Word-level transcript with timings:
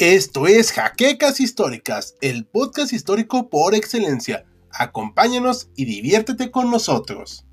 Esto 0.00 0.46
es 0.46 0.70
Jaquecas 0.70 1.40
Históricas, 1.40 2.14
el 2.20 2.46
podcast 2.46 2.92
histórico 2.92 3.50
por 3.50 3.74
excelencia. 3.74 4.46
Acompáñanos 4.70 5.72
y 5.74 5.86
diviértete 5.86 6.52
con 6.52 6.70
nosotros. 6.70 7.44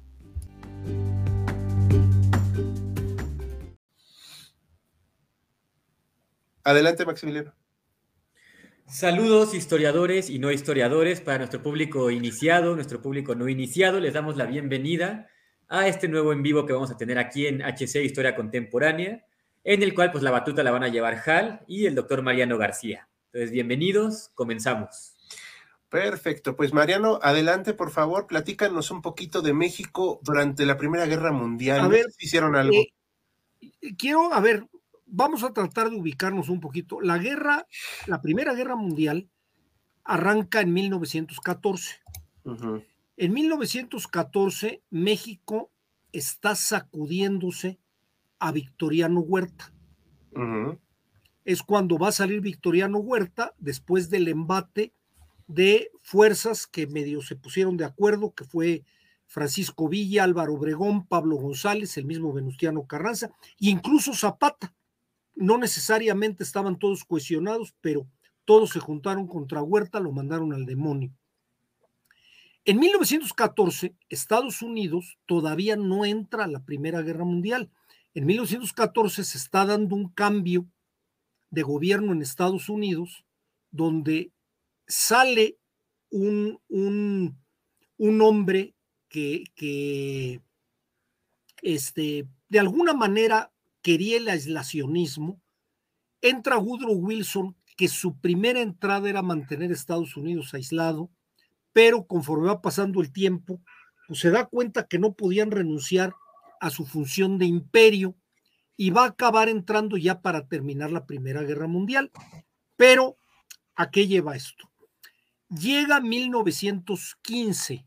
Adelante, 6.63 7.03
Maximiliano. 7.03 7.51
Saludos 8.85 9.55
historiadores 9.55 10.29
y 10.29 10.37
no 10.37 10.51
historiadores 10.51 11.21
para 11.21 11.39
nuestro 11.39 11.63
público 11.63 12.11
iniciado, 12.11 12.75
nuestro 12.75 13.01
público 13.01 13.33
no 13.33 13.49
iniciado. 13.49 13.99
Les 13.99 14.13
damos 14.13 14.37
la 14.37 14.45
bienvenida 14.45 15.31
a 15.67 15.87
este 15.87 16.07
nuevo 16.07 16.31
en 16.31 16.43
vivo 16.43 16.67
que 16.67 16.73
vamos 16.73 16.91
a 16.91 16.97
tener 16.97 17.17
aquí 17.17 17.47
en 17.47 17.63
HC 17.63 18.03
Historia 18.03 18.35
Contemporánea 18.35 19.25
en 19.65 19.81
el 19.81 19.95
cual 19.95 20.11
pues 20.11 20.23
la 20.23 20.31
batuta 20.31 20.63
la 20.63 20.71
van 20.71 20.83
a 20.83 20.89
llevar 20.89 21.21
Hal 21.27 21.61
y 21.67 21.87
el 21.87 21.95
doctor 21.95 22.21
Mariano 22.21 22.57
García. 22.57 23.09
Entonces, 23.25 23.51
bienvenidos, 23.51 24.29
comenzamos. 24.35 25.15
Perfecto, 25.89 26.55
pues 26.55 26.71
Mariano, 26.71 27.19
adelante 27.21 27.73
por 27.73 27.89
favor, 27.89 28.27
platícanos 28.27 28.91
un 28.91 29.01
poquito 29.01 29.41
de 29.41 29.53
México 29.53 30.19
durante 30.23 30.67
la 30.67 30.77
Primera 30.77 31.07
Guerra 31.07 31.31
Mundial. 31.31 31.79
A 31.79 31.87
ver, 31.87 32.05
hicieron 32.19 32.55
algo. 32.55 32.77
Eh, 33.59 33.95
quiero, 33.97 34.31
a 34.31 34.39
ver, 34.39 34.67
vamos 35.07 35.43
a 35.43 35.51
tratar 35.51 35.89
de 35.89 35.95
ubicarnos 35.95 36.49
un 36.49 36.59
poquito. 36.59 37.01
La 37.01 37.17
guerra, 37.17 37.65
la 38.05 38.21
Primera 38.21 38.53
Guerra 38.53 38.75
Mundial 38.75 39.29
arranca 40.03 40.61
en 40.61 40.73
1914. 40.73 42.01
En 43.17 43.33
1914, 43.33 44.83
México 44.91 45.71
está 46.11 46.53
sacudiéndose 46.53 47.79
a 48.45 48.51
Victoriano 48.51 49.21
Huerta. 49.21 49.73
Es 51.43 51.63
cuando 51.63 51.97
va 51.97 52.09
a 52.09 52.11
salir 52.11 52.41
Victoriano 52.41 52.99
Huerta 52.99 53.53
después 53.57 54.09
del 54.09 54.27
embate 54.27 54.93
de 55.47 55.89
fuerzas 56.01 56.67
que 56.67 56.85
medio 56.85 57.21
se 57.21 57.35
pusieron 57.35 57.75
de 57.75 57.85
acuerdo, 57.85 58.35
que 58.35 58.43
fue 58.43 58.83
Francisco 59.25 59.89
Villa, 59.89 60.23
Álvaro 60.23 60.53
Obregón, 60.53 61.07
Pablo 61.07 61.37
González, 61.37 61.97
el 61.97 62.05
mismo 62.05 62.33
Venustiano 62.33 62.85
Carranza, 62.85 63.31
e 63.59 63.69
incluso 63.69 64.13
Zapata. 64.13 64.75
No 65.33 65.57
necesariamente 65.57 66.43
estaban 66.43 66.77
todos 66.77 67.03
cohesionados, 67.03 67.75
pero 67.81 68.07
todos 68.45 68.69
se 68.69 68.79
juntaron 68.79 69.25
contra 69.27 69.63
Huerta, 69.63 69.99
lo 69.99 70.11
mandaron 70.11 70.53
al 70.53 70.67
demonio. 70.67 71.11
En 72.63 72.79
1914, 72.79 73.95
Estados 74.09 74.61
Unidos 74.61 75.17
todavía 75.25 75.75
no 75.75 76.05
entra 76.05 76.43
a 76.43 76.47
la 76.47 76.63
Primera 76.63 77.01
Guerra 77.01 77.25
Mundial. 77.25 77.71
En 78.15 78.25
1914 78.25 79.25
se 79.25 79.37
está 79.37 79.65
dando 79.65 79.93
un 79.93 80.07
cambio 80.07 80.65
de 81.49 81.63
gobierno 81.63 82.13
en 82.13 82.21
Estados 82.21 82.69
Unidos 82.69 83.25
donde 83.71 84.31
sale 84.87 85.59
un, 86.09 86.61
un, 86.69 88.21
hombre 88.21 88.73
que, 89.09 90.41
este, 91.61 92.27
de 92.47 92.59
alguna 92.59 92.93
manera 92.93 93.51
quería 93.81 94.15
el 94.15 94.29
aislacionismo, 94.29 95.41
entra 96.21 96.57
Woodrow 96.57 96.95
Wilson, 96.95 97.57
que 97.75 97.89
su 97.89 98.17
primera 98.21 98.61
entrada 98.61 99.09
era 99.09 99.21
mantener 99.21 99.73
Estados 99.73 100.15
Unidos 100.15 100.53
aislado, 100.53 101.11
pero 101.73 102.07
conforme 102.07 102.47
va 102.47 102.61
pasando 102.61 103.01
el 103.01 103.11
tiempo, 103.11 103.61
pues 104.07 104.21
se 104.21 104.29
da 104.29 104.45
cuenta 104.45 104.87
que 104.87 104.99
no 104.99 105.15
podían 105.15 105.51
renunciar 105.51 106.15
a 106.59 106.69
su 106.69 106.85
función 106.85 107.37
de 107.37 107.45
imperio 107.45 108.15
y 108.77 108.89
va 108.89 109.03
a 109.03 109.09
acabar 109.09 109.49
entrando 109.49 109.97
ya 109.97 110.21
para 110.21 110.47
terminar 110.47 110.91
la 110.91 111.05
Primera 111.05 111.43
Guerra 111.43 111.67
Mundial. 111.67 112.11
Pero, 112.75 113.17
¿a 113.75 113.89
qué 113.89 114.07
lleva 114.07 114.35
esto? 114.35 114.69
Llega 115.49 116.01
1915. 116.01 117.85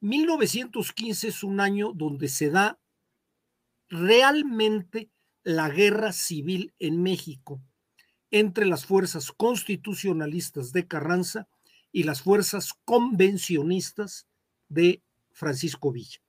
1915 0.00 1.28
es 1.28 1.42
un 1.42 1.60
año 1.60 1.92
donde 1.94 2.28
se 2.28 2.50
da 2.50 2.78
realmente 3.88 5.10
la 5.42 5.68
guerra 5.70 6.12
civil 6.12 6.74
en 6.78 7.02
México 7.02 7.62
entre 8.30 8.66
las 8.66 8.84
fuerzas 8.84 9.30
constitucionalistas 9.32 10.72
de 10.72 10.86
Carranza 10.86 11.48
y 11.92 12.02
las 12.02 12.20
fuerzas 12.20 12.74
convencionistas 12.84 14.26
de 14.68 15.02
Francisco 15.30 15.92
Villa 15.92 16.25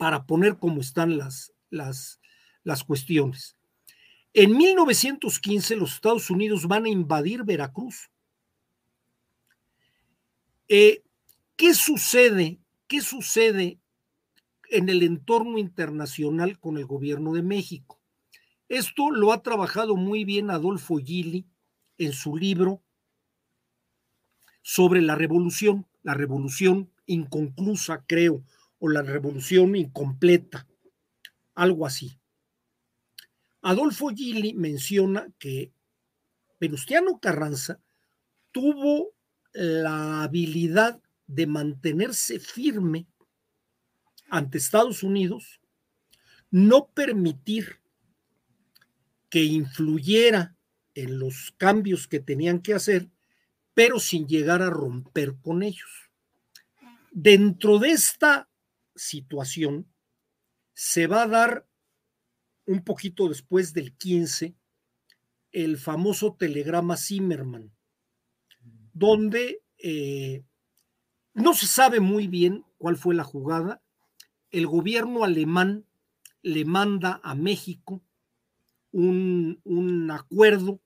para 0.00 0.24
poner 0.24 0.56
cómo 0.56 0.80
están 0.80 1.18
las, 1.18 1.52
las, 1.68 2.22
las 2.64 2.82
cuestiones. 2.84 3.58
En 4.32 4.56
1915 4.56 5.76
los 5.76 5.92
Estados 5.92 6.30
Unidos 6.30 6.66
van 6.66 6.86
a 6.86 6.88
invadir 6.88 7.44
Veracruz. 7.44 8.10
Eh, 10.68 11.02
¿Qué 11.54 11.74
sucede? 11.74 12.60
¿Qué 12.88 13.02
sucede 13.02 13.78
en 14.70 14.88
el 14.88 15.02
entorno 15.02 15.58
internacional 15.58 16.58
con 16.58 16.78
el 16.78 16.86
gobierno 16.86 17.34
de 17.34 17.42
México? 17.42 18.00
Esto 18.70 19.10
lo 19.10 19.34
ha 19.34 19.42
trabajado 19.42 19.96
muy 19.96 20.24
bien 20.24 20.48
Adolfo 20.48 20.96
Gili 20.96 21.44
en 21.98 22.14
su 22.14 22.38
libro 22.38 22.80
sobre 24.62 25.02
la 25.02 25.14
revolución, 25.14 25.86
la 26.02 26.14
revolución 26.14 26.90
inconclusa, 27.04 28.02
creo, 28.06 28.42
o 28.80 28.88
la 28.88 29.02
revolución 29.02 29.76
incompleta, 29.76 30.66
algo 31.54 31.86
así. 31.86 32.18
Adolfo 33.62 34.08
Gili 34.08 34.54
menciona 34.54 35.28
que 35.38 35.72
Venustiano 36.58 37.20
Carranza 37.20 37.80
tuvo 38.50 39.14
la 39.52 40.22
habilidad 40.22 41.00
de 41.26 41.46
mantenerse 41.46 42.40
firme 42.40 43.06
ante 44.28 44.58
Estados 44.58 45.02
Unidos, 45.02 45.60
no 46.50 46.88
permitir 46.88 47.80
que 49.28 49.44
influyera 49.44 50.56
en 50.94 51.18
los 51.18 51.54
cambios 51.56 52.08
que 52.08 52.20
tenían 52.20 52.60
que 52.60 52.74
hacer, 52.74 53.08
pero 53.74 54.00
sin 54.00 54.26
llegar 54.26 54.62
a 54.62 54.70
romper 54.70 55.36
con 55.40 55.62
ellos. 55.62 56.10
Dentro 57.12 57.78
de 57.78 57.90
esta 57.90 58.49
situación 58.94 59.86
se 60.74 61.06
va 61.06 61.22
a 61.22 61.28
dar 61.28 61.66
un 62.66 62.84
poquito 62.84 63.28
después 63.28 63.72
del 63.74 63.96
15 63.96 64.54
el 65.52 65.78
famoso 65.78 66.34
telegrama 66.34 66.96
Zimmerman, 66.96 67.72
donde 68.92 69.62
eh, 69.78 70.44
no 71.34 71.54
se 71.54 71.66
sabe 71.66 72.00
muy 72.00 72.28
bien 72.28 72.64
cuál 72.78 72.96
fue 72.96 73.14
la 73.14 73.24
jugada. 73.24 73.82
El 74.50 74.66
gobierno 74.66 75.24
alemán 75.24 75.86
le 76.42 76.64
manda 76.64 77.20
a 77.22 77.34
México 77.34 78.02
un, 78.92 79.60
un 79.64 80.10
acuerdo 80.10 80.80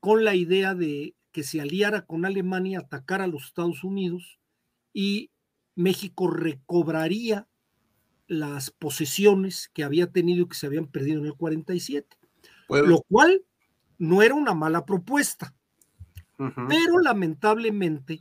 con 0.00 0.24
la 0.24 0.34
idea 0.34 0.74
de 0.74 1.14
que 1.32 1.42
se 1.42 1.60
aliara 1.60 2.04
con 2.06 2.24
Alemania, 2.24 2.80
atacar 2.80 3.22
a 3.22 3.26
los 3.26 3.44
Estados 3.44 3.84
Unidos 3.84 4.38
y 4.92 5.30
México 5.74 6.28
recobraría 6.28 7.48
las 8.26 8.70
posesiones 8.70 9.70
que 9.72 9.84
había 9.84 10.06
tenido 10.06 10.44
y 10.44 10.48
que 10.48 10.54
se 10.54 10.66
habían 10.66 10.86
perdido 10.86 11.20
en 11.20 11.26
el 11.26 11.34
47, 11.34 12.16
lo 12.68 13.02
cual 13.02 13.42
no 13.98 14.22
era 14.22 14.34
una 14.34 14.54
mala 14.54 14.84
propuesta. 14.84 15.54
Pero 16.68 16.98
lamentablemente, 16.98 18.20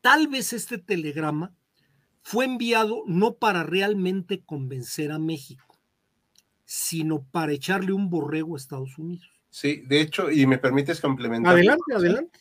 tal 0.00 0.28
vez 0.28 0.52
este 0.52 0.78
telegrama 0.78 1.52
fue 2.22 2.44
enviado 2.44 3.02
no 3.06 3.34
para 3.34 3.62
realmente 3.62 4.44
convencer 4.44 5.10
a 5.10 5.18
México, 5.18 5.78
sino 6.64 7.24
para 7.30 7.52
echarle 7.52 7.92
un 7.92 8.10
borrego 8.10 8.54
a 8.54 8.58
Estados 8.58 8.98
Unidos. 8.98 9.28
Sí, 9.48 9.82
de 9.86 10.00
hecho, 10.00 10.30
y 10.30 10.46
me 10.46 10.58
permites 10.58 11.00
complementar. 11.00 11.54
Adelante, 11.54 11.94
adelante. 11.94 12.38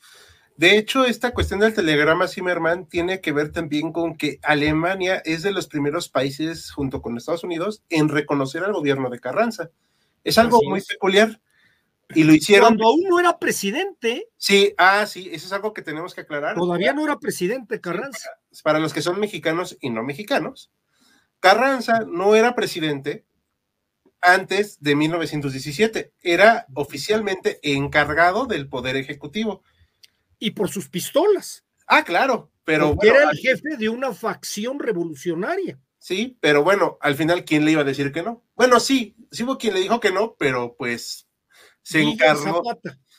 De 0.58 0.78
hecho, 0.78 1.04
esta 1.04 1.34
cuestión 1.34 1.60
del 1.60 1.74
telegrama 1.74 2.30
Zimmerman 2.30 2.86
tiene 2.88 3.20
que 3.20 3.34
ver 3.34 3.52
también 3.52 3.92
con 3.92 4.16
que 4.16 4.40
Alemania 4.42 5.22
es 5.26 5.44
de 5.44 5.52
los 5.52 5.68
primeros 5.68 6.08
países, 6.08 6.72
junto 6.72 7.02
con 7.02 7.18
Estados 7.18 7.44
Unidos, 7.44 7.84
en 7.90 8.08
reconocer 8.08 8.64
al 8.64 8.72
gobierno 8.72 9.10
de 9.10 9.20
Carranza. 9.20 9.70
Es 10.24 10.38
algo 10.38 10.62
muy 10.64 10.82
peculiar. 10.82 11.42
Y 12.14 12.24
lo 12.24 12.34
hicieron. 12.34 12.68
Cuando 12.68 12.86
aún 12.86 13.04
no 13.10 13.20
era 13.20 13.38
presidente. 13.38 14.30
Sí, 14.38 14.74
ah, 14.78 15.06
sí, 15.08 15.30
eso 15.32 15.48
es 15.48 15.54
algo 15.54 15.74
que 15.74 15.82
tenemos 15.82 16.14
que 16.14 16.22
aclarar. 16.22 16.56
Todavía 16.56 16.94
no 16.94 17.04
era 17.04 17.20
presidente 17.20 17.82
Carranza. 17.82 18.30
para, 18.64 18.80
los 18.80 18.94
que 18.94 19.02
son 19.02 19.20
mexicanos 19.20 19.78
y 19.82 19.90
no 19.90 20.04
mexicanos, 20.04 20.72
Carranza 21.40 22.02
no 22.08 22.36
era 22.36 22.56
presidente 22.56 23.26
antes 24.22 24.80
de 24.82 24.96
1917. 24.96 26.14
Era 26.22 26.66
oficialmente 26.76 27.60
encargado 27.62 28.46
del 28.46 28.70
Poder 28.70 28.96
Ejecutivo 28.96 29.64
y 30.40 30.52
por 30.52 30.70
sus 30.70 30.90
pistolas. 30.90 31.66
Ah, 31.88 32.04
claro, 32.04 32.52
pero 32.64 32.96
era 33.02 33.30
el 33.30 33.38
jefe 33.38 33.78
de 33.78 33.90
una 33.90 34.14
facción 34.14 34.80
revolucionaria. 34.80 35.80
Sí, 36.00 36.38
pero 36.40 36.64
bueno, 36.64 36.98
al 37.02 37.16
final, 37.16 37.46
¿quién 37.46 37.66
le 37.66 37.72
iba 37.72 37.82
a 37.82 37.86
decir 37.86 38.12
que 38.12 38.22
no? 38.22 38.44
Bueno, 38.56 38.80
sí, 38.80 39.16
sí 39.32 39.44
hubo 39.44 39.58
quien 39.58 39.74
le 39.74 39.80
dijo 39.80 40.00
que 40.00 40.12
no, 40.12 40.36
pero 40.38 40.76
pues 40.78 41.28
se 41.82 42.02
encargó, 42.02 42.62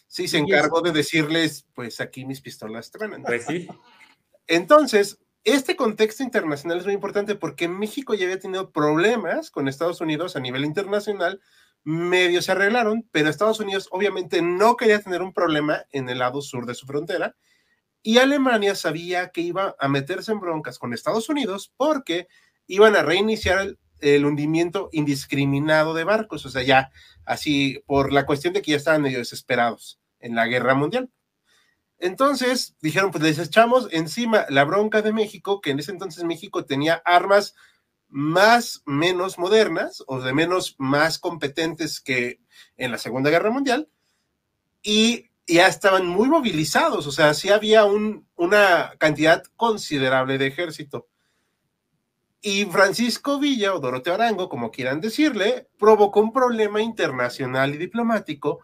sí, 0.06 0.28
se 0.28 0.38
encargó 0.38 0.82
de 0.82 0.92
decirles, 0.92 1.66
pues 1.74 2.00
aquí 2.00 2.24
mis 2.24 2.40
pistolas 2.40 2.90
truenan. 2.90 3.22
Pues 3.22 3.46
sí. 3.46 3.66
Entonces, 4.46 5.18
este 5.44 5.76
contexto 5.76 6.22
internacional 6.22 6.78
es 6.78 6.84
muy 6.84 6.94
importante 6.94 7.36
porque 7.36 7.68
México 7.68 8.14
ya 8.14 8.24
había 8.24 8.40
tenido 8.40 8.70
problemas 8.70 9.50
con 9.50 9.68
Estados 9.68 10.00
Unidos 10.00 10.34
a 10.34 10.40
nivel 10.40 10.64
internacional, 10.64 11.40
medio 11.86 12.42
se 12.42 12.50
arreglaron, 12.50 13.08
pero 13.12 13.30
Estados 13.30 13.60
Unidos 13.60 13.88
obviamente 13.92 14.42
no 14.42 14.76
quería 14.76 15.00
tener 15.00 15.22
un 15.22 15.32
problema 15.32 15.84
en 15.92 16.08
el 16.08 16.18
lado 16.18 16.42
sur 16.42 16.66
de 16.66 16.74
su 16.74 16.84
frontera 16.84 17.36
y 18.02 18.18
Alemania 18.18 18.74
sabía 18.74 19.28
que 19.28 19.40
iba 19.40 19.76
a 19.78 19.88
meterse 19.88 20.32
en 20.32 20.40
broncas 20.40 20.80
con 20.80 20.92
Estados 20.92 21.28
Unidos 21.28 21.72
porque 21.76 22.26
iban 22.66 22.96
a 22.96 23.02
reiniciar 23.02 23.60
el, 23.60 23.78
el 24.00 24.24
hundimiento 24.24 24.88
indiscriminado 24.90 25.94
de 25.94 26.02
barcos, 26.02 26.44
o 26.44 26.50
sea, 26.50 26.64
ya 26.64 26.90
así 27.24 27.82
por 27.86 28.12
la 28.12 28.26
cuestión 28.26 28.52
de 28.52 28.62
que 28.62 28.72
ya 28.72 28.76
estaban 28.78 29.02
medio 29.02 29.18
desesperados 29.18 30.00
en 30.18 30.34
la 30.34 30.46
guerra 30.46 30.74
mundial. 30.74 31.10
Entonces 31.98 32.76
dijeron, 32.80 33.12
pues 33.12 33.22
les 33.22 33.38
echamos 33.38 33.88
encima 33.92 34.44
la 34.50 34.64
bronca 34.64 35.02
de 35.02 35.12
México, 35.12 35.60
que 35.60 35.70
en 35.70 35.78
ese 35.78 35.92
entonces 35.92 36.24
México 36.24 36.64
tenía 36.64 37.00
armas 37.04 37.54
más 38.16 38.82
menos 38.86 39.38
modernas 39.38 40.02
o 40.06 40.22
de 40.22 40.32
menos 40.32 40.74
más 40.78 41.18
competentes 41.18 42.00
que 42.00 42.40
en 42.78 42.90
la 42.90 42.96
Segunda 42.96 43.28
Guerra 43.28 43.50
Mundial 43.50 43.90
y 44.82 45.28
ya 45.46 45.66
estaban 45.66 46.06
muy 46.06 46.26
movilizados, 46.26 47.06
o 47.06 47.12
sea, 47.12 47.34
sí 47.34 47.50
había 47.50 47.84
un, 47.84 48.26
una 48.34 48.94
cantidad 48.96 49.42
considerable 49.56 50.38
de 50.38 50.46
ejército. 50.46 51.08
Y 52.40 52.64
Francisco 52.64 53.38
Villa 53.38 53.74
o 53.74 53.80
Doroteo 53.80 54.14
Arango, 54.14 54.48
como 54.48 54.70
quieran 54.70 55.02
decirle, 55.02 55.68
provocó 55.78 56.20
un 56.20 56.32
problema 56.32 56.80
internacional 56.80 57.74
y 57.74 57.76
diplomático 57.76 58.60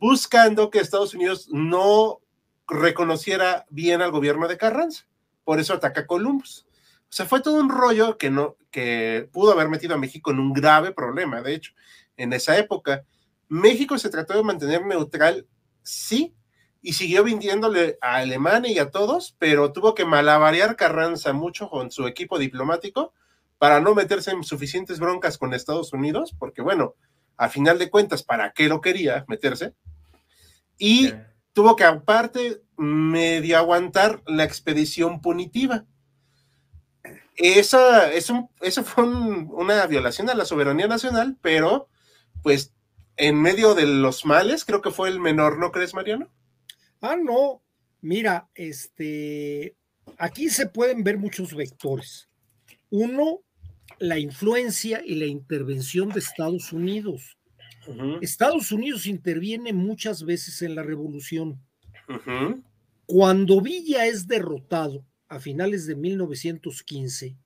buscando 0.00 0.70
que 0.70 0.78
Estados 0.78 1.12
Unidos 1.12 1.50
no 1.52 2.20
reconociera 2.66 3.66
bien 3.68 4.00
al 4.00 4.12
gobierno 4.12 4.48
de 4.48 4.56
Carranza. 4.56 5.06
Por 5.44 5.60
eso 5.60 5.74
ataca 5.74 6.02
a 6.02 6.06
Columbus. 6.06 6.66
O 7.08 7.16
sea, 7.16 7.26
fue 7.26 7.40
todo 7.40 7.60
un 7.60 7.68
rollo 7.68 8.18
que, 8.18 8.30
no, 8.30 8.56
que 8.70 9.28
pudo 9.32 9.52
haber 9.52 9.68
metido 9.68 9.94
a 9.94 9.98
México 9.98 10.30
en 10.30 10.40
un 10.40 10.52
grave 10.52 10.92
problema, 10.92 11.42
de 11.42 11.54
hecho, 11.54 11.72
en 12.16 12.32
esa 12.32 12.58
época. 12.58 13.04
México 13.48 13.98
se 13.98 14.10
trató 14.10 14.34
de 14.34 14.42
mantener 14.42 14.84
neutral, 14.84 15.46
sí, 15.82 16.34
y 16.82 16.92
siguió 16.92 17.24
vendiéndole 17.24 17.98
a 18.00 18.16
Alemania 18.16 18.70
y 18.70 18.78
a 18.78 18.90
todos, 18.90 19.34
pero 19.38 19.72
tuvo 19.72 19.94
que 19.94 20.04
malabarear 20.04 20.76
Carranza 20.76 21.32
mucho 21.32 21.70
con 21.70 21.90
su 21.90 22.06
equipo 22.06 22.38
diplomático 22.38 23.14
para 23.58 23.80
no 23.80 23.94
meterse 23.94 24.32
en 24.32 24.44
suficientes 24.44 24.98
broncas 24.98 25.38
con 25.38 25.54
Estados 25.54 25.94
Unidos, 25.94 26.34
porque 26.38 26.60
bueno, 26.60 26.94
a 27.36 27.48
final 27.48 27.78
de 27.78 27.88
cuentas, 27.88 28.22
¿para 28.22 28.52
qué 28.52 28.68
lo 28.68 28.80
quería 28.80 29.24
meterse? 29.28 29.72
Y 30.76 31.12
tuvo 31.54 31.74
que 31.76 31.84
aparte 31.84 32.62
medio 32.76 33.56
aguantar 33.56 34.22
la 34.26 34.44
expedición 34.44 35.20
punitiva. 35.20 35.84
Esa, 37.36 38.12
eso, 38.12 38.50
eso 38.60 38.84
fue 38.84 39.04
una 39.04 39.86
violación 39.86 40.30
a 40.30 40.34
la 40.34 40.44
soberanía 40.44 40.86
nacional, 40.86 41.36
pero 41.42 41.88
pues 42.42 42.72
en 43.16 43.40
medio 43.40 43.74
de 43.74 43.86
los 43.86 44.24
males, 44.24 44.64
creo 44.64 44.80
que 44.80 44.90
fue 44.90 45.08
el 45.08 45.20
menor, 45.20 45.58
¿no 45.58 45.72
crees, 45.72 45.94
Mariano? 45.94 46.30
Ah, 47.00 47.16
no. 47.16 47.62
Mira, 48.00 48.48
este, 48.54 49.76
aquí 50.18 50.48
se 50.48 50.66
pueden 50.66 51.02
ver 51.04 51.18
muchos 51.18 51.54
vectores. 51.54 52.28
Uno, 52.90 53.40
la 53.98 54.18
influencia 54.18 55.02
y 55.04 55.16
la 55.16 55.26
intervención 55.26 56.10
de 56.10 56.20
Estados 56.20 56.72
Unidos. 56.72 57.36
Estados 58.22 58.72
Unidos 58.72 59.06
interviene 59.06 59.72
muchas 59.72 60.24
veces 60.24 60.62
en 60.62 60.74
la 60.74 60.82
revolución. 60.82 61.60
Cuando 63.06 63.60
Villa 63.60 64.06
es 64.06 64.26
derrotado 64.26 65.04
a 65.34 65.40
finales 65.40 65.86
de 65.86 65.96
1915, 65.96 67.36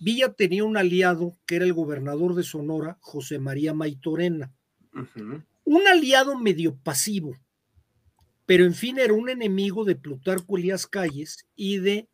Villa 0.00 0.32
tenía 0.32 0.64
un 0.64 0.78
aliado 0.78 1.36
que 1.46 1.56
era 1.56 1.66
el 1.66 1.74
gobernador 1.74 2.34
de 2.34 2.42
Sonora, 2.42 2.96
José 3.00 3.38
María 3.38 3.74
Maitorena. 3.74 4.50
Un 5.64 5.86
aliado 5.86 6.38
medio 6.38 6.74
pasivo, 6.74 7.36
pero 8.46 8.64
en 8.64 8.72
fin 8.72 8.98
era 8.98 9.12
un 9.12 9.28
enemigo 9.28 9.84
de 9.84 9.94
Plutarco 9.94 10.56
Elías 10.56 10.86
Calles 10.86 11.46
y 11.54 11.78
de, 11.78 12.08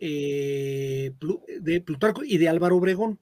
eh, 0.00 1.12
de 1.60 1.80
Plutarco 1.82 2.24
y 2.24 2.38
de 2.38 2.48
Álvaro 2.48 2.78
Obregón. 2.78 3.20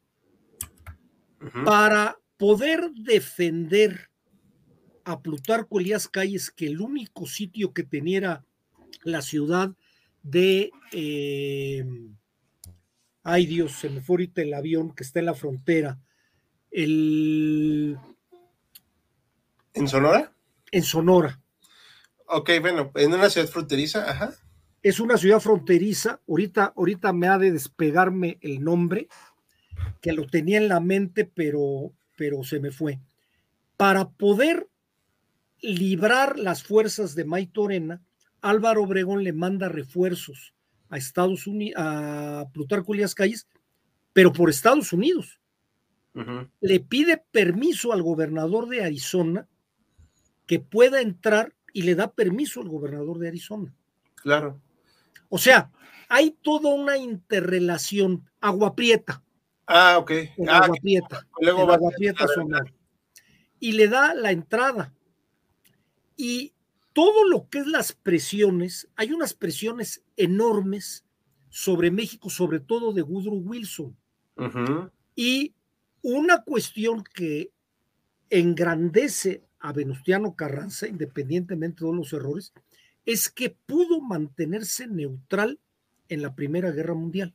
Para 1.65 2.21
poder 2.37 2.93
defender 2.93 4.09
a 5.05 5.21
Plutarco 5.21 5.81
Elías 5.81 6.07
Calles, 6.07 6.53
que 6.53 6.69
el 6.69 6.81
único 6.81 7.27
sitio 7.27 7.73
que 7.73 7.83
tenía 7.83 8.45
la 9.03 9.21
ciudad 9.21 9.75
de... 10.23 10.71
Eh, 10.93 11.85
ay 13.23 13.47
Dios, 13.47 13.73
se 13.73 13.91
me 13.91 14.01
fue 14.01 14.15
ahorita 14.15 14.43
el 14.43 14.55
avión 14.55 14.95
que 14.95 15.05
está 15.05 15.21
en 15.21 15.27
la 15.27 15.35
frontera. 15.35 15.99
El... 16.71 17.99
¿En 19.75 19.89
Sonora? 19.89 20.33
En 20.71 20.83
Sonora. 20.83 21.41
Ok, 22.27 22.51
bueno, 22.61 22.91
en 22.95 23.15
una 23.15 23.31
ciudad 23.31 23.49
fronteriza, 23.49 24.11
ajá. 24.11 24.35
Es 24.83 25.01
una 25.01 25.17
ciudad 25.17 25.41
fronteriza. 25.41 26.21
Ahorita, 26.29 26.73
ahorita 26.77 27.13
me 27.13 27.29
ha 27.29 27.39
de 27.39 27.53
despegarme 27.53 28.39
el 28.43 28.63
nombre, 28.63 29.09
que 30.01 30.13
lo 30.13 30.27
tenía 30.27 30.59
en 30.59 30.69
la 30.69 30.81
mente, 30.81 31.25
pero, 31.25 31.93
pero 32.17 32.45
se 32.45 32.61
me 32.61 32.71
fue. 32.71 33.01
Para 33.77 34.11
poder 34.11 34.69
librar 35.61 36.39
las 36.39 36.63
fuerzas 36.63 37.15
de 37.15 37.25
Maitorena, 37.25 38.03
Álvaro 38.41 38.83
Obregón 38.83 39.25
le 39.25 39.33
manda 39.33 39.69
refuerzos 39.69 40.55
a 40.91 40.97
Estados 40.97 41.47
Unidos, 41.47 41.81
a 41.83 42.47
Plutarco 42.53 42.95
Elías 42.95 43.15
Calles, 43.15 43.47
pero 44.13 44.33
por 44.33 44.51
Estados 44.51 44.93
Unidos. 44.93 45.41
Le 46.61 46.81
pide 46.81 47.23
permiso 47.31 47.93
al 47.93 48.03
gobernador 48.03 48.69
de 48.69 48.83
Arizona 48.83 49.47
que 50.47 50.59
pueda 50.59 51.01
entrar 51.01 51.55
y 51.73 51.83
le 51.83 51.95
da 51.95 52.11
permiso 52.11 52.61
al 52.61 52.69
gobernador 52.69 53.19
de 53.19 53.29
Arizona. 53.29 53.73
Claro. 54.17 54.61
O 55.29 55.39
sea, 55.39 55.71
hay 56.09 56.33
toda 56.43 56.75
una 56.75 56.97
interrelación. 56.97 58.29
Agua 58.41 58.75
Prieta. 58.75 59.23
Ah, 59.67 59.99
ok. 59.99 60.11
Ah, 60.49 60.59
Agua 60.65 60.77
Prieta. 60.81 61.27
Agua 61.47 61.91
Prieta 61.97 62.27
Y 63.61 63.73
le 63.73 63.87
da 63.87 64.15
la 64.15 64.33
entrada. 64.33 64.93
Y 66.17 66.53
todo 66.99 67.25
lo 67.29 67.49
que 67.49 67.61
es 67.61 67.67
las 67.69 67.93
presiones, 67.93 68.89
hay 68.97 69.13
unas 69.13 69.33
presiones 69.33 70.03
enormes 70.17 71.05
sobre 71.49 71.93
México, 71.93 72.29
sobre 72.29 72.59
todo 72.59 72.93
de 72.93 73.03
Woodrow 73.03 73.37
Wilson. 73.37 73.97
Y 75.15 75.55
una 76.03 76.43
cuestión 76.43 77.05
que 77.05 77.53
engrandece 78.31 79.45
a 79.61 79.73
Venustiano 79.73 80.35
Carranza, 80.35 80.89
independientemente 80.89 81.77
de 81.77 81.81
todos 81.83 81.95
los 81.95 82.13
errores, 82.13 82.53
es 83.07 83.29
que 83.29 83.51
pudo 83.51 84.01
mantenerse 84.01 84.89
neutral 84.89 85.61
en 86.09 86.21
la 86.21 86.35
Primera 86.35 86.73
Guerra 86.73 86.95
Mundial. 86.95 87.33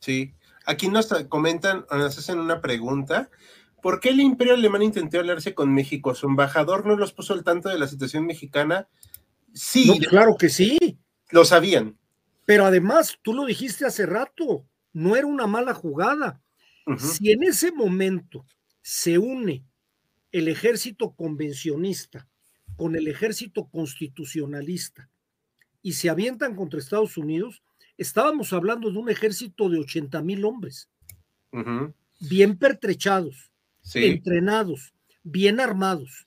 Sí, 0.00 0.34
aquí 0.66 0.90
nos 0.90 1.06
comentan, 1.30 1.86
nos 1.90 2.18
hacen 2.18 2.38
una 2.38 2.60
pregunta. 2.60 3.30
¿Por 3.82 4.00
qué 4.00 4.10
el 4.10 4.20
Imperio 4.20 4.54
Alemán 4.54 4.82
intentó 4.82 5.18
hablarse 5.18 5.54
con 5.54 5.72
México? 5.72 6.14
¿Su 6.14 6.26
embajador 6.26 6.86
no 6.86 6.96
los 6.96 7.12
puso 7.12 7.32
al 7.32 7.44
tanto 7.44 7.68
de 7.68 7.78
la 7.78 7.86
situación 7.86 8.26
mexicana? 8.26 8.88
Sí. 9.52 9.98
claro 10.08 10.36
que 10.36 10.48
sí. 10.48 10.98
Lo 11.30 11.44
sabían. 11.44 11.98
Pero 12.44 12.66
además, 12.66 13.18
tú 13.22 13.32
lo 13.32 13.46
dijiste 13.46 13.86
hace 13.86 14.06
rato, 14.06 14.66
no 14.92 15.16
era 15.16 15.26
una 15.26 15.46
mala 15.46 15.74
jugada. 15.74 16.40
Si 16.98 17.30
en 17.30 17.44
ese 17.44 17.70
momento 17.70 18.44
se 18.82 19.16
une 19.18 19.64
el 20.32 20.48
ejército 20.48 21.12
convencionista 21.12 22.26
con 22.76 22.96
el 22.96 23.06
ejército 23.06 23.68
constitucionalista 23.68 25.08
y 25.82 25.92
se 25.92 26.10
avientan 26.10 26.56
contra 26.56 26.80
Estados 26.80 27.16
Unidos, 27.16 27.62
estábamos 27.96 28.52
hablando 28.52 28.90
de 28.90 28.98
un 28.98 29.10
ejército 29.10 29.68
de 29.68 29.78
80 29.78 30.20
mil 30.22 30.44
hombres, 30.44 30.88
bien 32.18 32.58
pertrechados, 32.58 33.49
entrenados, 33.94 34.92
bien 35.22 35.60
armados. 35.60 36.26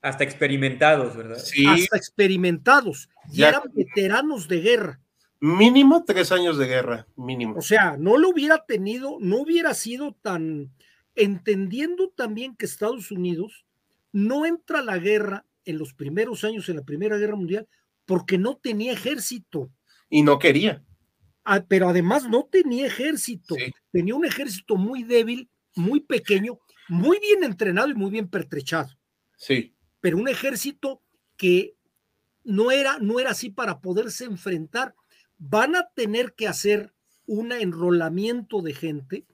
Hasta 0.00 0.24
experimentados, 0.24 1.16
¿verdad? 1.16 1.38
Sí. 1.38 1.66
Hasta 1.66 1.96
experimentados. 1.96 3.08
Y 3.32 3.42
eran 3.42 3.62
veteranos 3.72 4.48
de 4.48 4.60
guerra. 4.60 5.00
Mínimo 5.40 6.04
tres 6.04 6.30
años 6.32 6.56
de 6.58 6.66
guerra, 6.66 7.06
mínimo. 7.16 7.58
O 7.58 7.62
sea, 7.62 7.96
no 7.96 8.16
lo 8.16 8.28
hubiera 8.30 8.64
tenido, 8.64 9.18
no 9.20 9.38
hubiera 9.38 9.74
sido 9.74 10.16
tan, 10.22 10.70
entendiendo 11.14 12.10
también 12.10 12.56
que 12.56 12.66
Estados 12.66 13.10
Unidos 13.10 13.64
no 14.12 14.46
entra 14.46 14.80
a 14.80 14.84
la 14.84 14.98
guerra 14.98 15.44
en 15.64 15.78
los 15.78 15.94
primeros 15.94 16.44
años, 16.44 16.68
en 16.68 16.76
la 16.76 16.82
Primera 16.82 17.18
Guerra 17.18 17.36
Mundial, 17.36 17.66
porque 18.04 18.38
no 18.38 18.56
tenía 18.56 18.92
ejército. 18.92 19.70
Y 20.08 20.22
no 20.22 20.38
quería. 20.38 20.82
Ah, 21.44 21.64
pero 21.66 21.88
además 21.88 22.28
no 22.28 22.48
tenía 22.50 22.86
ejército. 22.86 23.56
Tenía 23.90 24.14
un 24.14 24.24
ejército 24.24 24.76
muy 24.76 25.02
débil, 25.02 25.48
muy 25.74 26.00
pequeño, 26.00 26.58
muy 26.88 27.18
bien 27.20 27.44
entrenado 27.44 27.88
y 27.88 27.94
muy 27.94 28.10
bien 28.10 28.28
pertrechado. 28.28 28.90
Sí. 29.36 29.74
pero 30.00 30.18
un 30.18 30.28
ejército 30.28 31.02
que 31.36 31.74
no 32.44 32.70
era, 32.70 32.98
no 32.98 33.18
era 33.18 33.30
así 33.30 33.50
para 33.50 33.80
poderse 33.80 34.24
enfrentar. 34.24 34.94
Van 35.38 35.74
a 35.74 35.88
tener 35.94 36.34
que 36.34 36.46
hacer 36.46 36.92
un 37.26 37.52
enrolamiento 37.52 38.62
de 38.62 38.74
gente 38.74 39.26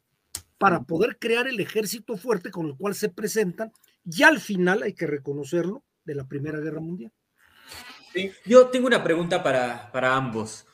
para 0.59 0.83
poder 0.83 1.19
crear 1.19 1.47
el 1.47 1.61
ejército 1.61 2.17
fuerte 2.17 2.50
con 2.50 2.67
el 2.67 2.76
cual 2.76 2.95
se 2.95 3.09
presentan, 3.09 3.73
y 4.05 4.23
al 4.23 4.40
final 4.40 4.83
hay 4.83 4.93
que 4.93 5.07
reconocerlo, 5.07 5.85
de 6.05 6.14
la 6.14 6.26
Primera 6.26 6.59
Guerra 6.59 6.81
Mundial. 6.81 7.12
Yo 8.47 8.69
tengo 8.69 8.87
una 8.87 9.05
pregunta 9.05 9.43
para, 9.43 9.93
para 9.93 10.17
ambos. 10.17 10.67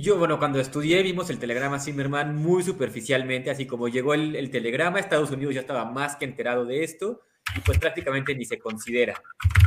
Yo, 0.00 0.18
bueno, 0.18 0.38
cuando 0.38 0.60
estudié 0.60 1.02
vimos 1.02 1.30
el 1.30 1.38
telegrama 1.38 1.80
Zimmerman 1.80 2.36
muy 2.36 2.62
superficialmente, 2.62 3.50
así 3.50 3.66
como 3.66 3.88
llegó 3.88 4.14
el, 4.14 4.36
el, 4.36 4.50
telegrama, 4.50 4.98
Estados 4.98 5.30
Unidos 5.30 5.54
ya 5.54 5.60
estaba 5.60 5.84
más 5.84 6.16
que 6.16 6.24
enterado 6.24 6.64
de 6.66 6.84
esto 6.84 7.22
y 7.56 7.60
pues 7.60 7.78
prácticamente 7.78 8.34
ni 8.34 8.44
se 8.44 8.58
considera. 8.58 9.14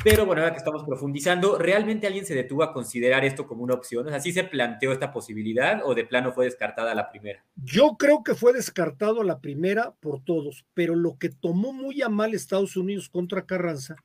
Pero 0.03 0.25
bueno, 0.25 0.41
ahora 0.41 0.53
que 0.53 0.59
estamos 0.59 0.83
profundizando, 0.83 1.57
¿realmente 1.57 2.07
alguien 2.07 2.25
se 2.25 2.35
detuvo 2.35 2.63
a 2.63 2.73
considerar 2.73 3.25
esto 3.25 3.47
como 3.47 3.63
una 3.63 3.73
opción? 3.73 4.05
O 4.05 4.09
sea, 4.09 4.19
¿sí 4.19 4.31
se 4.31 4.43
planteó 4.43 4.91
esta 4.91 5.11
posibilidad 5.11 5.81
o 5.83 5.95
de 5.95 6.05
plano 6.05 6.31
fue 6.31 6.45
descartada 6.45 6.93
la 6.93 7.09
primera? 7.09 7.43
Yo 7.55 7.95
creo 7.97 8.23
que 8.23 8.35
fue 8.35 8.53
descartado 8.53 9.23
la 9.23 9.39
primera 9.39 9.95
por 9.99 10.23
todos, 10.23 10.65
pero 10.73 10.95
lo 10.95 11.17
que 11.17 11.29
tomó 11.29 11.73
muy 11.73 12.01
a 12.01 12.09
mal 12.09 12.33
Estados 12.33 12.77
Unidos 12.77 13.09
contra 13.09 13.45
Carranza 13.45 13.95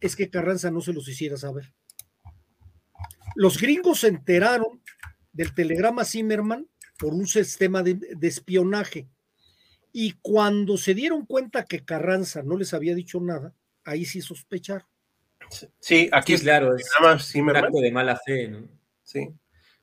es 0.00 0.16
que 0.16 0.30
Carranza 0.30 0.70
no 0.70 0.80
se 0.80 0.92
los 0.92 1.08
hiciera 1.08 1.36
saber. 1.36 1.72
Los 3.36 3.60
gringos 3.60 4.00
se 4.00 4.08
enteraron 4.08 4.79
del 5.32 5.54
telegrama 5.54 6.04
Zimmerman 6.04 6.66
por 6.98 7.14
un 7.14 7.26
sistema 7.26 7.82
de, 7.82 7.94
de, 7.94 8.28
espionaje. 8.28 9.08
Y 9.92 10.12
cuando 10.22 10.76
se 10.76 10.94
dieron 10.94 11.26
cuenta 11.26 11.64
que 11.64 11.84
Carranza 11.84 12.42
no 12.42 12.56
les 12.56 12.74
había 12.74 12.94
dicho 12.94 13.20
nada, 13.20 13.54
ahí 13.84 14.04
sí 14.04 14.20
sospecharon. 14.20 14.86
Sí, 15.80 16.08
aquí 16.12 16.36
sí, 16.36 16.44
claro, 16.44 16.76
es 16.76 16.88
un 17.34 17.56
acto 17.56 17.80
de 17.80 17.90
mala 17.90 18.16
fe, 18.16 18.48
¿no? 18.48 18.68
Sí. 19.02 19.28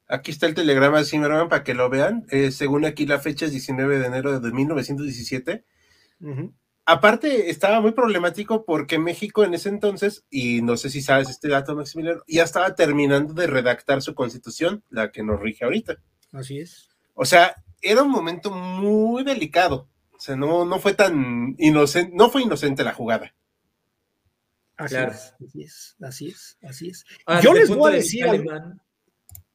Aquí 0.07 0.31
está 0.31 0.45
el 0.45 0.55
telegrama 0.55 0.99
de 0.99 1.05
Zimmerman 1.05 1.49
para 1.49 1.63
que 1.63 1.73
lo 1.73 1.89
vean. 1.89 2.25
Eh, 2.29 2.51
según 2.51 2.85
aquí 2.85 3.05
la 3.05 3.19
fecha 3.19 3.45
es 3.45 3.51
19 3.51 3.99
de 3.99 4.05
enero 4.05 4.39
de 4.39 4.51
1917. 4.51 5.65
Uh 6.21 6.27
-huh. 6.27 6.53
Aparte, 6.89 7.49
estaba 7.49 7.81
muy 7.81 7.91
problemático 7.91 8.63
porque 8.63 8.97
México 8.97 9.43
en 9.43 9.53
ese 9.53 9.67
entonces, 9.67 10.25
y 10.29 10.61
no 10.61 10.77
sé 10.77 10.89
si 10.89 11.01
sabes 11.01 11.29
este 11.29 11.49
dato, 11.49 11.75
Maximiliano, 11.75 12.21
ya 12.29 12.43
estaba 12.43 12.75
terminando 12.75 13.33
de 13.33 13.45
redactar 13.45 14.01
su 14.01 14.15
constitución, 14.15 14.85
la 14.89 15.11
que 15.11 15.21
nos 15.21 15.37
rige 15.37 15.65
ahorita. 15.65 15.97
Así 16.31 16.59
es. 16.59 16.87
O 17.13 17.25
sea, 17.25 17.61
era 17.81 18.03
un 18.03 18.09
momento 18.09 18.51
muy 18.51 19.25
delicado. 19.25 19.89
O 20.13 20.19
sea, 20.21 20.37
no, 20.37 20.63
no 20.63 20.79
fue 20.79 20.93
tan 20.93 21.55
inocente, 21.57 22.15
no 22.15 22.29
fue 22.29 22.43
inocente 22.43 22.85
la 22.85 22.93
jugada. 22.93 23.35
Así, 24.77 24.95
claro. 24.95 25.11
es, 25.11 25.33
así 25.45 25.61
es, 25.61 25.95
así 26.01 26.27
es, 26.29 26.57
así 26.61 26.89
es. 26.89 27.05
Ah, 27.25 27.41
yo, 27.41 27.53
les 27.53 27.67
voy 27.67 27.91
a 27.91 27.95
decir, 27.95 28.23
algo, 28.23 28.49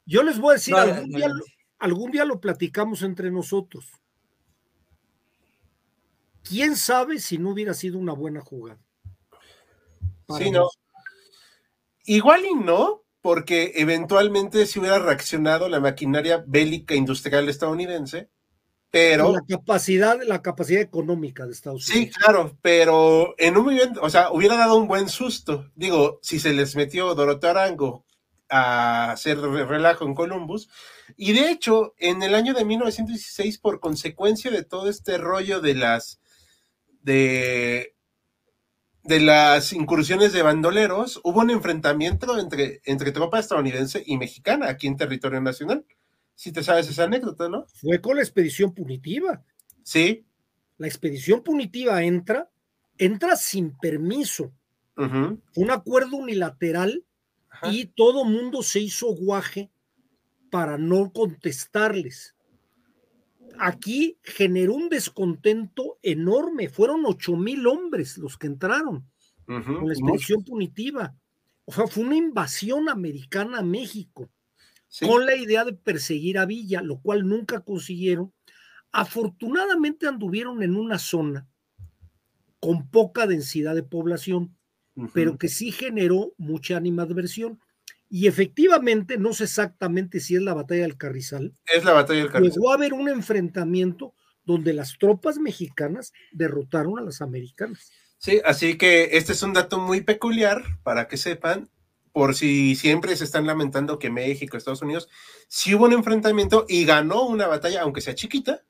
yo 0.04 0.22
les 0.22 0.38
voy 0.38 0.50
a 0.50 0.54
decir, 0.56 0.74
no, 0.74 0.80
algún, 0.80 1.10
no, 1.10 1.16
día, 1.16 1.30
algún 1.78 2.10
día 2.10 2.26
lo 2.26 2.40
platicamos 2.42 3.00
entre 3.00 3.30
nosotros. 3.30 3.86
¿Quién 6.48 6.76
sabe 6.76 7.18
si 7.18 7.38
no 7.38 7.50
hubiera 7.50 7.74
sido 7.74 7.98
una 7.98 8.12
buena 8.12 8.40
jugada? 8.40 8.80
Sí, 10.38 10.50
no. 10.50 10.68
Igual 12.04 12.44
y 12.44 12.54
no, 12.54 13.02
porque 13.20 13.72
eventualmente 13.76 14.66
se 14.66 14.80
hubiera 14.80 14.98
reaccionado 14.98 15.68
la 15.68 15.80
maquinaria 15.80 16.42
bélica 16.46 16.94
industrial 16.94 17.48
estadounidense, 17.48 18.28
pero... 18.90 19.32
La 19.32 19.42
capacidad, 19.48 20.20
la 20.22 20.42
capacidad 20.42 20.80
económica 20.82 21.46
de 21.46 21.52
Estados 21.52 21.84
Sí, 21.84 21.98
Unidos. 21.98 22.16
claro, 22.16 22.58
pero 22.60 23.34
en 23.38 23.56
un 23.56 23.64
momento, 23.66 24.00
o 24.02 24.10
sea, 24.10 24.32
hubiera 24.32 24.56
dado 24.56 24.76
un 24.76 24.88
buen 24.88 25.08
susto. 25.08 25.70
Digo, 25.74 26.18
si 26.22 26.40
se 26.40 26.52
les 26.52 26.74
metió 26.76 27.14
Doroteo 27.14 27.50
Arango 27.50 28.04
a 28.48 29.12
hacer 29.12 29.38
relajo 29.40 30.04
en 30.04 30.14
Columbus, 30.14 30.68
y 31.16 31.32
de 31.32 31.50
hecho, 31.50 31.94
en 31.98 32.22
el 32.22 32.34
año 32.34 32.52
de 32.54 32.64
1916, 32.64 33.58
por 33.58 33.80
consecuencia 33.80 34.50
de 34.50 34.64
todo 34.64 34.88
este 34.88 35.16
rollo 35.18 35.60
de 35.60 35.74
las 35.74 36.20
de, 37.02 37.94
de 39.02 39.20
las 39.20 39.72
incursiones 39.72 40.32
de 40.32 40.42
bandoleros, 40.42 41.20
hubo 41.24 41.40
un 41.40 41.50
enfrentamiento 41.50 42.38
entre, 42.38 42.80
entre 42.84 43.12
tropa 43.12 43.38
estadounidense 43.38 44.02
y 44.06 44.16
mexicana 44.16 44.68
aquí 44.68 44.86
en 44.86 44.96
territorio 44.96 45.40
nacional. 45.40 45.84
Si 46.34 46.52
te 46.52 46.62
sabes 46.62 46.88
esa 46.88 47.04
anécdota, 47.04 47.48
¿no? 47.48 47.66
Fue 47.66 48.00
con 48.00 48.16
la 48.16 48.22
expedición 48.22 48.72
punitiva. 48.72 49.44
Sí. 49.82 50.26
La 50.78 50.86
expedición 50.86 51.42
punitiva 51.42 52.02
entra, 52.02 52.50
entra 52.98 53.36
sin 53.36 53.76
permiso. 53.78 54.52
Uh 54.96 55.02
-huh. 55.02 55.40
Un 55.56 55.70
acuerdo 55.70 56.16
unilateral 56.16 57.04
Ajá. 57.48 57.72
y 57.72 57.86
todo 57.86 58.24
mundo 58.24 58.62
se 58.62 58.80
hizo 58.80 59.14
guaje 59.14 59.70
para 60.50 60.78
no 60.78 61.12
contestarles 61.12 62.34
aquí 63.58 64.18
generó 64.22 64.74
un 64.74 64.88
descontento 64.88 65.98
enorme. 66.02 66.68
Fueron 66.68 67.04
ocho 67.06 67.36
mil 67.36 67.66
hombres 67.66 68.18
los 68.18 68.36
que 68.38 68.46
entraron 68.46 69.08
uh 69.48 69.52
-huh. 69.52 69.78
con 69.78 69.88
la 69.88 69.94
expedición 69.94 70.44
punitiva. 70.44 71.14
O 71.64 71.72
sea, 71.72 71.86
fue 71.86 72.04
una 72.04 72.16
invasión 72.16 72.88
americana 72.88 73.58
a 73.58 73.62
México 73.62 74.30
sí. 74.88 75.06
con 75.06 75.26
la 75.26 75.36
idea 75.36 75.64
de 75.64 75.74
perseguir 75.74 76.38
a 76.38 76.46
Villa, 76.46 76.82
lo 76.82 77.00
cual 77.00 77.26
nunca 77.28 77.60
consiguieron. 77.60 78.32
Afortunadamente 78.92 80.06
anduvieron 80.06 80.62
en 80.62 80.76
una 80.76 80.98
zona 80.98 81.48
con 82.60 82.88
poca 82.90 83.26
densidad 83.26 83.74
de 83.74 83.82
población, 83.82 84.56
uh 84.96 85.04
-huh. 85.04 85.10
pero 85.14 85.38
que 85.38 85.48
sí 85.48 85.72
generó 85.72 86.34
mucha 86.36 86.76
animadversión. 86.76 87.60
Y 88.14 88.26
efectivamente, 88.26 89.16
no 89.16 89.32
sé 89.32 89.44
exactamente 89.44 90.20
si 90.20 90.36
es 90.36 90.42
la 90.42 90.52
batalla 90.52 90.82
del 90.82 90.98
Carrizal. 90.98 91.54
Es 91.74 91.82
la 91.82 91.94
batalla 91.94 92.18
del 92.18 92.30
Carrizal. 92.30 92.52
Llegó 92.52 92.70
a 92.70 92.74
haber 92.74 92.92
un 92.92 93.08
enfrentamiento 93.08 94.12
donde 94.44 94.74
las 94.74 94.98
tropas 94.98 95.38
mexicanas 95.38 96.12
derrotaron 96.30 96.98
a 96.98 97.02
las 97.02 97.22
americanas. 97.22 97.90
Sí, 98.18 98.42
así 98.44 98.76
que 98.76 99.16
este 99.16 99.32
es 99.32 99.42
un 99.42 99.54
dato 99.54 99.78
muy 99.78 100.02
peculiar 100.02 100.62
para 100.82 101.08
que 101.08 101.16
sepan, 101.16 101.70
por 102.12 102.34
si 102.34 102.76
siempre 102.76 103.16
se 103.16 103.24
están 103.24 103.46
lamentando 103.46 103.98
que 103.98 104.10
México, 104.10 104.58
Estados 104.58 104.82
Unidos, 104.82 105.08
sí 105.48 105.74
hubo 105.74 105.86
un 105.86 105.94
enfrentamiento 105.94 106.66
y 106.68 106.84
ganó 106.84 107.26
una 107.26 107.46
batalla, 107.46 107.80
aunque 107.80 108.02
sea 108.02 108.14
chiquita, 108.14 108.62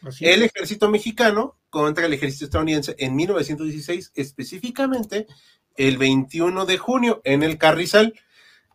así 0.00 0.24
el 0.24 0.44
es. 0.44 0.50
ejército 0.54 0.88
mexicano 0.88 1.58
contra 1.68 2.06
el 2.06 2.14
ejército 2.14 2.46
estadounidense 2.46 2.96
en 2.98 3.14
1916, 3.16 4.12
específicamente 4.14 5.26
el 5.76 5.98
21 5.98 6.64
de 6.64 6.78
junio 6.78 7.20
en 7.24 7.42
el 7.42 7.58
Carrizal 7.58 8.14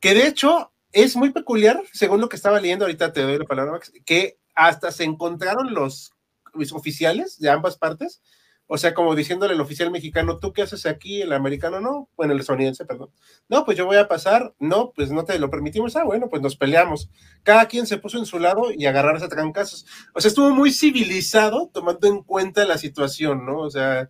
que 0.03 0.13
de 0.13 0.27
hecho 0.27 0.73
es 0.91 1.15
muy 1.15 1.31
peculiar, 1.31 1.81
según 1.93 2.19
lo 2.19 2.27
que 2.27 2.35
estaba 2.35 2.59
leyendo, 2.59 2.83
ahorita 2.83 3.13
te 3.13 3.21
doy 3.21 3.37
la 3.37 3.45
palabra, 3.45 3.71
Max, 3.71 3.93
que 4.05 4.37
hasta 4.53 4.91
se 4.91 5.05
encontraron 5.05 5.73
los, 5.73 6.11
los 6.53 6.73
oficiales 6.73 7.39
de 7.39 7.49
ambas 7.49 7.77
partes, 7.77 8.21
o 8.67 8.77
sea, 8.77 8.93
como 8.93 9.15
diciéndole 9.15 9.53
al 9.53 9.61
oficial 9.61 9.91
mexicano, 9.91 10.39
¿tú 10.39 10.51
qué 10.51 10.63
haces 10.63 10.85
aquí? 10.87 11.21
El 11.21 11.31
americano 11.31 11.79
no, 11.79 12.09
bueno, 12.17 12.33
el 12.33 12.41
estadounidense, 12.41 12.83
perdón. 12.83 13.11
No, 13.47 13.63
pues 13.63 13.77
yo 13.77 13.85
voy 13.85 13.95
a 13.95 14.09
pasar, 14.09 14.53
no, 14.59 14.91
pues 14.93 15.09
no 15.09 15.23
te 15.23 15.39
lo 15.39 15.49
permitimos, 15.49 15.95
ah, 15.95 16.03
bueno, 16.03 16.27
pues 16.29 16.41
nos 16.41 16.57
peleamos. 16.57 17.09
Cada 17.43 17.65
quien 17.69 17.87
se 17.87 17.97
puso 17.97 18.17
en 18.17 18.25
su 18.25 18.39
lado 18.39 18.73
y 18.73 18.85
agarrarse 18.85 19.23
a 19.23 19.29
trancazos. 19.29 19.85
O 20.13 20.19
sea, 20.19 20.27
estuvo 20.27 20.49
muy 20.49 20.73
civilizado 20.73 21.69
tomando 21.73 22.09
en 22.09 22.23
cuenta 22.23 22.65
la 22.65 22.77
situación, 22.77 23.45
¿no? 23.45 23.59
O 23.59 23.71
sea, 23.71 24.09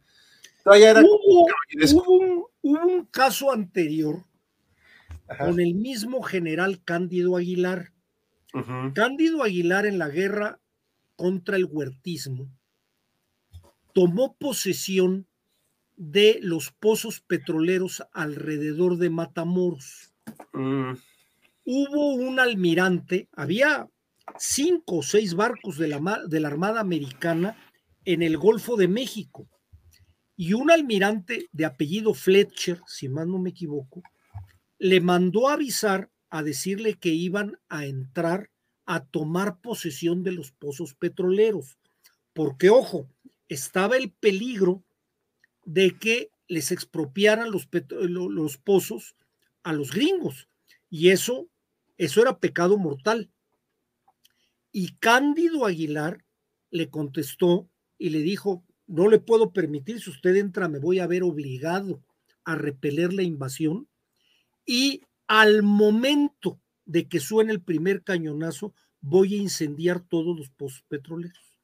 todavía 0.64 0.90
era... 0.90 1.02
Hubo, 1.02 1.46
hubo, 1.94 2.14
un, 2.14 2.46
hubo 2.64 2.82
un 2.82 3.06
caso 3.06 3.52
anterior 3.52 4.24
Ajá. 5.28 5.46
con 5.46 5.60
el 5.60 5.74
mismo 5.76 6.22
general 6.22 6.82
Cándido 6.84 7.38
Aguilar. 7.38 7.94
Uh 8.54 8.60
-huh. 8.60 8.94
Cándido 8.94 9.44
Aguilar 9.44 9.86
en 9.86 9.98
la 9.98 10.10
guerra 10.10 10.60
contra 11.16 11.56
el 11.56 11.66
huertismo 11.66 12.50
tomó 13.94 14.36
posesión 14.36 15.28
de 15.96 16.40
los 16.42 16.72
pozos 16.72 17.22
petroleros 17.22 18.04
alrededor 18.12 18.98
de 18.98 19.10
Matamoros. 19.10 20.14
Uh. 20.54 20.98
Hubo 21.66 22.16
un 22.16 22.40
almirante, 22.40 23.30
había 23.32 23.88
cinco 24.38 24.98
o 24.98 25.04
seis 25.04 25.36
barcos 25.36 25.78
de 25.78 25.88
la, 25.88 26.22
de 26.28 26.40
la 26.40 26.48
Armada 26.48 26.82
Americana 26.82 27.56
en 28.04 28.22
el 28.22 28.38
Golfo 28.38 28.76
de 28.76 28.88
México 28.88 29.48
y 30.36 30.54
un 30.54 30.72
almirante 30.72 31.48
de 31.52 31.66
apellido 31.66 32.14
Fletcher, 32.14 32.82
si 32.88 33.08
más 33.08 33.28
no 33.28 33.38
me 33.38 33.52
equivoco, 33.52 34.02
le 34.84 35.00
mandó 35.00 35.48
avisar 35.48 36.12
a 36.30 36.44
decirle 36.44 36.96
que 36.96 37.08
iban 37.08 37.58
a 37.70 37.86
entrar 37.86 38.50
a 38.86 39.06
tomar 39.06 39.62
posesión 39.62 40.24
de 40.24 40.34
los 40.34 40.52
pozos 40.52 40.94
petroleros, 40.94 41.78
porque 42.34 42.70
ojo, 42.70 43.08
estaba 43.48 43.96
el 43.96 44.12
peligro 44.12 44.84
de 45.64 45.98
que 45.98 46.32
les 46.50 46.74
expropiaran 46.74 47.50
los, 47.50 47.70
los 47.92 48.58
pozos 48.58 49.16
a 49.64 49.72
los 49.72 49.94
gringos, 49.94 50.50
y 50.90 51.12
eso, 51.12 51.48
eso 51.96 52.22
era 52.22 52.40
pecado 52.40 52.78
mortal. 52.78 53.32
Y 54.74 54.98
Cándido 54.98 55.66
Aguilar 55.66 56.26
le 56.72 56.90
contestó 56.90 57.70
y 57.98 58.10
le 58.10 58.20
dijo, 58.20 58.66
no 58.88 59.08
le 59.08 59.20
puedo 59.20 59.54
permitir, 59.54 60.02
si 60.02 60.10
usted 60.10 60.36
entra 60.36 60.68
me 60.68 60.80
voy 60.80 61.00
a 61.00 61.08
ver 61.08 61.24
obligado 61.24 62.04
a 62.44 62.56
repeler 62.56 63.14
la 63.14 63.24
invasión 63.24 63.88
y 64.66 65.02
al 65.28 65.64
momento 65.64 66.60
de 66.86 67.08
que 67.08 67.20
suene 67.20 67.52
el 67.52 67.62
primer 67.62 68.04
cañonazo, 68.04 68.74
voy 69.02 69.36
a 69.36 69.38
incendiar 69.38 70.02
todos 70.02 70.38
los 70.38 70.50
pozos 70.50 70.84
petroleros. 70.88 71.60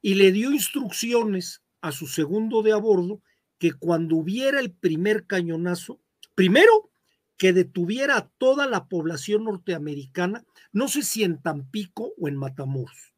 Y 0.00 0.14
le 0.14 0.32
dio 0.32 0.52
instrucciones 0.52 1.62
a 1.80 1.92
su 1.92 2.06
segundo 2.06 2.62
de 2.62 2.72
a 2.72 2.76
bordo 2.76 3.22
que 3.58 3.72
cuando 3.72 4.16
hubiera 4.16 4.60
el 4.60 4.72
primer 4.72 5.26
cañonazo, 5.26 6.00
primero 6.34 6.90
que 7.36 7.52
detuviera 7.52 8.16
a 8.16 8.28
toda 8.38 8.66
la 8.66 8.86
población 8.86 9.44
norteamericana, 9.44 10.44
no 10.72 10.88
sé 10.88 11.02
si 11.02 11.24
en 11.24 11.40
Tampico 11.40 12.12
o 12.18 12.28
en 12.28 12.36
Matamoros, 12.36 13.14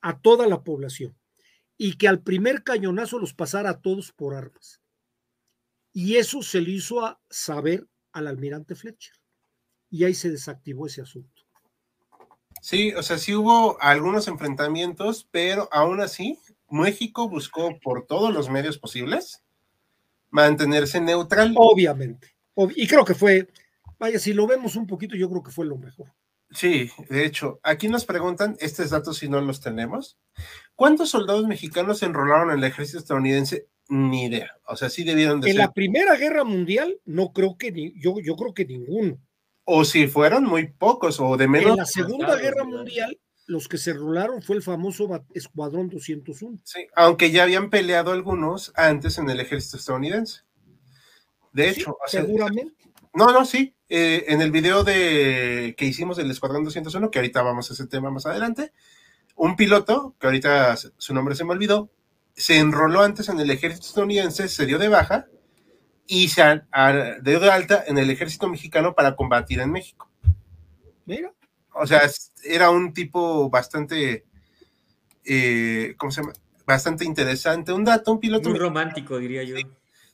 a 0.00 0.18
toda 0.20 0.46
la 0.46 0.62
población, 0.62 1.16
y 1.76 1.94
que 1.94 2.08
al 2.08 2.20
primer 2.20 2.62
cañonazo 2.64 3.18
los 3.18 3.34
pasara 3.34 3.70
a 3.70 3.80
todos 3.80 4.12
por 4.12 4.34
armas. 4.34 4.81
Y 5.92 6.16
eso 6.16 6.42
se 6.42 6.60
le 6.60 6.70
hizo 6.70 7.04
a 7.04 7.20
saber 7.28 7.86
al 8.12 8.26
almirante 8.26 8.74
Fletcher. 8.74 9.14
Y 9.90 10.04
ahí 10.04 10.14
se 10.14 10.30
desactivó 10.30 10.86
ese 10.86 11.02
asunto. 11.02 11.42
Sí, 12.60 12.94
o 12.94 13.02
sea, 13.02 13.18
sí 13.18 13.34
hubo 13.34 13.80
algunos 13.80 14.28
enfrentamientos, 14.28 15.28
pero 15.30 15.68
aún 15.72 16.00
así 16.00 16.38
México 16.70 17.28
buscó 17.28 17.78
por 17.80 18.06
todos 18.06 18.32
los 18.32 18.48
medios 18.48 18.78
posibles 18.78 19.42
mantenerse 20.30 21.00
neutral. 21.00 21.52
Obviamente. 21.56 22.34
y 22.76 22.86
creo 22.86 23.04
que 23.04 23.14
fue, 23.14 23.48
vaya, 23.98 24.18
si 24.18 24.32
lo 24.32 24.46
vemos 24.46 24.76
un 24.76 24.86
poquito, 24.86 25.16
yo 25.16 25.28
creo 25.28 25.42
que 25.42 25.50
fue 25.50 25.66
lo 25.66 25.76
mejor. 25.76 26.12
Sí, 26.50 26.90
de 27.08 27.24
hecho, 27.24 27.60
aquí 27.62 27.88
nos 27.88 28.04
preguntan, 28.04 28.56
estos 28.60 28.90
datos 28.90 29.18
si 29.18 29.28
no 29.28 29.40
los 29.40 29.60
tenemos, 29.60 30.18
¿cuántos 30.74 31.10
soldados 31.10 31.46
mexicanos 31.46 31.98
se 31.98 32.06
enrolaron 32.06 32.50
en 32.50 32.58
el 32.58 32.64
ejército 32.64 32.98
estadounidense? 32.98 33.68
Ni 33.92 34.24
idea. 34.24 34.56
O 34.64 34.74
sea, 34.74 34.88
sí 34.88 35.04
debieron 35.04 35.42
de 35.42 35.50
en 35.50 35.58
la 35.58 35.70
Primera 35.70 36.16
Guerra 36.16 36.44
Mundial, 36.44 36.98
no 37.04 37.30
creo 37.34 37.58
que 37.58 37.70
ni, 37.70 37.92
yo, 38.00 38.20
yo 38.20 38.36
creo 38.36 38.54
que 38.54 38.64
ninguno. 38.64 39.18
O 39.64 39.84
si 39.84 40.06
fueron 40.06 40.44
muy 40.44 40.68
pocos, 40.68 41.20
o 41.20 41.36
de 41.36 41.46
menos. 41.46 41.72
En 41.72 41.76
la 41.76 41.84
Segunda 41.84 42.36
Guerra 42.36 42.64
Mundial, 42.64 43.18
los 43.44 43.68
que 43.68 43.76
se 43.76 43.90
enrolaron 43.90 44.40
fue 44.40 44.56
el 44.56 44.62
famoso 44.62 45.10
Escuadrón 45.34 45.90
201. 45.90 46.60
Sí, 46.64 46.86
aunque 46.96 47.32
ya 47.32 47.42
habían 47.42 47.68
peleado 47.68 48.12
algunos 48.12 48.72
antes 48.76 49.18
en 49.18 49.28
el 49.28 49.40
ejército 49.40 49.76
estadounidense. 49.76 50.40
De 51.52 51.68
hecho, 51.68 51.98
seguramente. 52.06 52.74
no, 53.12 53.26
no, 53.30 53.44
sí. 53.44 53.74
Eh, 53.90 54.24
en 54.28 54.40
el 54.40 54.50
video 54.50 54.84
de 54.84 55.74
que 55.76 55.84
hicimos 55.84 56.16
del 56.16 56.30
Escuadrón 56.30 56.64
201, 56.64 57.10
que 57.10 57.18
ahorita 57.18 57.42
vamos 57.42 57.68
a 57.68 57.74
ese 57.74 57.86
tema 57.86 58.10
más 58.10 58.24
adelante, 58.24 58.72
un 59.36 59.54
piloto, 59.54 60.14
que 60.18 60.28
ahorita 60.28 60.76
su 60.96 61.12
nombre 61.12 61.34
se 61.34 61.44
me 61.44 61.50
olvidó, 61.50 61.90
se 62.34 62.58
enroló 62.58 63.02
antes 63.02 63.28
en 63.28 63.40
el 63.40 63.50
ejército 63.50 63.86
estadounidense, 63.86 64.48
se 64.48 64.66
dio 64.66 64.78
de 64.78 64.88
baja 64.88 65.26
y 66.06 66.28
se 66.28 66.62
dio 67.22 67.40
de 67.40 67.50
alta 67.50 67.84
en 67.86 67.98
el 67.98 68.10
ejército 68.10 68.48
mexicano 68.48 68.94
para 68.94 69.16
combatir 69.16 69.60
en 69.60 69.70
México. 69.70 70.10
Mira. 71.06 71.32
O 71.74 71.86
sea, 71.86 72.02
era 72.44 72.70
un 72.70 72.92
tipo 72.92 73.48
bastante, 73.48 74.26
eh, 75.24 75.94
¿cómo 75.96 76.12
se 76.12 76.20
llama? 76.20 76.34
Bastante 76.66 77.04
interesante. 77.04 77.72
Un 77.72 77.84
dato, 77.84 78.12
un 78.12 78.20
piloto. 78.20 78.50
Muy 78.50 78.58
romántico, 78.58 79.18
diría 79.18 79.42
yo. 79.42 79.56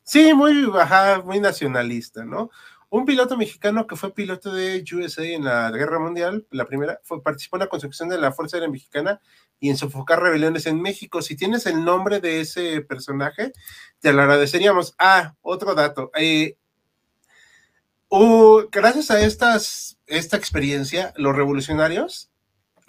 Sí, 0.04 0.32
muy 0.32 0.64
baja, 0.66 1.20
muy 1.22 1.40
nacionalista, 1.40 2.24
¿no? 2.24 2.50
Un 2.90 3.04
piloto 3.04 3.36
mexicano 3.36 3.86
que 3.86 3.96
fue 3.96 4.14
piloto 4.14 4.52
de 4.52 4.82
USA 4.92 5.24
en 5.24 5.44
la 5.44 5.70
Guerra 5.70 5.98
Mundial, 5.98 6.46
la 6.50 6.64
primera, 6.64 7.00
fue, 7.02 7.22
participó 7.22 7.56
en 7.56 7.60
la 7.60 7.66
construcción 7.68 8.08
de 8.08 8.18
la 8.18 8.32
Fuerza 8.32 8.56
Aérea 8.56 8.70
Mexicana 8.70 9.20
y 9.60 9.68
en 9.68 9.76
sofocar 9.76 10.22
rebeliones 10.22 10.66
en 10.66 10.80
México. 10.80 11.20
Si 11.20 11.36
tienes 11.36 11.66
el 11.66 11.84
nombre 11.84 12.20
de 12.20 12.40
ese 12.40 12.80
personaje, 12.80 13.52
te 14.00 14.12
lo 14.12 14.22
agradeceríamos. 14.22 14.94
Ah, 14.98 15.34
otro 15.42 15.74
dato. 15.74 16.10
Eh, 16.14 16.56
gracias 18.70 19.10
a 19.10 19.20
esta 19.20 20.36
experiencia, 20.36 21.12
los 21.16 21.36
revolucionarios 21.36 22.30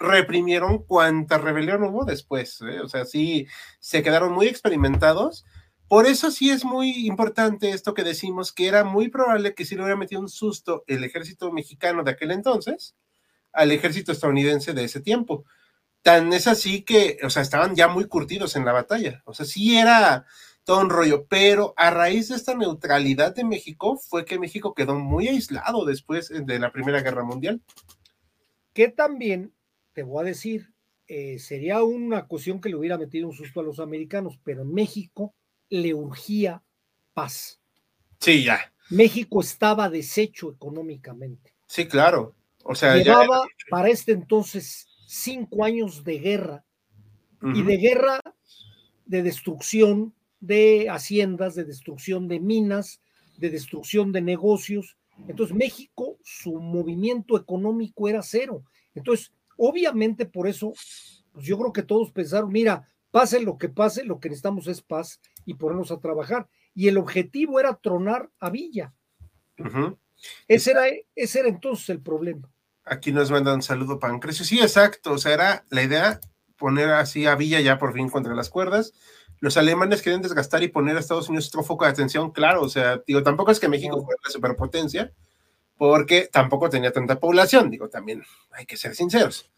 reprimieron 0.00 0.82
cuanta 0.82 1.38
rebelión 1.38 1.84
hubo 1.84 2.04
después. 2.04 2.60
¿eh? 2.62 2.80
O 2.80 2.88
sea, 2.88 3.04
sí, 3.04 3.46
se 3.78 4.02
quedaron 4.02 4.32
muy 4.32 4.46
experimentados 4.46 5.44
por 5.90 6.06
eso 6.06 6.30
sí 6.30 6.50
es 6.50 6.64
muy 6.64 7.08
importante 7.08 7.70
esto 7.70 7.94
que 7.94 8.04
decimos, 8.04 8.52
que 8.52 8.68
era 8.68 8.84
muy 8.84 9.08
probable 9.08 9.56
que 9.56 9.64
si 9.64 9.74
le 9.74 9.82
hubiera 9.82 9.96
metido 9.96 10.20
un 10.20 10.28
susto 10.28 10.84
el 10.86 11.02
ejército 11.02 11.50
mexicano 11.50 12.04
de 12.04 12.12
aquel 12.12 12.30
entonces 12.30 12.94
al 13.52 13.72
ejército 13.72 14.12
estadounidense 14.12 14.72
de 14.72 14.84
ese 14.84 15.00
tiempo. 15.00 15.44
Tan 16.02 16.32
es 16.32 16.46
así 16.46 16.82
que, 16.82 17.18
o 17.24 17.28
sea, 17.28 17.42
estaban 17.42 17.74
ya 17.74 17.88
muy 17.88 18.04
curtidos 18.04 18.54
en 18.54 18.64
la 18.64 18.72
batalla. 18.72 19.20
O 19.24 19.34
sea, 19.34 19.44
sí 19.44 19.76
era 19.78 20.26
todo 20.62 20.80
un 20.80 20.90
rollo, 20.90 21.26
pero 21.28 21.74
a 21.76 21.90
raíz 21.90 22.28
de 22.28 22.36
esta 22.36 22.54
neutralidad 22.54 23.34
de 23.34 23.42
México 23.42 23.98
fue 23.98 24.24
que 24.24 24.38
México 24.38 24.74
quedó 24.74 24.94
muy 24.94 25.26
aislado 25.26 25.84
después 25.84 26.28
de 26.28 26.58
la 26.60 26.70
Primera 26.70 27.02
Guerra 27.02 27.24
Mundial. 27.24 27.62
Que 28.74 28.86
también, 28.90 29.52
te 29.92 30.04
voy 30.04 30.22
a 30.22 30.26
decir, 30.28 30.72
eh, 31.08 31.40
sería 31.40 31.82
una 31.82 32.28
cuestión 32.28 32.60
que 32.60 32.68
le 32.68 32.76
hubiera 32.76 32.96
metido 32.96 33.26
un 33.26 33.34
susto 33.34 33.58
a 33.58 33.64
los 33.64 33.80
americanos, 33.80 34.38
pero 34.44 34.64
México 34.64 35.34
le 35.70 35.94
urgía 35.94 36.62
paz. 37.14 37.60
Sí, 38.18 38.44
ya. 38.44 38.72
México 38.90 39.40
estaba 39.40 39.88
deshecho 39.88 40.50
económicamente. 40.50 41.54
Sí, 41.66 41.86
claro. 41.86 42.34
O 42.64 42.74
sea, 42.74 42.96
llevaba 42.96 43.44
para 43.70 43.88
este 43.88 44.12
entonces 44.12 44.88
cinco 45.06 45.64
años 45.64 46.04
de 46.04 46.18
guerra 46.18 46.64
y 47.54 47.62
de 47.62 47.76
guerra 47.78 48.20
de 49.06 49.22
destrucción 49.22 50.14
de 50.40 50.88
haciendas, 50.90 51.54
de 51.54 51.64
destrucción 51.64 52.28
de 52.28 52.38
minas, 52.38 53.00
de 53.38 53.50
destrucción 53.50 54.12
de 54.12 54.20
negocios. 54.20 54.96
Entonces 55.26 55.56
México, 55.56 56.18
su 56.22 56.60
movimiento 56.60 57.36
económico 57.36 58.08
era 58.08 58.22
cero. 58.22 58.62
Entonces, 58.94 59.32
obviamente 59.56 60.26
por 60.26 60.46
eso, 60.46 60.72
pues 61.32 61.46
yo 61.46 61.58
creo 61.58 61.72
que 61.72 61.82
todos 61.82 62.10
pensaron, 62.12 62.52
mira, 62.52 62.86
pase 63.10 63.40
lo 63.40 63.58
que 63.58 63.68
pase, 63.68 64.04
lo 64.04 64.20
que 64.20 64.28
necesitamos 64.28 64.66
es 64.66 64.82
paz 64.82 65.20
y 65.44 65.54
ponernos 65.54 65.90
a 65.90 66.00
trabajar. 66.00 66.48
Y 66.74 66.88
el 66.88 66.98
objetivo 66.98 67.60
era 67.60 67.74
tronar 67.76 68.30
a 68.38 68.50
Villa. 68.50 68.92
ese, 70.48 70.70
era, 70.70 70.82
ese 71.14 71.40
era 71.40 71.48
entonces 71.48 71.88
el 71.90 72.00
problema. 72.00 72.48
Aquí 72.84 73.12
nos 73.12 73.30
mandan 73.30 73.56
un 73.56 73.62
saludo 73.62 73.98
Pancrecio. 73.98 74.44
Sí, 74.44 74.60
exacto. 74.60 75.12
O 75.12 75.18
sea, 75.18 75.34
era 75.34 75.64
la 75.70 75.82
idea 75.82 76.20
poner 76.56 76.90
así 76.90 77.26
a 77.26 77.34
Villa 77.34 77.60
ya 77.60 77.78
por 77.78 77.94
fin 77.94 78.08
contra 78.08 78.34
las 78.34 78.50
cuerdas. 78.50 78.92
Los 79.40 79.56
alemanes 79.56 80.02
querían 80.02 80.20
desgastar 80.20 80.62
y 80.62 80.68
poner 80.68 80.96
a 80.96 81.00
Estados 81.00 81.28
Unidos 81.28 81.48
otro 81.48 81.62
foco 81.62 81.84
de 81.84 81.90
atención, 81.90 82.30
claro. 82.30 82.62
O 82.62 82.68
sea, 82.68 83.02
digo, 83.06 83.22
tampoco 83.22 83.50
es 83.50 83.58
que 83.58 83.68
México 83.68 84.04
fuera 84.04 84.20
la 84.22 84.30
superpotencia, 84.30 85.12
porque 85.78 86.28
tampoco 86.30 86.68
tenía 86.68 86.92
tanta 86.92 87.18
población. 87.18 87.70
Digo, 87.70 87.88
también 87.88 88.22
hay 88.50 88.66
que 88.66 88.76
ser 88.76 88.94
sinceros. 88.94 89.50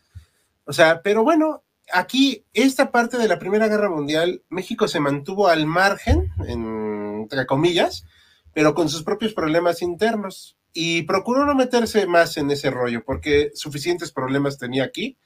O 0.64 0.72
sea, 0.72 1.02
pero 1.02 1.24
bueno, 1.24 1.64
aquí, 1.92 2.44
esta 2.52 2.90
parte 2.90 3.18
de 3.18 3.28
la 3.28 3.38
Primera 3.38 3.68
Guerra 3.68 3.90
Mundial, 3.90 4.42
México 4.48 4.88
se 4.88 5.00
mantuvo 5.00 5.48
al 5.48 5.66
margen, 5.66 6.32
entre 6.48 7.46
comillas, 7.46 8.04
pero 8.52 8.74
con 8.74 8.88
sus 8.88 9.02
propios 9.02 9.34
problemas 9.34 9.82
internos. 9.82 10.56
Y 10.74 11.02
procuró 11.02 11.44
no 11.44 11.54
meterse 11.54 12.06
más 12.06 12.36
en 12.38 12.50
ese 12.50 12.70
rollo, 12.70 13.04
porque 13.04 13.50
suficientes 13.54 14.10
problemas 14.10 14.58
tenía 14.58 14.84
aquí 14.84 15.18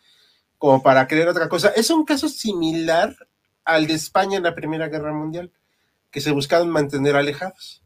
como 0.59 0.83
para 0.83 1.07
creer 1.07 1.29
otra 1.29 1.48
cosa. 1.48 1.68
Es 1.68 1.90
un 1.90 2.05
caso 2.05 2.29
similar 2.29 3.14
al 3.64 3.87
de 3.87 3.94
España 3.94 4.37
en 4.37 4.42
la 4.42 4.55
Primera 4.55 4.88
Guerra 4.88 5.12
Mundial, 5.12 5.52
que 6.11 6.20
se 6.20 6.31
buscaban 6.31 6.68
mantener 6.68 7.16
alejados. 7.16 7.83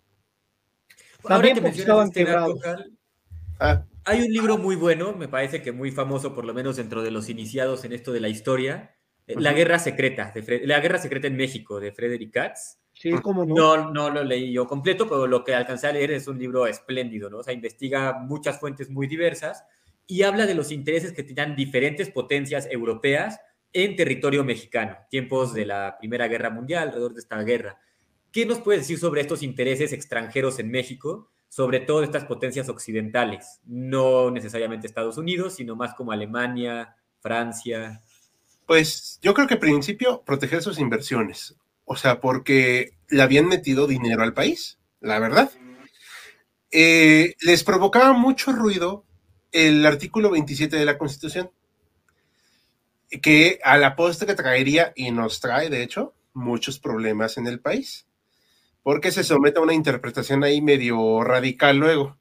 Ahora 1.24 1.52
que 1.52 1.60
mencionas 1.60 2.08
este 2.08 2.26
ah. 3.58 3.84
Hay 4.04 4.22
un 4.22 4.32
libro 4.32 4.58
muy 4.58 4.76
bueno, 4.76 5.14
me 5.14 5.28
parece 5.28 5.62
que 5.62 5.72
muy 5.72 5.90
famoso, 5.90 6.34
por 6.34 6.44
lo 6.44 6.54
menos 6.54 6.76
dentro 6.76 7.02
de 7.02 7.10
los 7.10 7.28
iniciados 7.28 7.84
en 7.84 7.92
esto 7.92 8.12
de 8.12 8.20
la 8.20 8.28
historia, 8.28 8.96
eh, 9.26 9.34
La 9.38 9.52
Guerra 9.52 9.78
Secreta, 9.78 10.32
de 10.34 10.66
La 10.66 10.80
Guerra 10.80 10.98
Secreta 10.98 11.26
en 11.26 11.36
México, 11.36 11.80
de 11.80 11.92
Frederick 11.92 12.32
Katz. 12.32 12.78
Sí, 12.92 13.12
como 13.22 13.44
no. 13.44 13.54
no. 13.54 13.90
No 13.92 14.10
lo 14.10 14.24
leí 14.24 14.52
yo 14.52 14.66
completo, 14.66 15.08
pero 15.08 15.26
lo 15.26 15.44
que 15.44 15.54
alcancé 15.54 15.86
a 15.86 15.92
leer 15.92 16.10
es 16.10 16.28
un 16.28 16.38
libro 16.38 16.66
espléndido, 16.66 17.30
¿no? 17.30 17.38
O 17.38 17.42
sea, 17.42 17.54
investiga 17.54 18.18
muchas 18.18 18.58
fuentes 18.58 18.90
muy 18.90 19.06
diversas 19.06 19.64
y 20.06 20.22
habla 20.22 20.46
de 20.46 20.54
los 20.54 20.72
intereses 20.72 21.12
que 21.12 21.22
tenían 21.22 21.54
diferentes 21.54 22.10
potencias 22.10 22.68
europeas 22.70 23.38
en 23.72 23.96
territorio 23.96 24.44
mexicano, 24.44 24.96
tiempos 25.08 25.54
de 25.54 25.66
la 25.66 25.96
Primera 25.98 26.26
Guerra 26.26 26.50
Mundial, 26.50 26.88
alrededor 26.88 27.14
de 27.14 27.20
esta 27.20 27.40
guerra. 27.42 27.78
¿Qué 28.32 28.44
nos 28.46 28.60
puede 28.60 28.78
decir 28.78 28.98
sobre 28.98 29.20
estos 29.20 29.42
intereses 29.42 29.92
extranjeros 29.92 30.58
en 30.58 30.70
México? 30.70 31.30
Sobre 31.50 31.80
todo 31.80 32.04
estas 32.04 32.24
potencias 32.24 32.68
occidentales, 32.68 33.60
no 33.66 34.30
necesariamente 34.30 34.86
Estados 34.86 35.18
Unidos, 35.18 35.56
sino 35.56 35.74
más 35.74 35.94
como 35.94 36.12
Alemania, 36.12 36.94
Francia. 37.20 38.00
Pues 38.66 39.18
yo 39.20 39.34
creo 39.34 39.48
que 39.48 39.54
al 39.54 39.60
principio 39.60 40.22
proteger 40.24 40.62
sus 40.62 40.78
inversiones, 40.78 41.56
o 41.84 41.96
sea, 41.96 42.20
porque 42.20 42.92
le 43.08 43.22
habían 43.22 43.48
metido 43.48 43.88
dinero 43.88 44.22
al 44.22 44.32
país, 44.32 44.78
la 45.00 45.18
verdad. 45.18 45.50
Eh, 46.70 47.34
les 47.40 47.64
provocaba 47.64 48.12
mucho 48.12 48.52
ruido 48.52 49.04
el 49.50 49.84
artículo 49.84 50.30
27 50.30 50.76
de 50.76 50.84
la 50.84 50.98
Constitución, 50.98 51.50
que 53.22 53.58
a 53.64 53.76
la 53.76 53.96
postre 53.96 54.36
traería, 54.36 54.92
y 54.94 55.10
nos 55.10 55.40
trae 55.40 55.68
de 55.68 55.82
hecho, 55.82 56.14
muchos 56.32 56.78
problemas 56.78 57.38
en 57.38 57.48
el 57.48 57.58
país. 57.58 58.06
Porque 58.82 59.12
se 59.12 59.24
somete 59.24 59.58
a 59.58 59.62
una 59.62 59.74
interpretación 59.74 60.44
ahí 60.44 60.60
medio 60.60 61.22
radical 61.22 61.76
luego. 61.78 62.18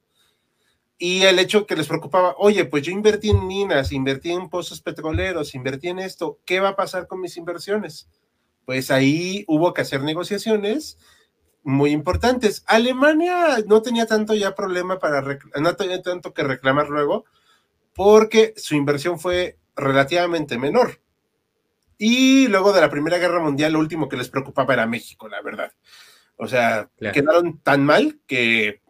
Y 0.97 1.23
el 1.23 1.39
hecho 1.39 1.65
que 1.65 1.77
les 1.77 1.87
preocupaba, 1.87 2.35
oye, 2.37 2.65
pues 2.65 2.83
yo 2.83 2.91
invertí 2.91 3.29
en 3.29 3.47
minas, 3.47 3.93
invertí 3.93 4.31
en 4.31 4.49
pozos 4.49 4.81
petroleros, 4.81 5.55
invertí 5.55 5.87
en 5.87 5.99
esto, 5.99 6.39
¿qué 6.45 6.59
va 6.59 6.69
a 6.69 6.75
pasar 6.75 7.07
con 7.07 7.21
mis 7.21 7.37
inversiones? 7.37 8.09
Pues 8.65 8.91
ahí 8.91 9.45
hubo 9.47 9.73
que 9.73 9.81
hacer 9.81 10.03
negociaciones 10.03 10.97
muy 11.63 11.91
importantes. 11.91 12.63
Alemania 12.67 13.59
no 13.65 13.81
tenía 13.81 14.05
tanto 14.05 14.33
ya 14.33 14.55
problema 14.55 14.99
para, 14.99 15.39
no 15.59 15.75
tenía 15.77 16.01
tanto 16.01 16.33
que 16.33 16.43
reclamar 16.43 16.89
luego, 16.89 17.23
porque 17.93 18.53
su 18.57 18.75
inversión 18.75 19.19
fue 19.19 19.57
relativamente 19.75 20.57
menor. 20.57 20.99
Y 21.97 22.47
luego 22.47 22.73
de 22.73 22.81
la 22.81 22.89
Primera 22.89 23.17
Guerra 23.17 23.41
Mundial, 23.41 23.73
lo 23.73 23.79
último 23.79 24.07
que 24.09 24.17
les 24.17 24.29
preocupaba 24.29 24.73
era 24.73 24.85
México, 24.85 25.27
la 25.27 25.41
verdad. 25.41 25.71
O 26.41 26.47
sea, 26.47 26.89
quedaron 26.97 27.59
tan 27.59 27.83
mal 27.83 28.21
que, 28.25 28.81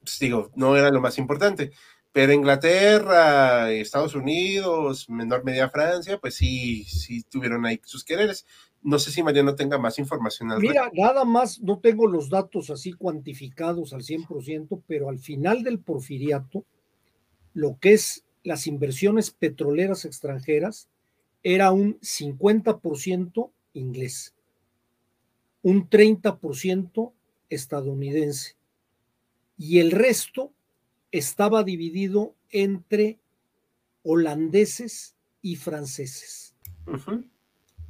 pues, 0.00 0.18
digo, 0.18 0.50
no 0.56 0.76
era 0.76 0.90
lo 0.90 1.00
más 1.00 1.16
importante. 1.16 1.70
Pero 2.10 2.32
Inglaterra, 2.32 3.70
Estados 3.70 4.16
Unidos, 4.16 5.08
menor 5.08 5.44
media 5.44 5.70
Francia, 5.70 6.18
pues 6.18 6.34
sí, 6.34 6.82
sí 6.84 7.22
tuvieron 7.22 7.64
ahí 7.64 7.80
sus 7.84 8.04
quereres. 8.04 8.46
No 8.82 8.98
sé 8.98 9.12
si 9.12 9.22
Mariano 9.22 9.54
tenga 9.54 9.78
más 9.78 10.00
información. 10.00 10.50
Al 10.50 10.58
Mira, 10.58 10.90
nada 10.92 11.24
más, 11.24 11.60
no 11.60 11.78
tengo 11.78 12.08
los 12.08 12.28
datos 12.28 12.68
así 12.68 12.92
cuantificados 12.92 13.92
al 13.92 14.02
100%, 14.02 14.82
pero 14.88 15.08
al 15.08 15.20
final 15.20 15.62
del 15.62 15.78
porfiriato, 15.78 16.64
lo 17.54 17.78
que 17.78 17.92
es 17.92 18.24
las 18.42 18.66
inversiones 18.66 19.30
petroleras 19.30 20.04
extranjeras 20.04 20.88
era 21.44 21.70
un 21.70 22.00
50% 22.00 23.50
inglés, 23.74 24.34
un 25.62 25.88
30% 25.88 27.12
estadounidense 27.48 28.56
y 29.56 29.78
el 29.78 29.92
resto 29.92 30.52
estaba 31.10 31.62
dividido 31.62 32.34
entre 32.50 33.18
holandeses 34.02 35.14
y 35.40 35.56
franceses. 35.56 36.56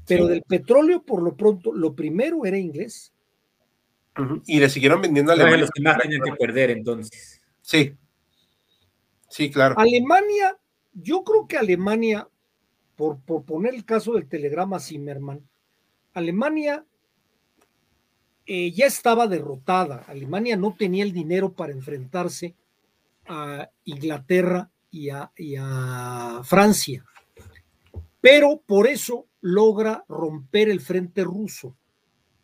Pero 0.06 0.26
del 0.26 0.42
petróleo, 0.42 1.02
por 1.02 1.22
lo 1.22 1.36
pronto, 1.36 1.72
lo 1.72 1.94
primero 1.94 2.44
era 2.44 2.58
inglés. 2.58 3.12
Y 4.46 4.60
le 4.60 4.68
siguieron 4.68 5.00
vendiendo 5.00 5.32
a 5.32 5.34
Alemania. 5.34 5.58
los 5.60 5.70
que 5.70 5.82
más 5.82 5.98
tenían 5.98 6.20
que 6.22 6.32
perder 6.32 6.70
entonces. 6.70 7.40
Sí. 7.62 7.96
Sí, 9.28 9.50
claro. 9.50 9.74
Alemania, 9.78 10.58
yo 10.92 11.24
creo 11.24 11.46
que 11.46 11.56
Alemania, 11.56 12.28
por, 12.96 13.20
por 13.20 13.44
poner 13.44 13.74
el 13.74 13.86
caso 13.86 14.12
del 14.12 14.28
telegrama 14.28 14.78
Zimmerman, 14.78 15.48
Alemania 16.12 16.84
eh, 18.46 18.72
ya 18.72 18.86
estaba 18.86 19.26
derrotada. 19.26 20.04
Alemania 20.08 20.56
no 20.56 20.74
tenía 20.76 21.04
el 21.04 21.12
dinero 21.12 21.52
para 21.52 21.72
enfrentarse 21.72 22.54
a 23.26 23.70
Inglaterra 23.84 24.70
y 24.90 25.08
a 25.10 26.42
Francia. 26.44 27.04
Pero 28.20 28.62
por 28.64 28.86
eso 28.86 29.26
logra 29.40 30.04
romper 30.08 30.70
el 30.70 30.80
frente 30.80 31.24
ruso, 31.24 31.76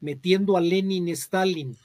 metiendo 0.01 0.57
a 0.57 0.61
Lenin 0.61 1.09
y 1.09 1.13
Stalin. 1.13 1.77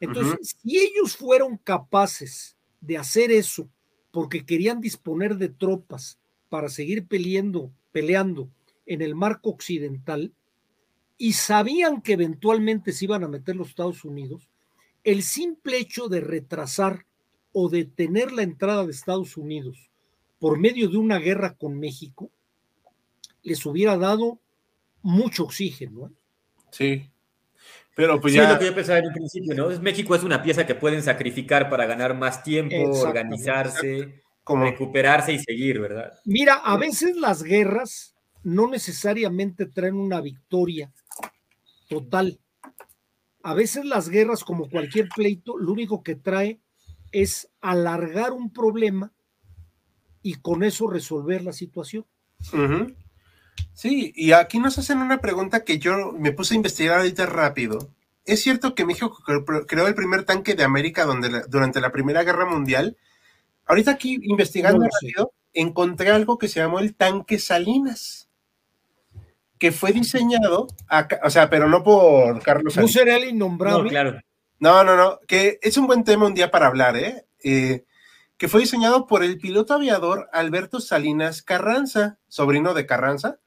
Entonces, 0.00 0.56
si 0.60 0.78
ellos 0.78 1.16
fueron 1.16 1.56
capaces 1.56 2.56
de 2.80 2.98
hacer 2.98 3.30
eso 3.30 3.68
porque 4.10 4.44
querían 4.44 4.80
disponer 4.80 5.36
de 5.36 5.48
tropas 5.48 6.18
para 6.48 6.68
seguir 6.68 7.06
peleando, 7.06 7.70
peleando 7.92 8.48
en 8.86 9.02
el 9.02 9.14
marco 9.14 9.50
occidental 9.50 10.32
y 11.18 11.32
sabían 11.32 12.02
que 12.02 12.12
eventualmente 12.12 12.92
se 12.92 13.06
iban 13.06 13.24
a 13.24 13.28
meter 13.28 13.56
los 13.56 13.68
Estados 13.68 14.04
Unidos, 14.04 14.48
el 15.04 15.22
simple 15.22 15.78
hecho 15.78 16.08
de 16.08 16.20
retrasar 16.20 17.06
o 17.52 17.68
detener 17.68 18.32
la 18.32 18.42
entrada 18.42 18.84
de 18.84 18.90
Estados 18.90 19.36
Unidos 19.36 19.90
por 20.38 20.58
medio 20.58 20.88
de 20.88 20.98
una 20.98 21.18
guerra 21.18 21.54
con 21.54 21.78
México 21.78 22.30
les 23.42 23.64
hubiera 23.64 23.96
dado 23.96 24.40
mucho 25.02 25.44
oxígeno. 25.44 26.06
¿eh? 26.06 26.10
Sí. 26.70 27.10
Pero 27.94 28.20
pues 28.20 28.34
ya. 28.34 28.46
Sí, 28.46 28.52
lo 28.52 28.58
que 28.58 28.66
yo 28.66 28.74
pensaba 28.74 28.98
en 28.98 29.06
un 29.06 29.14
principio, 29.14 29.54
¿no? 29.54 29.68
México 29.80 30.14
es 30.14 30.22
una 30.22 30.42
pieza 30.42 30.66
que 30.66 30.74
pueden 30.74 31.02
sacrificar 31.02 31.70
para 31.70 31.86
ganar 31.86 32.14
más 32.14 32.42
tiempo, 32.42 32.76
organizarse, 33.00 34.22
recuperarse 34.46 35.32
y 35.32 35.38
seguir, 35.38 35.80
¿verdad? 35.80 36.12
Mira, 36.26 36.56
a 36.56 36.76
veces 36.76 37.16
las 37.16 37.42
guerras 37.42 38.14
no 38.42 38.68
necesariamente 38.68 39.66
traen 39.66 39.94
una 39.94 40.20
victoria 40.20 40.92
total. 41.88 42.40
A 43.42 43.54
veces 43.54 43.84
las 43.84 44.08
guerras, 44.08 44.44
como 44.44 44.68
cualquier 44.68 45.08
pleito, 45.14 45.56
lo 45.56 45.72
único 45.72 46.02
que 46.02 46.16
trae 46.16 46.60
es 47.12 47.48
alargar 47.60 48.32
un 48.32 48.52
problema 48.52 49.12
y 50.22 50.34
con 50.34 50.64
eso 50.64 50.88
resolver 50.88 51.44
la 51.44 51.52
situación. 51.52 52.04
Sí, 53.72 54.12
y 54.16 54.32
aquí 54.32 54.58
nos 54.58 54.78
hacen 54.78 54.98
una 54.98 55.20
pregunta 55.20 55.64
que 55.64 55.78
yo 55.78 56.12
me 56.12 56.32
puse 56.32 56.54
a 56.54 56.56
investigar 56.56 56.98
ahorita 56.98 57.26
rápido. 57.26 57.94
¿Es 58.24 58.42
cierto 58.42 58.74
que 58.74 58.84
México 58.84 59.22
creó 59.68 59.86
el 59.86 59.94
primer 59.94 60.24
tanque 60.24 60.54
de 60.54 60.64
América 60.64 61.04
donde 61.04 61.44
durante 61.48 61.80
la 61.80 61.92
Primera 61.92 62.24
Guerra 62.24 62.44
Mundial? 62.44 62.96
Ahorita 63.66 63.92
aquí 63.92 64.18
investigando 64.22 64.84
rápido, 64.84 65.32
encontré 65.52 66.10
algo 66.10 66.36
que 66.38 66.48
se 66.48 66.58
llamó 66.60 66.80
el 66.80 66.96
tanque 66.96 67.38
Salinas, 67.38 68.25
que 69.58 69.72
fue 69.72 69.92
diseñado, 69.92 70.66
o 71.22 71.30
sea, 71.30 71.48
pero 71.50 71.68
no 71.68 71.82
por 71.82 72.42
Carlos 72.42 72.74
Salinas. 72.74 72.94
¿No 72.94 73.00
será 73.00 73.16
el 73.16 73.24
innombrable? 73.24 73.84
No, 73.84 73.88
claro. 73.88 74.20
No, 74.58 74.84
no, 74.84 74.96
no, 74.96 75.20
que 75.26 75.58
es 75.62 75.76
un 75.76 75.86
buen 75.86 76.04
tema 76.04 76.26
un 76.26 76.34
día 76.34 76.50
para 76.50 76.66
hablar, 76.66 76.96
¿eh? 76.96 77.26
eh 77.42 77.84
que 78.38 78.48
fue 78.48 78.60
diseñado 78.60 79.06
por 79.06 79.24
el 79.24 79.38
piloto 79.38 79.72
aviador 79.74 80.28
Alberto 80.32 80.80
Salinas 80.80 81.42
Carranza, 81.42 82.18
sobrino 82.28 82.74
de 82.74 82.84
Carranza, 82.84 83.38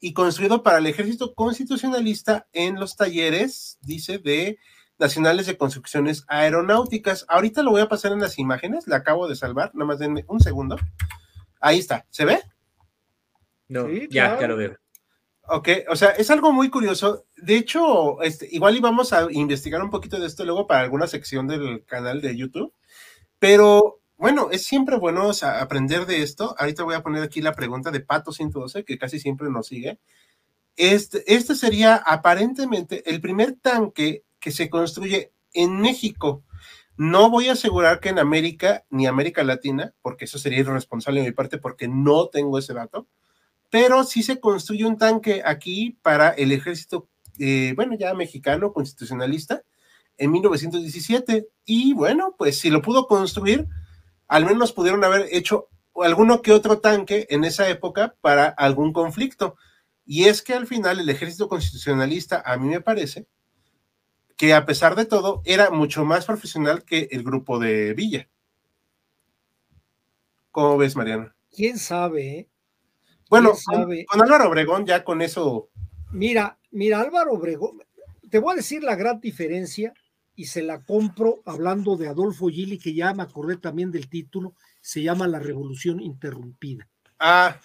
y 0.00 0.12
construido 0.12 0.62
para 0.62 0.78
el 0.78 0.86
ejército 0.86 1.34
constitucionalista 1.34 2.46
en 2.52 2.78
los 2.78 2.96
talleres, 2.96 3.78
dice, 3.80 4.18
de 4.18 4.58
nacionales 4.98 5.46
de 5.46 5.56
construcciones 5.56 6.24
aeronáuticas. 6.28 7.24
Ahorita 7.28 7.62
lo 7.62 7.70
voy 7.70 7.80
a 7.80 7.88
pasar 7.88 8.12
en 8.12 8.20
las 8.20 8.38
imágenes, 8.38 8.86
la 8.86 8.96
acabo 8.96 9.28
de 9.28 9.36
salvar, 9.36 9.70
nada 9.74 9.86
más 9.86 9.98
denme 9.98 10.24
un 10.28 10.40
segundo. 10.40 10.76
Ahí 11.60 11.78
está, 11.78 12.06
¿se 12.10 12.24
ve? 12.24 12.42
No, 13.68 13.88
ya, 13.88 14.38
ya 14.38 14.46
lo 14.46 14.56
veo. 14.56 14.76
Ok, 15.50 15.68
o 15.88 15.96
sea, 15.96 16.10
es 16.10 16.30
algo 16.30 16.52
muy 16.52 16.68
curioso. 16.68 17.24
De 17.38 17.56
hecho, 17.56 18.20
este, 18.22 18.46
igual 18.52 18.76
íbamos 18.76 19.14
a 19.14 19.32
investigar 19.32 19.82
un 19.82 19.88
poquito 19.88 20.20
de 20.20 20.26
esto 20.26 20.44
luego 20.44 20.66
para 20.66 20.82
alguna 20.82 21.06
sección 21.06 21.46
del 21.46 21.86
canal 21.86 22.20
de 22.20 22.36
YouTube, 22.36 22.74
pero 23.38 24.00
bueno, 24.18 24.50
es 24.50 24.64
siempre 24.66 24.96
bueno 24.98 25.30
aprender 25.42 26.04
de 26.04 26.22
esto. 26.22 26.54
Ahorita 26.58 26.84
voy 26.84 26.96
a 26.96 27.02
poner 27.02 27.22
aquí 27.22 27.40
la 27.40 27.54
pregunta 27.54 27.90
de 27.90 28.00
Pato 28.00 28.30
112, 28.30 28.84
que 28.84 28.98
casi 28.98 29.18
siempre 29.20 29.48
nos 29.48 29.68
sigue. 29.68 29.98
Este, 30.76 31.24
este 31.34 31.54
sería 31.54 31.96
aparentemente 31.96 33.08
el 33.10 33.20
primer 33.22 33.54
tanque 33.54 34.24
que 34.40 34.50
se 34.52 34.68
construye 34.68 35.32
en 35.54 35.80
México. 35.80 36.44
No 36.98 37.30
voy 37.30 37.48
a 37.48 37.52
asegurar 37.52 38.00
que 38.00 38.10
en 38.10 38.18
América 38.18 38.84
ni 38.90 39.06
América 39.06 39.44
Latina, 39.44 39.94
porque 40.02 40.26
eso 40.26 40.38
sería 40.38 40.60
irresponsable 40.60 41.20
de 41.22 41.28
mi 41.28 41.32
parte 41.32 41.58
porque 41.58 41.88
no 41.88 42.28
tengo 42.28 42.58
ese 42.58 42.74
dato, 42.74 43.08
pero 43.70 44.04
sí 44.04 44.22
se 44.22 44.40
construye 44.40 44.84
un 44.84 44.98
tanque 44.98 45.42
aquí 45.44 45.98
para 46.02 46.30
el 46.30 46.52
ejército, 46.52 47.08
eh, 47.38 47.72
bueno, 47.76 47.96
ya 47.96 48.14
mexicano, 48.14 48.72
constitucionalista, 48.72 49.62
en 50.16 50.32
1917. 50.32 51.48
Y 51.64 51.92
bueno, 51.94 52.34
pues 52.36 52.58
si 52.58 52.70
lo 52.70 52.82
pudo 52.82 53.06
construir, 53.06 53.66
al 54.26 54.44
menos 54.44 54.72
pudieron 54.72 55.04
haber 55.04 55.28
hecho 55.32 55.68
alguno 56.02 56.42
que 56.42 56.52
otro 56.52 56.80
tanque 56.80 57.26
en 57.30 57.44
esa 57.44 57.68
época 57.68 58.14
para 58.20 58.46
algún 58.46 58.92
conflicto. 58.92 59.56
Y 60.04 60.24
es 60.24 60.42
que 60.42 60.54
al 60.54 60.66
final 60.66 61.00
el 61.00 61.08
ejército 61.08 61.48
constitucionalista, 61.48 62.42
a 62.44 62.56
mí 62.56 62.68
me 62.68 62.80
parece, 62.80 63.26
que 64.36 64.54
a 64.54 64.64
pesar 64.64 64.94
de 64.94 65.04
todo, 65.04 65.42
era 65.44 65.70
mucho 65.70 66.04
más 66.04 66.24
profesional 66.24 66.84
que 66.84 67.08
el 67.10 67.22
grupo 67.22 67.58
de 67.58 67.92
Villa. 67.92 68.28
¿Cómo 70.50 70.78
ves, 70.78 70.96
Mariana? 70.96 71.34
¿Quién 71.50 71.78
sabe? 71.78 72.48
Bueno, 73.28 73.52
Con, 73.64 74.22
Álvaro 74.22 74.48
Obregón 74.48 74.86
ya 74.86 75.04
con 75.04 75.22
eso. 75.22 75.68
Mira, 76.12 76.58
mira, 76.70 77.00
Álvaro 77.00 77.32
Obregón, 77.32 77.82
te 78.30 78.38
voy 78.38 78.52
a 78.52 78.56
decir 78.56 78.82
la 78.82 78.96
gran 78.96 79.20
diferencia 79.20 79.92
y 80.34 80.46
se 80.46 80.62
la 80.62 80.84
compro 80.84 81.42
hablando 81.44 81.96
de 81.96 82.08
Adolfo 82.08 82.48
Gili, 82.48 82.78
que 82.78 82.94
ya 82.94 83.12
me 83.12 83.22
acordé 83.22 83.56
también 83.56 83.90
del 83.90 84.08
título, 84.08 84.54
se 84.80 85.02
llama 85.02 85.26
La 85.26 85.38
Revolución 85.38 86.00
Interrumpida. 86.00 86.88
Ah, 87.18 87.60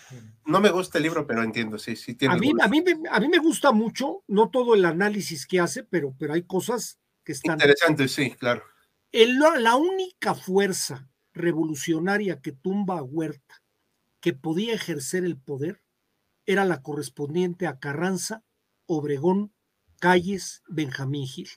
no 0.45 0.60
me 0.60 0.71
gusta 0.71 0.97
el 0.97 1.04
libro, 1.04 1.28
pero 1.28 1.43
entiendo, 1.43 1.78
sí, 1.78 1.95
sí 1.95 2.15
tiene. 2.15 2.34
A 2.34 2.38
mí, 2.38 2.52
a 2.60 2.67
mí, 2.67 2.84
a 3.12 3.19
mí 3.19 3.30
me 3.30 3.38
gusta 3.38 3.71
mucho, 3.71 4.23
no 4.28 4.49
todo 4.49 4.73
el 4.73 4.84
análisis 4.84 5.45
que 5.45 5.60
hace, 5.60 5.84
pero, 5.84 6.15
pero 6.17 6.34
hay 6.34 6.43
cosas 6.43 6.99
que 7.23 7.34
están. 7.34 7.54
Interesantes, 7.54 8.12
sí, 8.12 8.32
claro. 8.32 8.63
El, 9.12 9.38
la 9.38 9.76
única 9.76 10.34
fuerza 10.34 11.08
revolucionaria 11.34 12.41
que 12.41 12.52
tumba 12.52 12.97
a 12.97 13.04
Huerta, 13.04 13.62
que 14.23 14.31
podía 14.31 14.73
ejercer 14.73 15.25
el 15.25 15.38
poder, 15.38 15.83
era 16.45 16.63
la 16.63 16.81
correspondiente 16.81 17.67
a 17.67 17.77
Carranza, 17.77 18.41
Obregón, 18.86 19.53
Calles, 19.99 20.63
Benjamín 20.69 21.27
Gil 21.27 21.49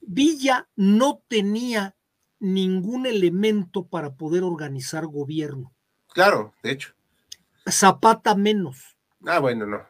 Villa 0.00 0.68
no 0.74 1.22
tenía 1.28 1.96
ningún 2.40 3.06
elemento 3.06 3.86
para 3.86 4.16
poder 4.16 4.42
organizar 4.42 5.06
gobierno. 5.06 5.72
Claro, 6.08 6.54
de 6.64 6.72
hecho. 6.72 6.94
Zapata 7.70 8.34
menos. 8.34 8.96
Ah, 9.24 9.38
bueno, 9.38 9.64
no. 9.64 9.86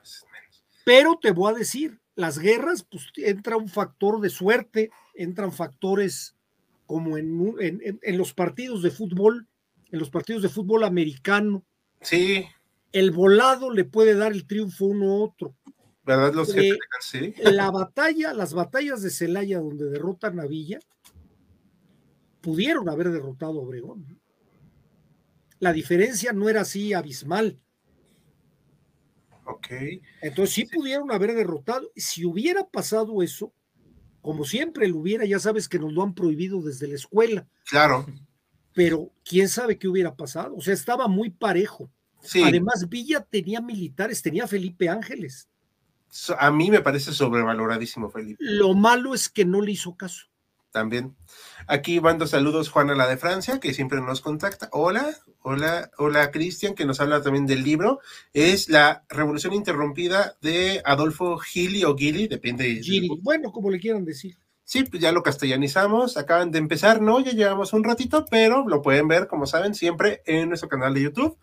Pero 0.84 1.18
te 1.18 1.32
voy 1.32 1.52
a 1.52 1.58
decir, 1.58 1.98
las 2.14 2.38
guerras, 2.38 2.84
pues 2.84 3.10
entra 3.16 3.56
un 3.56 3.70
factor 3.70 4.20
de 4.20 4.28
suerte, 4.28 4.90
entran 5.14 5.52
factores 5.52 6.36
como 6.84 7.16
en, 7.16 7.58
en, 7.58 8.18
los 8.18 8.34
partidos 8.34 8.82
de 8.82 8.90
fútbol, 8.90 9.48
en 9.90 9.98
los 9.98 10.10
partidos 10.10 10.42
de 10.42 10.48
fútbol 10.48 10.84
americano. 10.84 11.64
Sí. 12.00 12.46
El 12.92 13.10
volado 13.10 13.72
le 13.72 13.84
puede 13.84 14.14
dar 14.14 14.32
el 14.32 14.46
triunfo 14.46 14.86
uno 14.86 15.06
u 15.06 15.22
otro. 15.22 15.54
¿Verdad? 16.04 16.32
Los 16.32 16.56
eh, 16.56 16.76
sí. 17.00 17.34
La 17.42 17.70
batalla, 17.70 18.32
las 18.32 18.54
batallas 18.54 19.02
de 19.02 19.10
Celaya 19.10 19.58
donde 19.58 19.90
derrotan 19.90 20.40
a 20.40 20.46
Villa, 20.46 20.78
pudieron 22.40 22.88
haber 22.88 23.10
derrotado 23.10 23.60
a 23.60 23.62
Obregón. 23.62 24.18
La 25.58 25.72
diferencia 25.72 26.32
no 26.32 26.48
era 26.48 26.62
así 26.62 26.94
abismal. 26.94 27.58
Ok. 29.44 29.66
Entonces 30.22 30.54
sí, 30.54 30.64
pudieron 30.66 31.10
haber 31.10 31.34
derrotado. 31.34 31.90
Si 31.96 32.24
hubiera 32.24 32.66
pasado 32.66 33.22
eso, 33.22 33.52
como 34.20 34.44
siempre 34.44 34.88
lo 34.88 34.98
hubiera, 34.98 35.24
ya 35.24 35.38
sabes 35.38 35.68
que 35.68 35.78
nos 35.78 35.92
lo 35.92 36.02
han 36.02 36.14
prohibido 36.14 36.62
desde 36.62 36.86
la 36.86 36.94
escuela. 36.94 37.48
Claro. 37.68 38.06
Pero 38.78 39.10
quién 39.24 39.48
sabe 39.48 39.76
qué 39.76 39.88
hubiera 39.88 40.14
pasado. 40.14 40.54
O 40.54 40.60
sea, 40.60 40.72
estaba 40.72 41.08
muy 41.08 41.30
parejo. 41.30 41.90
Sí. 42.22 42.44
Además, 42.44 42.88
Villa 42.88 43.26
tenía 43.28 43.60
militares, 43.60 44.22
tenía 44.22 44.46
Felipe 44.46 44.88
Ángeles. 44.88 45.48
A 46.38 46.52
mí 46.52 46.70
me 46.70 46.80
parece 46.80 47.12
sobrevaloradísimo, 47.12 48.08
Felipe. 48.08 48.38
Lo 48.38 48.74
malo 48.74 49.14
es 49.14 49.28
que 49.28 49.44
no 49.44 49.62
le 49.62 49.72
hizo 49.72 49.96
caso. 49.96 50.26
También. 50.70 51.16
Aquí 51.66 52.00
mando 52.00 52.28
saludos 52.28 52.68
Juana 52.68 52.94
la 52.94 53.08
de 53.08 53.16
Francia, 53.16 53.58
que 53.58 53.74
siempre 53.74 54.00
nos 54.00 54.20
contacta. 54.20 54.68
Hola, 54.70 55.12
hola, 55.42 55.90
hola 55.98 56.30
Cristian, 56.30 56.76
que 56.76 56.86
nos 56.86 57.00
habla 57.00 57.20
también 57.20 57.46
del 57.46 57.64
libro. 57.64 57.98
Es 58.32 58.68
La 58.68 59.04
Revolución 59.08 59.54
Interrumpida 59.54 60.36
de 60.40 60.82
Adolfo 60.84 61.36
Gili 61.38 61.82
o 61.82 61.96
Gili, 61.96 62.28
depende. 62.28 62.80
Gili, 62.80 63.08
bueno, 63.22 63.50
como 63.50 63.72
le 63.72 63.80
quieran 63.80 64.04
decir. 64.04 64.36
Sí, 64.68 64.84
pues 64.84 65.00
ya 65.00 65.12
lo 65.12 65.22
castellanizamos, 65.22 66.18
acaban 66.18 66.50
de 66.50 66.58
empezar, 66.58 67.00
¿no? 67.00 67.20
Ya 67.20 67.32
llevamos 67.32 67.72
un 67.72 67.84
ratito, 67.84 68.26
pero 68.30 68.68
lo 68.68 68.82
pueden 68.82 69.08
ver, 69.08 69.26
como 69.26 69.46
saben, 69.46 69.74
siempre 69.74 70.20
en 70.26 70.50
nuestro 70.50 70.68
canal 70.68 70.92
de 70.92 71.04
YouTube. 71.04 71.38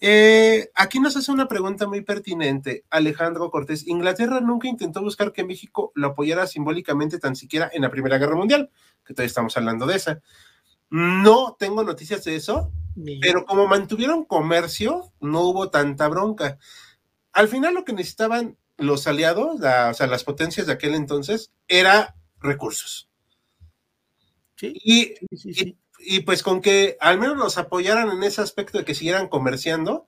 Eh, 0.00 0.70
aquí 0.74 0.98
nos 0.98 1.14
hace 1.14 1.30
una 1.30 1.48
pregunta 1.48 1.86
muy 1.86 2.00
pertinente, 2.00 2.86
Alejandro 2.88 3.50
Cortés. 3.50 3.86
Inglaterra 3.86 4.40
nunca 4.40 4.68
intentó 4.68 5.02
buscar 5.02 5.32
que 5.32 5.44
México 5.44 5.92
lo 5.94 6.06
apoyara 6.06 6.46
simbólicamente 6.46 7.18
tan 7.18 7.36
siquiera 7.36 7.70
en 7.74 7.82
la 7.82 7.90
Primera 7.90 8.16
Guerra 8.16 8.36
Mundial, 8.36 8.70
que 9.04 9.12
todavía 9.12 9.26
estamos 9.26 9.54
hablando 9.58 9.84
de 9.84 9.96
esa. 9.96 10.22
No 10.88 11.56
tengo 11.58 11.84
noticias 11.84 12.24
de 12.24 12.36
eso, 12.36 12.72
pero 13.20 13.44
como 13.44 13.66
mantuvieron 13.66 14.24
comercio, 14.24 15.12
no 15.20 15.42
hubo 15.42 15.68
tanta 15.68 16.08
bronca. 16.08 16.56
Al 17.34 17.48
final 17.48 17.74
lo 17.74 17.84
que 17.84 17.92
necesitaban 17.92 18.56
los 18.78 19.06
aliados, 19.06 19.60
o 19.60 19.94
sea, 19.94 20.06
las 20.06 20.24
potencias 20.24 20.66
de 20.66 20.72
aquel 20.72 20.94
entonces, 20.94 21.52
era 21.68 22.16
recursos. 22.42 23.08
Sí, 24.56 24.72
y, 24.84 25.14
sí, 25.36 25.54
sí, 25.54 25.78
y 25.98 26.20
pues 26.20 26.42
con 26.42 26.60
que 26.60 26.96
al 27.00 27.18
menos 27.18 27.36
los 27.36 27.58
apoyaran 27.58 28.10
en 28.10 28.22
ese 28.22 28.40
aspecto 28.40 28.78
de 28.78 28.84
que 28.84 28.94
siguieran 28.94 29.28
comerciando, 29.28 30.06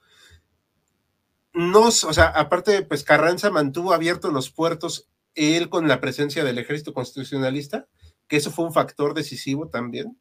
nos, 1.52 2.04
o 2.04 2.12
sea, 2.12 2.26
aparte, 2.26 2.82
pues 2.82 3.04
Carranza 3.04 3.50
mantuvo 3.50 3.92
abiertos 3.92 4.32
los 4.32 4.50
puertos, 4.50 5.08
él 5.34 5.68
con 5.68 5.88
la 5.88 6.00
presencia 6.00 6.44
del 6.44 6.58
ejército 6.58 6.92
constitucionalista, 6.92 7.86
que 8.28 8.36
eso 8.36 8.50
fue 8.50 8.64
un 8.64 8.72
factor 8.72 9.14
decisivo 9.14 9.68
también, 9.68 10.18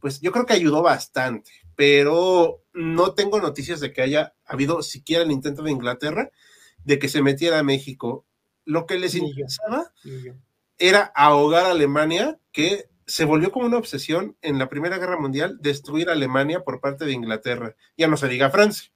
pues 0.00 0.20
yo 0.20 0.32
creo 0.32 0.44
que 0.44 0.52
ayudó 0.52 0.82
bastante, 0.82 1.50
pero 1.76 2.62
no 2.74 3.14
tengo 3.14 3.40
noticias 3.40 3.80
de 3.80 3.92
que 3.92 4.02
haya 4.02 4.34
habido 4.44 4.82
siquiera 4.82 5.24
el 5.24 5.32
intento 5.32 5.62
de 5.62 5.70
Inglaterra 5.70 6.30
de 6.84 6.98
que 6.98 7.08
se 7.08 7.22
metiera 7.22 7.58
a 7.58 7.62
México. 7.62 8.26
Lo 8.66 8.84
que 8.86 8.98
les 8.98 9.14
interesaba 9.14 9.92
era 10.78 11.12
ahogar 11.14 11.66
a 11.66 11.70
Alemania, 11.70 12.38
que 12.52 12.86
se 13.06 13.24
volvió 13.24 13.52
como 13.52 13.66
una 13.66 13.78
obsesión 13.78 14.36
en 14.42 14.58
la 14.58 14.68
Primera 14.68 14.98
Guerra 14.98 15.18
Mundial 15.18 15.58
destruir 15.60 16.08
Alemania 16.08 16.60
por 16.60 16.80
parte 16.80 17.04
de 17.04 17.12
Inglaterra. 17.12 17.76
Ya 17.96 18.08
no 18.08 18.16
se 18.16 18.28
diga 18.28 18.50
Francia. 18.50 18.90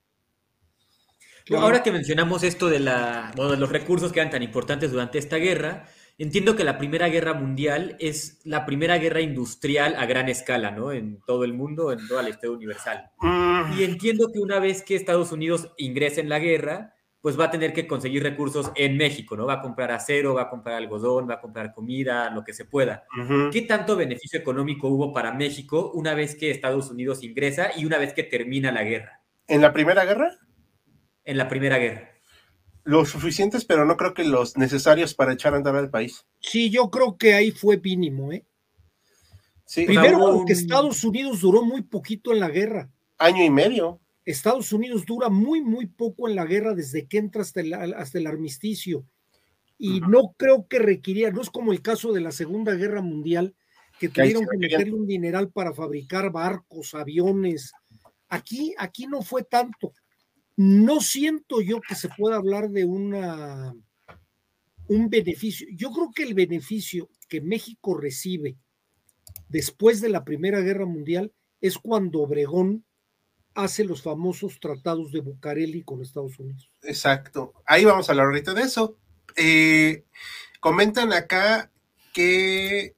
Ahora 1.57 1.83
que 1.83 1.93
mencionamos 1.93 2.43
esto 2.43 2.69
de, 2.69 2.79
la, 2.79 3.33
de 3.35 3.57
los 3.57 3.71
recursos 3.71 4.13
que 4.13 4.21
eran 4.21 4.31
tan 4.31 4.43
importantes 4.43 4.91
durante 4.91 5.19
esta 5.19 5.37
guerra, 5.37 5.87
entiendo 6.19 6.57
que 6.57 6.65
la 6.65 6.77
Primera 6.77 7.09
Guerra 7.09 7.33
Mundial 7.33 7.97
es 8.01 8.41
la 8.45 8.67
primera 8.67 8.99
guerra 8.99 9.23
industrial 9.23 9.95
a 9.97 10.05
gran 10.05 10.29
escala, 10.29 10.73
¿no? 10.73 10.93
En 10.93 11.21
todo 11.27 11.45
el 11.45 11.55
mundo, 11.55 11.91
en 11.91 12.07
toda 12.07 12.23
la 12.23 12.29
historia 12.29 12.57
universal. 12.57 13.11
Mm. 13.21 13.79
Y 13.79 13.85
entiendo 13.85 14.31
que 14.33 14.41
una 14.41 14.59
vez 14.59 14.83
que 14.83 14.95
Estados 14.95 15.33
Unidos 15.33 15.73
ingresa 15.79 16.21
en 16.21 16.29
la 16.29 16.39
guerra, 16.39 16.95
pues 17.21 17.39
va 17.39 17.47
a 17.47 17.51
tener 17.51 17.73
que 17.73 17.87
conseguir 17.87 18.23
recursos 18.23 18.71
en 18.77 18.97
México, 18.97 19.37
¿no? 19.37 19.47
Va 19.47 19.55
a 19.55 19.61
comprar 19.61 19.91
acero, 19.91 20.35
va 20.35 20.43
a 20.43 20.51
comprar 20.51 20.77
algodón, 20.77 21.29
va 21.29 21.35
a 21.35 21.41
comprar 21.41 21.73
comida, 21.73 22.31
lo 22.31 22.45
que 22.45 22.53
se 22.53 22.65
pueda. 22.65 23.05
¿Qué 23.53 23.63
tanto 23.63 23.97
beneficio 23.97 24.39
económico 24.39 24.89
hubo 24.89 25.13
para 25.13 25.33
México 25.33 25.91
una 25.95 26.15
vez 26.15 26.37
que 26.37 26.51
Estados 26.51 26.91
Unidos 26.91 27.25
ingresa 27.25 27.71
y 27.77 27.85
una 27.85 27.99
vez 27.99 28.13
que 28.13 28.23
termina 28.23 28.71
la 28.71 28.85
guerra? 28.85 29.23
¿En 29.49 29.61
la 29.61 29.73
Primera 29.73 30.05
Guerra? 30.05 30.39
En 31.25 31.39
la 31.39 31.49
Primera 31.49 31.79
Guerra. 31.79 32.11
Los 32.85 33.11
suficientes, 33.11 33.65
pero 33.65 33.85
no 33.85 33.97
creo 33.97 34.15
que 34.15 34.25
los 34.25 34.57
necesarios 34.57 35.15
para 35.15 35.33
echar 35.33 35.55
a 35.55 35.57
andar 35.57 35.77
al 35.77 35.91
país. 35.91 36.27
Sí, 36.41 36.71
yo 36.71 36.89
creo 36.91 37.19
que 37.19 37.35
ahí 37.35 37.51
fue 37.51 37.79
mínimo, 37.79 38.33
¿eh? 38.33 38.47
Sí, 39.65 39.85
Primero, 39.85 40.19
porque 40.19 40.55
Estados 40.55 41.05
Unidos 41.05 41.41
duró 41.41 41.63
muy 41.63 41.83
poquito 41.83 42.33
en 42.33 42.41
la 42.41 42.49
guerra. 42.49 42.91
Año 43.19 43.45
y 43.45 43.51
medio. 43.51 44.01
Estados 44.31 44.75
Unidos 44.75 45.07
dura 45.07 45.31
muy, 45.31 45.63
muy 45.63 45.87
poco 45.87 46.29
en 46.29 46.37
la 46.37 46.45
guerra 46.45 46.75
desde 46.75 47.07
que 47.07 47.17
entra 47.17 47.41
hasta 47.41 47.63
el, 47.63 47.73
hasta 47.73 48.19
el 48.19 48.27
armisticio. 48.27 49.07
Y 49.79 50.01
no 50.01 50.35
creo 50.37 50.67
que 50.69 50.79
requiriera, 50.79 51.31
no 51.33 51.41
es 51.41 51.49
como 51.49 51.73
el 51.73 51.81
caso 51.81 52.13
de 52.13 52.21
la 52.21 52.31
Segunda 52.31 52.75
Guerra 52.75 53.01
Mundial, 53.01 53.55
que 53.99 54.11
tuvieron 54.11 54.45
que 54.47 54.59
meterle 54.59 54.93
un 54.93 55.07
dineral 55.07 55.51
para 55.51 55.73
fabricar 55.73 56.31
barcos, 56.31 56.93
aviones. 56.93 57.73
Aquí, 58.29 58.75
aquí 58.77 59.07
no 59.07 59.23
fue 59.23 59.45
tanto. 59.45 59.95
No 60.57 61.01
siento 61.01 61.63
yo 61.63 61.81
que 61.81 61.95
se 61.95 62.11
pueda 62.11 62.37
hablar 62.37 62.69
de 62.69 62.85
una 62.85 63.75
un 64.89 65.09
beneficio. 65.09 65.67
Yo 65.73 65.91
creo 65.91 66.11
que 66.15 66.25
el 66.25 66.35
beneficio 66.35 67.09
que 67.31 67.41
México 67.41 67.97
recibe 67.97 68.59
después 69.49 70.03
de 70.03 70.11
la 70.11 70.25
Primera 70.25 70.61
Guerra 70.61 70.85
Mundial 70.85 71.33
es 71.63 71.79
cuando 71.79 72.21
Obregón 72.21 72.85
hace 73.59 73.83
los 73.83 74.03
famosos 74.03 74.61
tratados 74.61 75.11
de 75.11 75.19
Bucareli 75.19 75.83
con 75.83 76.01
Estados 76.01 76.39
Unidos. 76.39 76.71
Exacto. 76.83 77.55
Ahí 77.67 77.85
vamos 77.85 78.09
a 78.09 78.13
hablar 78.13 78.27
ahorita 78.27 78.55
de 78.55 78.63
eso. 78.63 78.97
Eh, 79.35 80.05
comentan 80.61 81.13
acá 81.13 81.69
que 82.13 82.95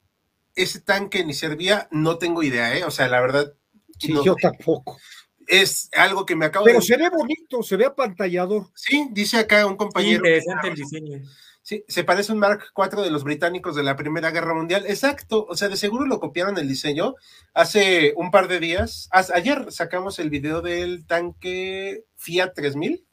ese 0.53 0.79
tanque 0.79 1.25
ni 1.25 1.33
servía, 1.33 1.87
no 1.89 2.19
tengo 2.19 2.43
idea, 2.43 2.77
¿eh? 2.77 2.83
O 2.83 2.91
sea, 2.91 3.07
la 3.07 3.21
verdad. 3.21 3.53
Sí, 3.97 4.13
yo 4.23 4.35
tampoco. 4.35 4.99
Es 5.47 5.89
algo 5.95 6.25
que 6.25 6.35
me 6.35 6.45
acabo 6.45 6.65
de. 6.65 6.71
Pero 6.71 6.81
se 6.81 6.97
ve 6.97 7.09
bonito, 7.09 7.63
se 7.63 7.77
ve 7.77 7.85
apantallador. 7.85 8.67
Sí, 8.75 9.07
dice 9.11 9.37
acá 9.37 9.65
un 9.65 9.75
compañero. 9.75 10.25
interesante 10.25 10.67
el 10.69 10.75
diseño. 10.75 11.21
Sí, 11.63 11.85
se 11.87 12.03
parece 12.03 12.33
un 12.33 12.39
Mark 12.39 12.73
IV 12.75 13.03
de 13.03 13.11
los 13.11 13.23
británicos 13.23 13.75
de 13.75 13.83
la 13.83 13.95
Primera 13.95 14.31
Guerra 14.31 14.55
Mundial. 14.55 14.83
Exacto, 14.87 15.45
o 15.47 15.55
sea, 15.55 15.69
de 15.69 15.77
seguro 15.77 16.05
lo 16.05 16.19
copiaron 16.19 16.57
el 16.57 16.67
diseño. 16.67 17.15
Hace 17.53 18.13
un 18.17 18.31
par 18.31 18.47
de 18.47 18.59
días, 18.59 19.09
ayer 19.11 19.71
sacamos 19.71 20.17
el 20.17 20.31
video 20.31 20.61
del 20.61 21.05
tanque 21.05 22.05
Fiat 22.15 22.53
3000, 22.55 23.05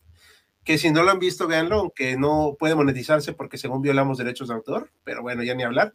que 0.65 0.79
si 0.79 0.91
no 0.91 1.03
lo 1.03 1.11
han 1.11 1.19
visto, 1.19 1.47
véanlo, 1.47 1.81
aunque 1.81 2.17
no 2.17 2.57
puede 2.59 2.75
monetizarse 2.75 3.35
porque 3.35 3.59
según 3.59 3.83
violamos 3.83 4.17
derechos 4.17 4.49
de 4.49 4.55
autor, 4.55 4.93
pero 5.05 5.21
bueno, 5.21 5.43
ya 5.43 5.55
ni 5.55 5.63
hablar. 5.63 5.93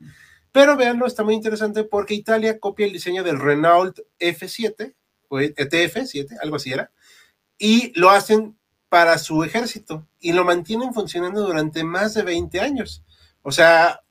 Pero 0.52 0.78
véanlo, 0.78 1.08
está 1.08 1.24
muy 1.24 1.34
interesante 1.34 1.84
porque 1.84 2.13
Italia 2.13 2.60
copia 2.60 2.86
el 2.86 2.93
diseño 2.93 3.24
del 3.24 3.39
Renault 3.39 4.00
F7, 4.19 4.93
o 5.34 5.41
ETF7, 5.41 6.38
algo 6.41 6.58
así 6.58 6.72
era, 6.72 6.91
y 7.58 7.91
lo 8.00 8.10
hacen 8.12 8.56
para 8.89 9.17
su 9.17 9.43
ejército 9.43 10.08
y 10.19 10.34
lo 10.34 10.46
mantienen 10.46 10.93
funcionando 10.93 11.41
durante 11.41 11.84
más 11.84 12.13
de 12.13 12.22
20 12.22 12.60
años. 12.62 13.04
O 13.41 13.52
sea, 13.52 14.02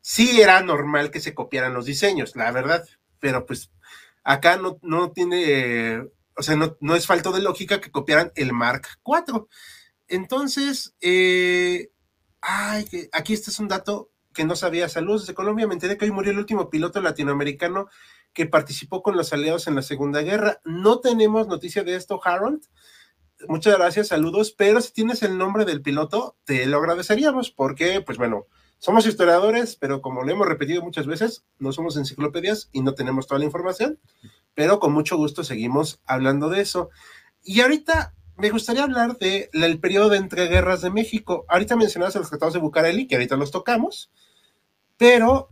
sí 0.00 0.40
era 0.40 0.60
normal 0.62 1.12
que 1.12 1.20
se 1.20 1.34
copiaran 1.34 1.74
los 1.74 1.86
diseños, 1.86 2.34
la 2.34 2.50
verdad, 2.50 2.84
pero 3.20 3.46
pues 3.46 3.70
acá 4.24 4.56
no, 4.56 4.78
no 4.82 5.12
tiene, 5.12 6.08
o 6.36 6.42
sea, 6.42 6.56
no, 6.56 6.76
no, 6.80 6.96
es 6.96 7.06
falta 7.06 7.30
de 7.30 7.40
lógica 7.40 7.80
que 7.80 7.92
copiaran 7.92 8.32
el 8.34 8.52
Mark 8.52 8.88
IV. 9.06 9.46
Entonces, 10.08 10.96
eh, 11.00 11.90
ay, 12.40 12.86
aquí 13.12 13.32
este 13.32 13.50
es 13.50 13.60
un 13.60 13.68
dato 13.68 14.10
que 14.32 14.44
no 14.44 14.56
sabía. 14.56 14.88
Saludos 14.88 15.28
de 15.28 15.34
Colombia, 15.34 15.68
me 15.68 15.74
enteré 15.74 15.96
que 15.96 16.04
hoy 16.04 16.10
murió 16.10 16.32
el 16.32 16.38
último 16.38 16.68
piloto 16.68 17.00
latinoamericano 17.00 17.88
que 18.34 18.46
participó 18.46 19.02
con 19.02 19.16
los 19.16 19.32
aliados 19.32 19.66
en 19.66 19.76
la 19.76 19.82
Segunda 19.82 20.20
Guerra. 20.20 20.60
No 20.64 21.00
tenemos 21.00 21.48
noticia 21.48 21.84
de 21.84 21.96
esto, 21.96 22.20
Harold 22.22 22.64
muchas 23.48 23.76
gracias, 23.76 24.08
saludos, 24.08 24.52
pero 24.56 24.80
si 24.80 24.92
tienes 24.92 25.22
el 25.22 25.38
nombre 25.38 25.64
del 25.64 25.82
piloto, 25.82 26.36
te 26.44 26.66
lo 26.66 26.78
agradeceríamos 26.78 27.50
porque, 27.50 28.00
pues 28.00 28.18
bueno, 28.18 28.46
Somos 28.78 29.06
historiadores, 29.06 29.76
pero 29.76 30.02
como 30.02 30.24
lo 30.24 30.30
hemos 30.30 30.46
repetido 30.46 30.82
muchas 30.82 31.06
veces, 31.06 31.46
no 31.58 31.72
somos 31.72 31.96
enciclopedias 31.96 32.68
y 32.70 32.82
no 32.82 32.92
tenemos 32.92 33.26
toda 33.26 33.38
la 33.38 33.46
información, 33.46 33.98
pero 34.52 34.78
con 34.78 34.92
mucho 34.92 35.16
gusto 35.16 35.42
seguimos 35.42 36.02
hablando 36.04 36.50
de 36.50 36.60
eso. 36.60 36.90
Y 37.42 37.62
ahorita 37.62 38.14
me 38.36 38.50
gustaría 38.50 38.82
hablar 38.82 39.16
del 39.16 39.80
periodo 39.80 40.10
de 40.10 40.18
entreguerras 40.18 40.82
de 40.82 40.90
México. 40.90 41.46
Ahorita 41.48 41.76
mencionabas 41.76 42.16
los 42.16 42.28
tratados 42.28 42.52
de 42.52 42.60
Bucareli, 42.60 43.06
que 43.06 43.14
ahorita 43.14 43.36
los 43.36 43.52
tocamos, 43.52 44.10
pero 44.98 45.48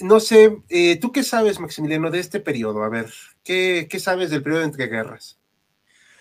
no 0.00 0.20
sé, 0.20 0.58
eh, 0.68 0.98
¿tú 1.00 1.12
qué 1.12 1.22
sabes, 1.22 1.60
Maximiliano, 1.60 2.10
de 2.10 2.20
este 2.20 2.40
periodo? 2.40 2.82
A 2.82 2.88
ver, 2.88 3.06
¿qué, 3.42 3.86
qué 3.88 3.98
sabes 3.98 4.30
del 4.30 4.42
periodo 4.42 4.60
de 4.60 4.66
entreguerras? 4.66 5.38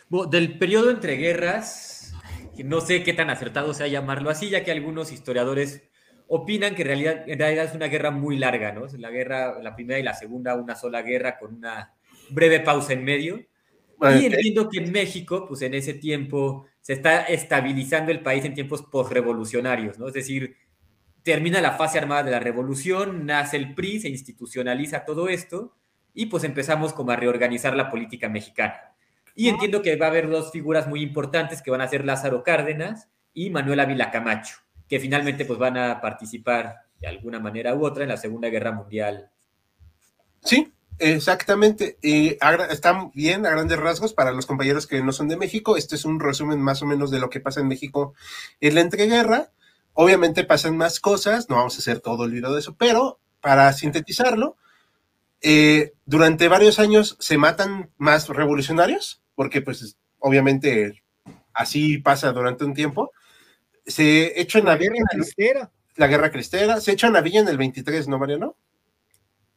Bueno, 0.09 0.29
del 0.29 0.57
periodo 0.57 0.91
entre 0.91 1.15
guerras, 1.15 2.13
no 2.63 2.81
sé 2.81 3.03
qué 3.03 3.13
tan 3.13 3.29
acertado 3.29 3.73
sea 3.73 3.87
llamarlo 3.87 4.29
así, 4.29 4.49
ya 4.49 4.63
que 4.63 4.71
algunos 4.71 5.11
historiadores 5.11 5.83
opinan 6.27 6.75
que 6.75 6.83
en 6.83 6.87
realidad, 6.87 7.23
en 7.27 7.39
realidad 7.39 7.65
es 7.65 7.75
una 7.75 7.87
guerra 7.87 8.11
muy 8.11 8.37
larga, 8.37 8.71
¿no? 8.71 8.85
La 8.97 9.09
guerra, 9.09 9.61
la 9.61 9.75
primera 9.75 9.99
y 9.99 10.03
la 10.03 10.13
segunda, 10.13 10.55
una 10.55 10.75
sola 10.75 11.01
guerra 11.01 11.37
con 11.37 11.55
una 11.55 11.93
breve 12.29 12.59
pausa 12.59 12.93
en 12.93 13.03
medio. 13.03 13.39
y 14.01 14.25
entiendo 14.25 14.69
que 14.69 14.79
en 14.79 14.91
México, 14.91 15.45
pues 15.47 15.61
en 15.61 15.73
ese 15.73 15.93
tiempo, 15.93 16.65
se 16.81 16.93
está 16.93 17.21
estabilizando 17.23 18.11
el 18.11 18.21
país 18.21 18.43
en 18.45 18.53
tiempos 18.53 18.83
postrevolucionarios, 18.83 19.97
¿no? 19.97 20.07
Es 20.07 20.13
decir, 20.13 20.55
termina 21.23 21.61
la 21.61 21.73
fase 21.73 21.97
armada 21.97 22.23
de 22.23 22.31
la 22.31 22.39
revolución, 22.39 23.25
nace 23.25 23.57
el 23.57 23.73
PRI, 23.73 24.01
se 24.01 24.09
institucionaliza 24.09 25.05
todo 25.05 25.29
esto 25.29 25.75
y 26.13 26.27
pues 26.27 26.43
empezamos 26.43 26.93
como 26.93 27.11
a 27.11 27.15
reorganizar 27.15 27.75
la 27.75 27.89
política 27.89 28.29
mexicana. 28.29 28.93
Y 29.35 29.49
entiendo 29.49 29.81
que 29.81 29.95
va 29.95 30.07
a 30.07 30.09
haber 30.09 30.29
dos 30.29 30.51
figuras 30.51 30.87
muy 30.87 31.01
importantes 31.01 31.61
que 31.61 31.71
van 31.71 31.81
a 31.81 31.87
ser 31.87 32.05
Lázaro 32.05 32.43
Cárdenas 32.43 33.09
y 33.33 33.49
Manuel 33.49 33.79
Ávila 33.79 34.11
Camacho, 34.11 34.57
que 34.87 34.99
finalmente 34.99 35.45
pues 35.45 35.57
van 35.57 35.77
a 35.77 36.01
participar 36.01 36.83
de 36.99 37.07
alguna 37.07 37.39
manera 37.39 37.73
u 37.73 37.83
otra 37.83 38.03
en 38.03 38.09
la 38.09 38.17
Segunda 38.17 38.49
Guerra 38.49 38.71
Mundial. 38.71 39.31
Sí, 40.43 40.71
exactamente. 40.99 41.97
y 42.01 42.37
está 42.69 43.09
bien 43.15 43.45
a 43.45 43.49
grandes 43.49 43.79
rasgos 43.79 44.13
para 44.13 44.31
los 44.31 44.45
compañeros 44.45 44.85
que 44.85 45.01
no 45.01 45.11
son 45.11 45.29
de 45.29 45.37
México. 45.37 45.77
Este 45.77 45.95
es 45.95 46.05
un 46.05 46.19
resumen 46.19 46.59
más 46.61 46.83
o 46.83 46.85
menos 46.85 47.09
de 47.09 47.19
lo 47.19 47.29
que 47.29 47.39
pasa 47.39 47.61
en 47.61 47.67
México 47.69 48.13
en 48.61 48.75
la 48.75 48.81
entreguerra. 48.81 49.49
Obviamente 49.93 50.43
pasan 50.43 50.77
más 50.77 50.99
cosas, 50.99 51.49
no 51.49 51.57
vamos 51.57 51.75
a 51.75 51.79
hacer 51.79 51.99
todo 51.99 52.25
el 52.25 52.31
video 52.31 52.53
de 52.53 52.59
eso, 52.59 52.75
pero 52.75 53.19
para 53.41 53.71
sintetizarlo, 53.73 54.57
eh, 55.41 55.93
durante 56.05 56.47
varios 56.47 56.79
años 56.79 57.17
se 57.19 57.37
matan 57.37 57.91
más 57.97 58.29
revolucionarios, 58.29 59.21
porque 59.35 59.61
pues 59.61 59.97
obviamente 60.19 61.03
así 61.53 61.97
pasa 61.97 62.31
durante 62.31 62.65
un 62.65 62.73
tiempo. 62.73 63.11
Se 63.85 64.39
echa 64.39 64.59
en 64.59 64.65
la 64.65 64.77
guerra 64.77 65.03
cristera. 65.09 65.71
La 65.95 66.07
guerra 66.07 66.31
cristera, 66.31 66.81
se 66.81 66.93
echa 66.93 67.07
a 67.07 67.11
Navilla 67.11 67.41
en 67.41 67.47
el 67.49 67.57
23, 67.57 68.07
¿no, 68.07 68.17
Mariano? 68.17 68.55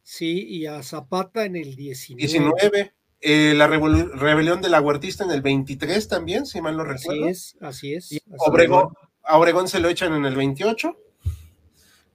Sí, 0.03 0.45
y 0.47 0.67
a 0.67 0.83
Zapata 0.83 1.45
en 1.45 1.55
el 1.55 1.75
19. 1.75 2.21
19. 2.21 2.93
Eh, 3.19 3.53
la 3.55 3.65
rebelión 3.65 4.61
de 4.61 4.69
la 4.69 4.79
Huertista 4.79 5.23
en 5.23 5.31
el 5.31 5.41
23 5.41 6.07
también, 6.07 6.45
si 6.45 6.61
mal 6.61 6.77
no 6.77 6.83
recuerdo. 6.83 7.25
Así 7.25 7.31
es, 7.31 7.57
así 7.61 7.93
es. 7.93 8.21
Obregón, 8.37 8.93
a 9.27 9.37
Obregón 9.37 9.67
se 9.67 9.79
lo 9.79 9.89
echan 9.89 10.13
en 10.13 10.25
el 10.25 10.35
28. 10.35 10.97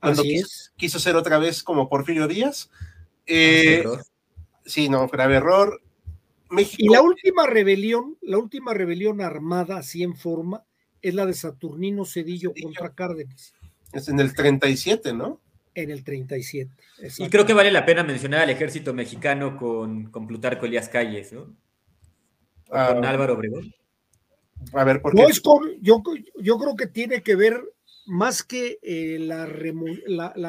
Cuando 0.00 0.22
quiso, 0.76 0.98
ser 0.98 1.14
otra 1.14 1.38
vez 1.38 1.62
como 1.62 1.88
Porfirio 1.88 2.26
Díaz. 2.26 2.70
Eh, 3.26 3.84
sí, 4.64 4.88
no, 4.88 5.06
grave 5.06 5.36
error. 5.36 5.80
México. 6.50 6.76
Y 6.78 6.88
la 6.88 7.02
última 7.02 7.46
rebelión, 7.46 8.18
la 8.20 8.38
última 8.38 8.74
rebelión 8.74 9.20
armada 9.20 9.76
así 9.78 10.02
en 10.02 10.16
forma, 10.16 10.64
es 11.00 11.14
la 11.14 11.24
de 11.24 11.34
Saturnino 11.34 12.04
Cedillo, 12.04 12.52
contra 12.60 12.94
Cárdenas. 12.94 13.54
Es 13.92 14.08
en 14.08 14.18
el 14.18 14.34
37, 14.34 15.12
¿no? 15.12 15.40
En 15.74 15.90
el 15.90 16.02
37. 16.02 16.70
Y 17.18 17.28
creo 17.28 17.46
que 17.46 17.54
vale 17.54 17.70
la 17.70 17.86
pena 17.86 18.02
mencionar 18.02 18.40
al 18.40 18.50
ejército 18.50 18.92
mexicano 18.92 19.56
con, 19.56 20.10
con 20.10 20.26
Plutarco 20.26 20.66
Elías 20.66 20.88
Calles, 20.88 21.32
¿no? 21.32 21.54
Ah, 22.70 22.92
con 22.94 23.04
Álvaro 23.04 23.34
Obregón. 23.34 23.72
A 24.72 24.84
ver, 24.84 25.02
¿por 25.02 25.14
qué? 25.14 25.26
yo, 25.80 26.02
yo 26.40 26.58
creo 26.58 26.76
que 26.76 26.86
tiene 26.86 27.22
que 27.22 27.36
ver 27.36 27.62
más 28.06 28.42
que 28.42 28.78
eh, 28.82 29.18
la, 29.20 29.46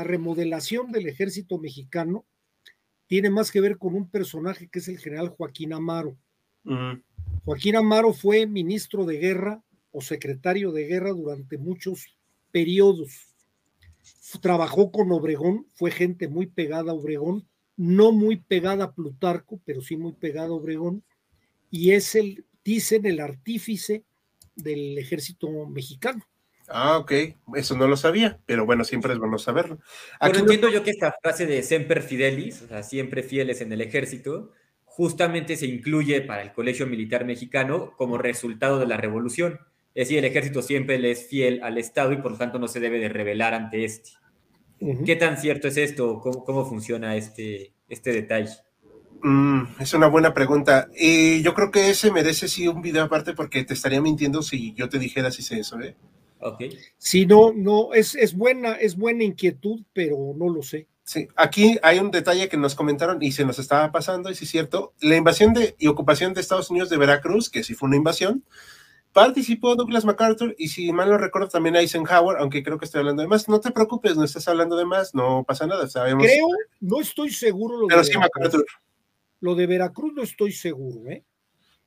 remodelación 0.04 0.92
del 0.92 1.08
ejército 1.08 1.58
mexicano, 1.60 2.26
tiene 3.08 3.30
más 3.30 3.52
que 3.52 3.62
ver 3.62 3.78
con 3.78 3.96
un 3.96 4.10
personaje 4.10 4.68
que 4.70 4.80
es 4.80 4.88
el 4.88 4.98
general 4.98 5.30
Joaquín 5.30 5.74
Amaro. 5.74 6.18
Joaquín 7.44 7.76
Amaro 7.76 8.14
fue 8.14 8.48
ministro 8.48 9.06
de 9.06 9.18
guerra 9.18 9.64
o 9.92 10.02
secretario 10.02 10.72
de 10.72 10.88
guerra 10.88 11.12
durante 11.12 11.58
muchos 11.58 12.18
periodos. 12.52 13.36
Trabajó 14.42 14.92
con 14.92 15.12
Obregón, 15.12 15.68
fue 15.76 15.92
gente 15.92 16.28
muy 16.28 16.48
pegada 16.48 16.92
a 16.92 16.96
Obregón, 16.96 17.48
no 17.76 18.12
muy 18.12 18.38
pegada 18.38 18.86
a 18.86 18.94
Plutarco, 18.94 19.60
pero 19.66 19.82
sí 19.82 19.96
muy 19.96 20.14
pegada 20.14 20.48
a 20.48 20.54
Obregón, 20.54 21.04
y 21.70 21.92
es 21.92 22.16
el 22.16 22.46
dicen 22.64 23.06
el 23.06 23.20
artífice 23.20 24.04
del 24.56 24.98
ejército 24.98 25.68
mexicano. 25.68 26.24
Ah, 26.68 26.98
ok, 26.98 27.12
eso 27.56 27.76
no 27.76 27.88
lo 27.88 27.98
sabía, 27.98 28.40
pero 28.46 28.66
bueno, 28.66 28.84
siempre 28.84 29.14
es 29.14 29.20
bueno 29.20 29.38
saberlo. 29.38 29.80
Aquí 30.20 30.40
entiendo 30.40 30.70
yo 30.70 30.84
que 30.84 30.92
esta 30.92 31.14
frase 31.22 31.46
de 31.46 31.62
Semper 31.62 32.02
Fidelis, 32.02 32.62
o 32.62 32.68
sea, 32.68 32.84
siempre 32.84 33.22
fieles 33.22 33.62
en 33.62 33.74
el 33.74 33.82
ejército, 33.82 34.52
justamente 34.86 35.58
se 35.58 35.66
incluye 35.66 36.22
para 36.22 36.42
el 36.42 36.54
Colegio 36.54 36.88
Militar 36.88 37.26
Mexicano 37.26 37.94
como 37.98 38.18
resultado 38.18 38.80
de 38.80 38.88
la 38.88 38.96
revolución. 38.98 39.60
Es 39.94 40.08
decir, 40.08 40.20
el 40.20 40.26
ejército 40.26 40.62
siempre 40.62 40.98
le 41.00 41.12
es 41.12 41.28
fiel 41.28 41.62
al 41.64 41.78
Estado 41.78 42.14
y 42.14 42.18
por 42.18 42.32
lo 42.32 42.38
tanto 42.38 42.60
no 42.60 42.68
se 42.68 42.80
debe 42.80 43.00
de 43.00 43.10
rebelar 43.10 43.54
ante 43.54 43.84
este. 43.84 44.12
¿Qué 45.06 45.16
tan 45.16 45.38
cierto 45.38 45.68
es 45.68 45.78
esto? 45.78 46.20
¿Cómo, 46.20 46.44
cómo 46.44 46.66
funciona 46.66 47.16
este, 47.16 47.74
este 47.88 48.12
detalle? 48.12 48.54
Mm, 49.24 49.64
es 49.80 49.94
una 49.94 50.08
buena 50.08 50.34
pregunta. 50.34 50.90
Y 50.96 51.42
yo 51.42 51.54
creo 51.54 51.72
que 51.72 51.90
ese 51.90 52.12
merece 52.12 52.50
sí 52.50 52.68
un 52.68 52.82
video 52.82 53.04
aparte 53.04 53.34
porque 53.34 53.64
te 53.64 53.74
estaría 53.74 54.02
mintiendo 54.02 54.42
si 54.42 54.74
yo 54.74 54.90
te 54.90 55.00
dijera 55.00 55.32
si 55.32 55.42
sé 55.42 55.60
eso, 55.60 55.80
¿eh? 55.80 55.96
Ok. 56.40 56.64
Sí, 56.98 57.26
no, 57.26 57.54
no, 57.56 57.94
es, 57.94 58.16
es 58.16 58.36
buena, 58.36 58.74
es 58.74 58.98
buena 58.98 59.24
inquietud, 59.24 59.82
pero 59.94 60.34
no 60.36 60.50
lo 60.50 60.62
sé. 60.62 60.88
Sí, 61.06 61.28
aquí 61.38 61.78
hay 61.84 62.00
un 62.00 62.12
detalle 62.12 62.50
que 62.50 62.58
nos 62.58 62.76
comentaron 62.76 63.22
y 63.24 63.32
se 63.32 63.46
nos 63.46 63.60
estaba 63.60 63.92
pasando, 63.94 64.30
y 64.30 64.36
sí 64.36 64.44
es 64.44 64.52
cierto. 64.52 64.94
La 65.00 65.16
invasión 65.16 65.54
de, 65.54 65.76
y 65.80 65.88
ocupación 65.88 66.34
de 66.34 66.42
Estados 66.42 66.70
Unidos 66.70 66.90
de 66.90 66.98
Veracruz, 66.98 67.50
que 67.50 67.64
sí 67.64 67.76
fue 67.76 67.88
una 67.88 67.98
invasión, 67.98 68.44
participó 69.14 69.76
Douglas 69.76 70.04
MacArthur 70.04 70.54
y 70.58 70.68
si 70.68 70.92
mal 70.92 71.10
no 71.10 71.18
recuerdo 71.18 71.48
también 71.48 71.78
Eisenhower, 71.78 72.38
aunque 72.40 72.62
creo 72.62 72.78
que 72.78 72.86
estoy 72.86 73.00
hablando 73.00 73.22
de 73.22 73.30
más. 73.30 73.48
No 73.48 73.62
te 73.62 73.72
preocupes, 73.72 74.18
no 74.18 74.26
estás 74.26 74.50
hablando 74.50 74.76
de 74.76 74.86
más, 74.86 75.16
no 75.16 75.46
pasa 75.48 75.66
nada, 75.66 75.88
sabemos. 75.88 76.26
Creo, 76.26 76.48
no 76.82 77.00
estoy 77.00 77.32
seguro. 77.32 77.78
Lo 77.78 77.88
pero 77.88 78.04
sí, 78.04 78.18
MacArthur. 78.18 78.66
Lo 79.44 79.56
de 79.56 79.68
Veracruz 79.68 80.14
no 80.14 80.24
estoy 80.24 80.54
seguro, 80.54 81.10
¿eh? 81.10 81.26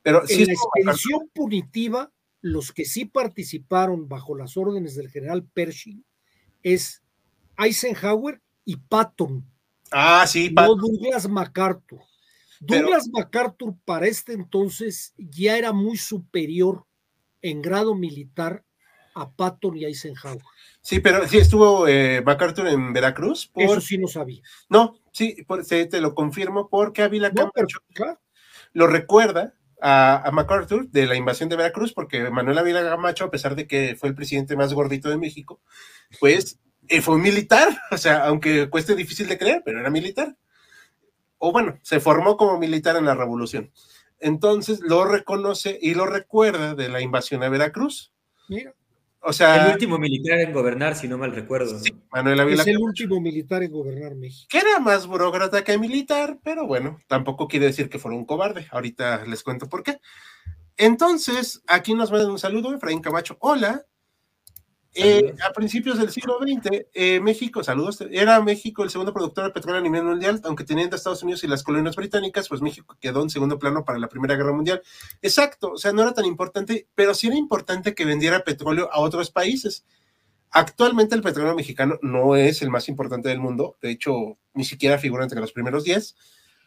Pero 0.03 0.21
en 0.29 0.45
la 0.45 0.53
expedición 0.53 1.27
punitiva, 1.33 2.13
los 2.39 2.71
que 2.71 2.85
sí 2.85 3.05
participaron 3.05 4.07
bajo 4.07 4.37
las 4.37 4.57
órdenes 4.57 4.95
del 4.95 5.09
general 5.09 5.43
Pershing 5.43 6.05
es 6.61 7.01
Eisenhower 7.57 8.39
y 8.63 8.75
Patton. 8.75 9.43
Ah, 9.89 10.27
sí, 10.27 10.51
Patton. 10.51 10.77
No 10.77 10.87
Douglas 10.87 11.27
MacArthur. 11.27 11.99
Douglas 12.59 13.09
MacArthur 13.11 13.75
para 13.85 14.05
este 14.05 14.33
entonces 14.33 15.15
ya 15.17 15.57
era 15.57 15.73
muy 15.73 15.97
superior 15.97 16.85
en 17.41 17.63
grado 17.63 17.95
militar 17.95 18.63
a 19.15 19.31
Patton 19.31 19.77
y 19.77 19.85
Eisenhower. 19.85 20.43
Sí, 20.79 20.99
pero 20.99 21.27
sí 21.27 21.39
estuvo 21.39 21.87
eh, 21.87 22.21
MacArthur 22.21 22.67
en 22.67 22.93
Veracruz. 22.93 23.51
Eso 23.55 23.81
sí 23.81 23.97
no 23.97 24.07
sabía. 24.07 24.43
No, 24.69 24.99
sí, 25.17 25.87
te 25.89 26.01
lo 26.01 26.13
confirmo 26.13 26.69
porque 26.69 27.01
Ávila 27.01 27.31
Camacho 27.31 27.79
lo 28.73 28.87
recuerda 28.87 29.53
a, 29.81 30.29
MacArthur 30.31 30.89
de 30.89 31.07
la 31.07 31.15
invasión 31.15 31.49
de 31.49 31.55
Veracruz, 31.55 31.93
porque 31.93 32.29
Manuel 32.29 32.57
Ávila 32.57 32.83
Camacho, 32.83 33.25
a 33.25 33.31
pesar 33.31 33.55
de 33.55 33.67
que 33.67 33.95
fue 33.99 34.09
el 34.09 34.15
presidente 34.15 34.55
más 34.55 34.73
gordito 34.73 35.09
de 35.09 35.17
México, 35.17 35.59
pues 36.19 36.59
eh, 36.87 37.01
fue 37.01 37.17
militar, 37.17 37.69
o 37.91 37.97
sea, 37.97 38.25
aunque 38.25 38.69
cueste 38.69 38.95
difícil 38.95 39.27
de 39.27 39.37
creer, 39.37 39.61
pero 39.65 39.79
era 39.79 39.89
militar. 39.89 40.37
O 41.39 41.51
bueno, 41.51 41.79
se 41.83 41.99
formó 41.99 42.37
como 42.37 42.57
militar 42.57 42.95
en 42.95 43.05
la 43.05 43.15
revolución. 43.15 43.71
Entonces 44.19 44.79
lo 44.81 45.05
reconoce 45.05 45.77
y 45.79 45.93
lo 45.93 46.07
recuerda 46.07 46.73
de 46.73 46.89
la 46.89 47.01
invasión 47.01 47.43
a 47.43 47.49
Veracruz. 47.49 48.11
Mira. 48.49 48.73
O 49.21 49.33
sea, 49.33 49.65
el 49.65 49.73
último 49.73 49.97
militar 49.97 50.39
en 50.39 50.53
gobernar, 50.53 50.95
si 50.95 51.07
no 51.07 51.17
mal 51.17 51.33
recuerdo. 51.33 51.79
Sí, 51.79 51.91
Manuel 52.11 52.39
Ávila 52.39 52.61
es 52.61 52.67
el 52.67 52.77
último 52.77 53.19
militar 53.19 53.63
en 53.63 53.71
gobernar 53.71 54.15
México. 54.15 54.47
Que 54.49 54.59
era 54.59 54.79
más 54.79 55.07
burócrata 55.07 55.63
que 55.63 55.77
militar, 55.77 56.39
pero 56.43 56.65
bueno, 56.65 56.99
tampoco 57.07 57.47
quiere 57.47 57.65
decir 57.65 57.89
que 57.89 57.99
fuera 57.99 58.17
un 58.17 58.25
cobarde. 58.25 58.67
Ahorita 58.71 59.25
les 59.25 59.43
cuento 59.43 59.67
por 59.67 59.83
qué. 59.83 59.99
Entonces, 60.77 61.61
aquí 61.67 61.93
nos 61.93 62.11
mandan 62.11 62.29
un 62.29 62.39
saludo, 62.39 62.73
Efraín 62.73 63.01
Camacho. 63.01 63.37
Hola, 63.39 63.85
eh, 64.97 65.35
a 65.47 65.53
principios 65.53 65.97
del 65.97 66.09
siglo 66.09 66.39
XX, 66.39 66.87
eh, 66.93 67.19
México, 67.19 67.63
saludos, 67.63 68.01
era 68.11 68.41
México 68.41 68.83
el 68.83 68.89
segundo 68.89 69.13
productor 69.13 69.45
de 69.45 69.51
petróleo 69.51 69.79
a 69.79 69.83
nivel 69.83 70.03
mundial, 70.03 70.41
aunque 70.43 70.63
teniendo 70.63 70.95
Estados 70.95 71.23
Unidos 71.23 71.43
y 71.43 71.47
las 71.47 71.63
colonias 71.63 71.95
británicas, 71.95 72.49
pues 72.49 72.61
México 72.61 72.97
quedó 72.99 73.21
en 73.21 73.29
segundo 73.29 73.59
plano 73.59 73.85
para 73.85 73.99
la 73.99 74.09
Primera 74.09 74.35
Guerra 74.35 74.53
Mundial. 74.53 74.81
Exacto, 75.21 75.71
o 75.73 75.77
sea, 75.77 75.93
no 75.93 76.01
era 76.01 76.13
tan 76.13 76.25
importante, 76.25 76.87
pero 76.95 77.13
sí 77.13 77.27
era 77.27 77.35
importante 77.35 77.93
que 77.93 78.05
vendiera 78.05 78.43
petróleo 78.43 78.89
a 78.91 78.99
otros 78.99 79.31
países. 79.31 79.85
Actualmente 80.49 81.15
el 81.15 81.21
petróleo 81.21 81.55
mexicano 81.55 81.99
no 82.01 82.35
es 82.35 82.61
el 82.61 82.69
más 82.69 82.89
importante 82.89 83.29
del 83.29 83.39
mundo, 83.39 83.77
de 83.81 83.91
hecho, 83.91 84.37
ni 84.53 84.63
siquiera 84.63 84.97
figura 84.97 85.23
entre 85.23 85.39
los 85.39 85.51
primeros 85.51 85.83
10, 85.83 86.15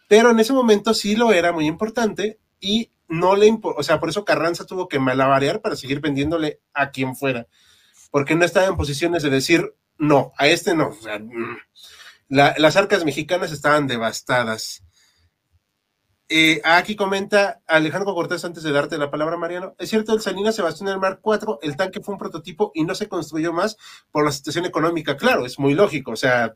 pero 0.09 0.31
en 0.31 0.39
ese 0.39 0.53
momento 0.53 0.95
sí 0.95 1.16
lo 1.16 1.33
era 1.33 1.53
muy 1.53 1.66
importante 1.66 2.39
y 2.61 2.91
no 3.11 3.35
le 3.35 3.59
o 3.62 3.83
sea, 3.83 3.99
por 3.99 4.09
eso 4.09 4.24
Carranza 4.24 4.64
tuvo 4.64 4.89
que 4.89 5.01
malabarear 5.01 5.61
para 5.61 5.76
seguir 5.76 6.01
vendiéndole 6.01 6.61
a 6.72 6.91
quien 6.91 7.16
fuera, 7.16 7.49
porque 8.11 8.35
no 8.35 8.45
estaba 8.45 8.67
en 8.67 8.77
posiciones 8.77 9.23
de 9.23 9.31
decir, 9.31 9.75
no, 9.99 10.33
a 10.37 10.49
este 10.49 10.75
no. 10.75 10.89
O 10.89 11.03
sea, 11.03 11.19
mm, 11.19 11.59
las 12.29 12.77
arcas 12.77 13.05
mexicanas 13.05 13.53
estaban 13.53 13.87
devastadas. 13.87 14.83
Eh, 16.33 16.61
aquí 16.63 16.95
comenta 16.95 17.61
Alejandro 17.67 18.15
Cortés 18.15 18.45
antes 18.45 18.63
de 18.63 18.71
darte 18.71 18.97
la 18.99 19.11
palabra, 19.11 19.37
Mariano. 19.37 19.75
Es 19.79 19.91
cierto, 19.91 20.15
el 20.15 20.21
Salinas 20.21 20.55
Sebastián 20.55 20.87
del 20.87 21.01
Mar 21.01 21.19
4, 21.21 21.59
el 21.63 21.77
tanque 21.77 22.01
fue 22.01 22.15
un 22.15 22.21
prototipo 22.21 22.71
y 22.73 22.85
no 22.85 22.95
se 22.95 23.09
construyó 23.09 23.53
más 23.53 23.77
por 24.13 24.25
la 24.25 24.31
situación 24.31 24.65
económica. 24.65 25.17
Claro, 25.17 25.45
es 25.45 25.59
muy 25.59 25.75
lógico. 25.75 26.13
O 26.13 26.17
sea, 26.17 26.55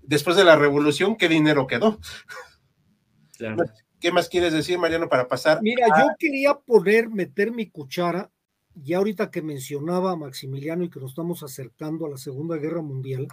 después 0.00 0.36
de 0.36 0.44
la 0.44 0.56
revolución, 0.56 1.16
¿qué 1.16 1.28
dinero 1.28 1.66
quedó? 1.66 1.98
¿Qué 4.00 4.12
más 4.12 4.30
quieres 4.30 4.54
decir, 4.54 4.78
Mariano, 4.78 5.10
para 5.10 5.28
pasar? 5.28 5.60
Mira, 5.60 5.86
yo 5.98 6.06
quería 6.18 6.54
poner, 6.54 7.10
meter 7.10 7.52
mi 7.52 7.68
cuchara, 7.70 8.30
ya 8.74 8.98
ahorita 8.98 9.30
que 9.30 9.40
mencionaba 9.42 10.12
a 10.12 10.16
Maximiliano 10.16 10.84
y 10.84 10.90
que 10.90 11.00
nos 11.00 11.10
estamos 11.10 11.42
acercando 11.42 12.06
a 12.06 12.10
la 12.10 12.16
Segunda 12.16 12.56
Guerra 12.56 12.80
Mundial. 12.82 13.28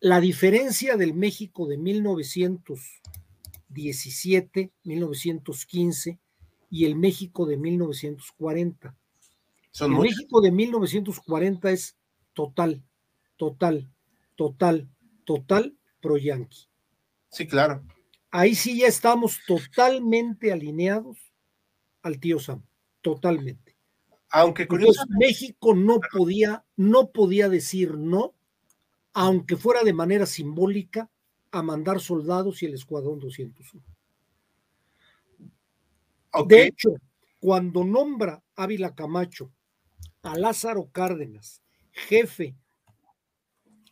La 0.00 0.20
diferencia 0.20 0.96
del 0.96 1.14
México 1.14 1.66
de 1.66 1.76
1917, 1.76 4.70
1915 4.84 6.20
y 6.70 6.84
el 6.84 6.94
México 6.96 7.46
de 7.46 7.56
1940. 7.56 8.96
el 9.80 9.90
México 9.90 10.40
de 10.40 10.52
1940 10.52 11.70
es 11.70 11.96
total, 12.32 12.82
total, 13.36 13.90
total, 14.36 14.88
total 15.24 15.74
pro-yanqui. 16.00 16.68
Sí, 17.30 17.46
claro. 17.46 17.82
Ahí 18.30 18.54
sí 18.54 18.78
ya 18.78 18.86
estamos 18.86 19.40
totalmente 19.46 20.52
alineados 20.52 21.18
al 22.02 22.20
tío 22.20 22.38
Sam, 22.38 22.62
totalmente. 23.00 23.76
Aunque 24.30 24.68
curiosamente 24.68 25.26
México 25.26 25.74
no 25.74 26.00
podía, 26.12 26.64
no 26.76 27.10
podía 27.10 27.48
decir 27.48 27.96
no 27.96 28.34
aunque 29.20 29.56
fuera 29.56 29.82
de 29.82 29.92
manera 29.92 30.26
simbólica, 30.26 31.10
a 31.50 31.60
mandar 31.60 31.98
soldados 31.98 32.62
y 32.62 32.66
el 32.66 32.74
Escuadrón 32.74 33.18
201. 33.18 33.84
De 36.46 36.66
hecho, 36.66 36.90
cuando 37.40 37.84
nombra 37.84 38.44
Ávila 38.54 38.94
Camacho 38.94 39.50
a 40.22 40.38
Lázaro 40.38 40.90
Cárdenas, 40.92 41.62
jefe 41.90 42.54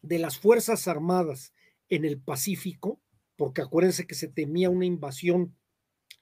de 0.01 0.19
las 0.21 0.39
Fuerzas 0.39 0.87
Armadas 0.87 1.53
en 1.89 2.05
el 2.05 2.21
Pacífico, 2.21 3.01
porque 3.35 3.63
acuérdense 3.63 4.07
que 4.07 4.15
se 4.15 4.29
temía 4.29 4.71
una 4.71 4.87
invasión 4.87 5.57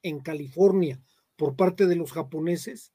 en 0.02 0.20
California 0.20 0.98
por 1.36 1.56
parte 1.56 1.86
de 1.86 1.96
los 1.96 2.12
japoneses, 2.12 2.92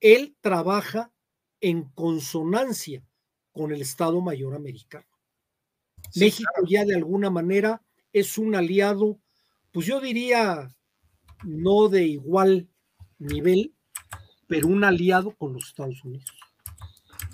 él 0.00 0.36
trabaja 0.40 1.12
en 1.60 1.84
consonancia 1.84 3.04
con 3.52 3.72
el 3.72 3.82
Estado 3.82 4.20
Mayor 4.20 4.54
americano. 4.54 5.06
México 6.16 6.50
ya 6.66 6.84
de 6.84 6.96
alguna 6.96 7.30
manera 7.30 7.82
es 8.12 8.36
un 8.36 8.54
aliado, 8.54 9.18
pues 9.70 9.86
yo 9.86 10.00
diría, 10.00 10.74
no 11.44 11.88
de 11.88 12.04
igual 12.04 12.68
nivel, 13.18 13.74
pero 14.46 14.68
un 14.68 14.84
aliado 14.84 15.34
con 15.36 15.54
los 15.54 15.68
Estados 15.68 16.04
Unidos. 16.04 16.30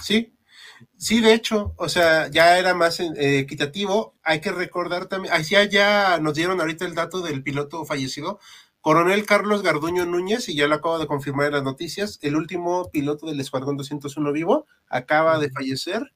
Sí, 0.01 0.37
sí, 0.97 1.21
de 1.21 1.35
hecho, 1.35 1.75
o 1.77 1.89
sea, 1.89 2.29
ya 2.31 2.59
era 2.59 2.75
más 2.75 3.01
eh, 3.01 3.39
equitativo. 3.41 4.15
Hay 4.23 4.41
que 4.41 4.53
recordar 4.53 5.07
también, 5.07 5.35
ya, 5.43 5.65
ya 5.65 6.19
nos 6.21 6.35
dieron 6.35 6.61
ahorita 6.61 6.85
el 6.85 6.95
dato 6.95 7.21
del 7.21 7.43
piloto 7.43 7.85
fallecido, 7.85 8.39
Coronel 8.81 9.27
Carlos 9.27 9.63
Garduño 9.63 10.07
Núñez, 10.07 10.49
y 10.49 10.55
ya 10.55 10.69
lo 10.69 10.77
acabo 10.77 10.99
de 10.99 11.07
confirmar 11.07 11.47
en 11.47 11.53
las 11.55 11.65
noticias, 11.65 12.19
el 12.23 12.37
último 12.37 12.91
piloto 12.91 13.27
del 13.27 13.41
Escuadrón 13.41 13.77
201 13.77 14.33
vivo, 14.33 14.67
acaba 14.89 15.39
de 15.39 15.51
fallecer 15.51 16.13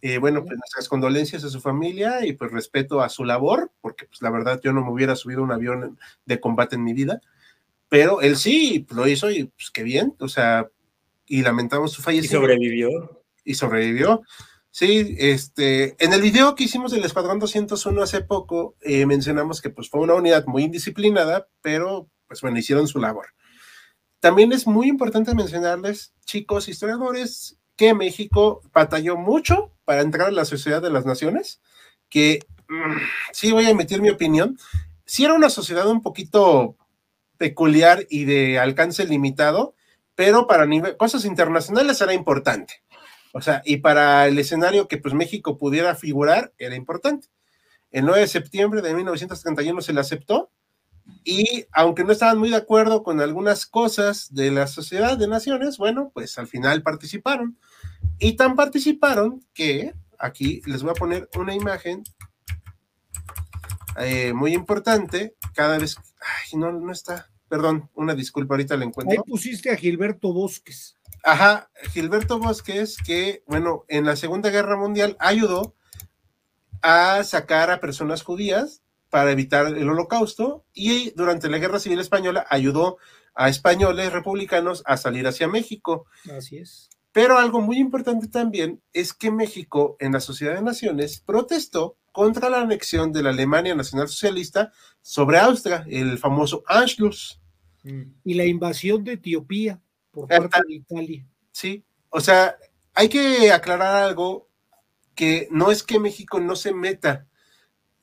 eh, 0.00 0.18
bueno, 0.18 0.44
pues 0.44 0.56
nuestras 0.56 0.88
condolencias 0.88 1.42
a 1.42 1.50
su 1.50 1.60
familia 1.60 2.24
y 2.24 2.32
pues 2.32 2.52
respeto 2.52 3.00
a 3.00 3.08
su 3.08 3.24
labor, 3.24 3.72
porque 3.80 4.06
pues 4.06 4.22
la 4.22 4.30
verdad 4.30 4.60
yo 4.62 4.72
no 4.72 4.84
me 4.84 4.92
hubiera 4.92 5.16
subido 5.16 5.42
un 5.42 5.50
avión 5.50 5.98
de 6.24 6.40
combate 6.40 6.76
en 6.76 6.84
mi 6.84 6.92
vida, 6.92 7.20
pero 7.88 8.20
él 8.20 8.36
sí 8.36 8.86
lo 8.94 9.08
hizo 9.08 9.28
y 9.30 9.44
pues 9.44 9.70
qué 9.72 9.82
bien, 9.82 10.14
o 10.20 10.28
sea, 10.28 10.68
y 11.26 11.42
lamentamos 11.42 11.92
su 11.92 12.02
fallecimiento. 12.02 12.36
Y 12.36 12.40
sobrevivió. 12.40 13.22
Y 13.44 13.54
sobrevivió. 13.54 14.22
Sí, 14.78 15.16
este, 15.18 15.96
en 15.98 16.12
el 16.12 16.22
video 16.22 16.54
que 16.54 16.62
hicimos 16.62 16.92
del 16.92 17.04
Escuadrón 17.04 17.40
201 17.40 18.00
hace 18.00 18.20
poco, 18.20 18.76
eh, 18.80 19.06
mencionamos 19.06 19.60
que 19.60 19.70
pues 19.70 19.90
fue 19.90 19.98
una 19.98 20.14
unidad 20.14 20.46
muy 20.46 20.62
indisciplinada, 20.62 21.48
pero 21.62 22.08
pues 22.28 22.42
bueno, 22.42 22.60
hicieron 22.60 22.86
su 22.86 23.00
labor. 23.00 23.26
También 24.20 24.52
es 24.52 24.68
muy 24.68 24.86
importante 24.86 25.34
mencionarles, 25.34 26.14
chicos 26.24 26.68
historiadores, 26.68 27.58
que 27.74 27.92
México 27.92 28.62
batalló 28.72 29.16
mucho 29.16 29.72
para 29.84 30.02
entrar 30.02 30.28
a 30.28 30.30
la 30.30 30.44
Sociedad 30.44 30.80
de 30.80 30.90
las 30.90 31.04
Naciones, 31.04 31.60
que 32.08 32.46
mm, 32.68 32.98
sí 33.32 33.50
voy 33.50 33.64
a 33.64 33.70
emitir 33.70 34.00
mi 34.00 34.10
opinión, 34.10 34.60
sí 35.04 35.24
era 35.24 35.34
una 35.34 35.50
sociedad 35.50 35.88
un 35.88 36.02
poquito 36.02 36.76
peculiar 37.36 38.06
y 38.08 38.26
de 38.26 38.60
alcance 38.60 39.04
limitado, 39.06 39.74
pero 40.14 40.46
para 40.46 40.68
cosas 40.96 41.24
internacionales 41.24 42.00
era 42.00 42.14
importante. 42.14 42.84
O 43.32 43.40
sea, 43.40 43.62
y 43.64 43.78
para 43.78 44.26
el 44.26 44.38
escenario 44.38 44.88
que 44.88 44.98
pues 44.98 45.14
México 45.14 45.58
pudiera 45.58 45.94
figurar 45.94 46.52
era 46.58 46.74
importante. 46.74 47.28
El 47.90 48.04
9 48.04 48.20
de 48.20 48.26
septiembre 48.28 48.82
de 48.82 48.94
1931 48.94 49.80
se 49.80 49.92
le 49.92 50.00
aceptó 50.00 50.50
y 51.24 51.66
aunque 51.72 52.04
no 52.04 52.12
estaban 52.12 52.38
muy 52.38 52.50
de 52.50 52.56
acuerdo 52.56 53.02
con 53.02 53.20
algunas 53.20 53.66
cosas 53.66 54.32
de 54.32 54.50
la 54.50 54.66
Sociedad 54.66 55.16
de 55.16 55.28
Naciones, 55.28 55.78
bueno, 55.78 56.10
pues 56.12 56.38
al 56.38 56.46
final 56.46 56.82
participaron. 56.82 57.58
Y 58.18 58.34
tan 58.34 58.56
participaron 58.56 59.44
que 59.54 59.94
aquí 60.18 60.60
les 60.66 60.82
voy 60.82 60.90
a 60.90 60.94
poner 60.94 61.28
una 61.36 61.54
imagen 61.54 62.04
eh, 63.98 64.32
muy 64.32 64.54
importante. 64.54 65.34
Cada 65.54 65.78
vez, 65.78 65.96
ay, 66.20 66.58
no, 66.58 66.72
no 66.72 66.92
está, 66.92 67.30
perdón, 67.48 67.90
una 67.94 68.14
disculpa, 68.14 68.54
ahorita 68.54 68.76
la 68.76 68.84
encuentro. 68.84 69.18
Ahí 69.18 69.30
pusiste 69.30 69.70
a 69.70 69.76
Gilberto 69.76 70.32
Bosques. 70.32 70.97
Ajá, 71.24 71.70
Gilberto 71.92 72.38
Bosques, 72.38 72.96
que, 73.04 73.42
bueno, 73.46 73.84
en 73.88 74.06
la 74.06 74.16
Segunda 74.16 74.50
Guerra 74.50 74.76
Mundial 74.76 75.16
ayudó 75.18 75.74
a 76.82 77.22
sacar 77.24 77.70
a 77.70 77.80
personas 77.80 78.22
judías 78.22 78.82
para 79.10 79.32
evitar 79.32 79.66
el 79.66 79.88
holocausto 79.88 80.64
y 80.72 81.10
durante 81.10 81.48
la 81.48 81.58
Guerra 81.58 81.80
Civil 81.80 82.00
Española 82.00 82.46
ayudó 82.50 82.98
a 83.34 83.48
españoles 83.48 84.12
republicanos 84.12 84.82
a 84.86 84.96
salir 84.96 85.26
hacia 85.26 85.48
México. 85.48 86.06
Así 86.36 86.58
es. 86.58 86.90
Pero 87.12 87.38
algo 87.38 87.60
muy 87.60 87.78
importante 87.78 88.28
también 88.28 88.82
es 88.92 89.12
que 89.12 89.30
México 89.30 89.96
en 89.98 90.12
la 90.12 90.20
Sociedad 90.20 90.54
de 90.54 90.62
Naciones 90.62 91.20
protestó 91.24 91.96
contra 92.12 92.50
la 92.50 92.60
anexión 92.60 93.12
de 93.12 93.22
la 93.22 93.30
Alemania 93.30 93.74
Nacional 93.74 94.08
Socialista 94.08 94.72
sobre 95.00 95.38
Austria, 95.38 95.84
el 95.88 96.18
famoso 96.18 96.62
Anschluss. 96.66 97.40
Y 98.22 98.34
la 98.34 98.44
invasión 98.44 99.02
de 99.02 99.12
Etiopía 99.12 99.80
por 100.26 100.50
parte 100.50 100.60
de 100.66 100.74
Italia. 100.74 101.26
Sí, 101.52 101.84
o 102.10 102.20
sea, 102.20 102.56
hay 102.94 103.08
que 103.08 103.52
aclarar 103.52 104.02
algo 104.02 104.48
que 105.14 105.48
no 105.50 105.70
es 105.70 105.82
que 105.82 105.98
México 105.98 106.40
no 106.40 106.56
se 106.56 106.72
meta 106.72 107.26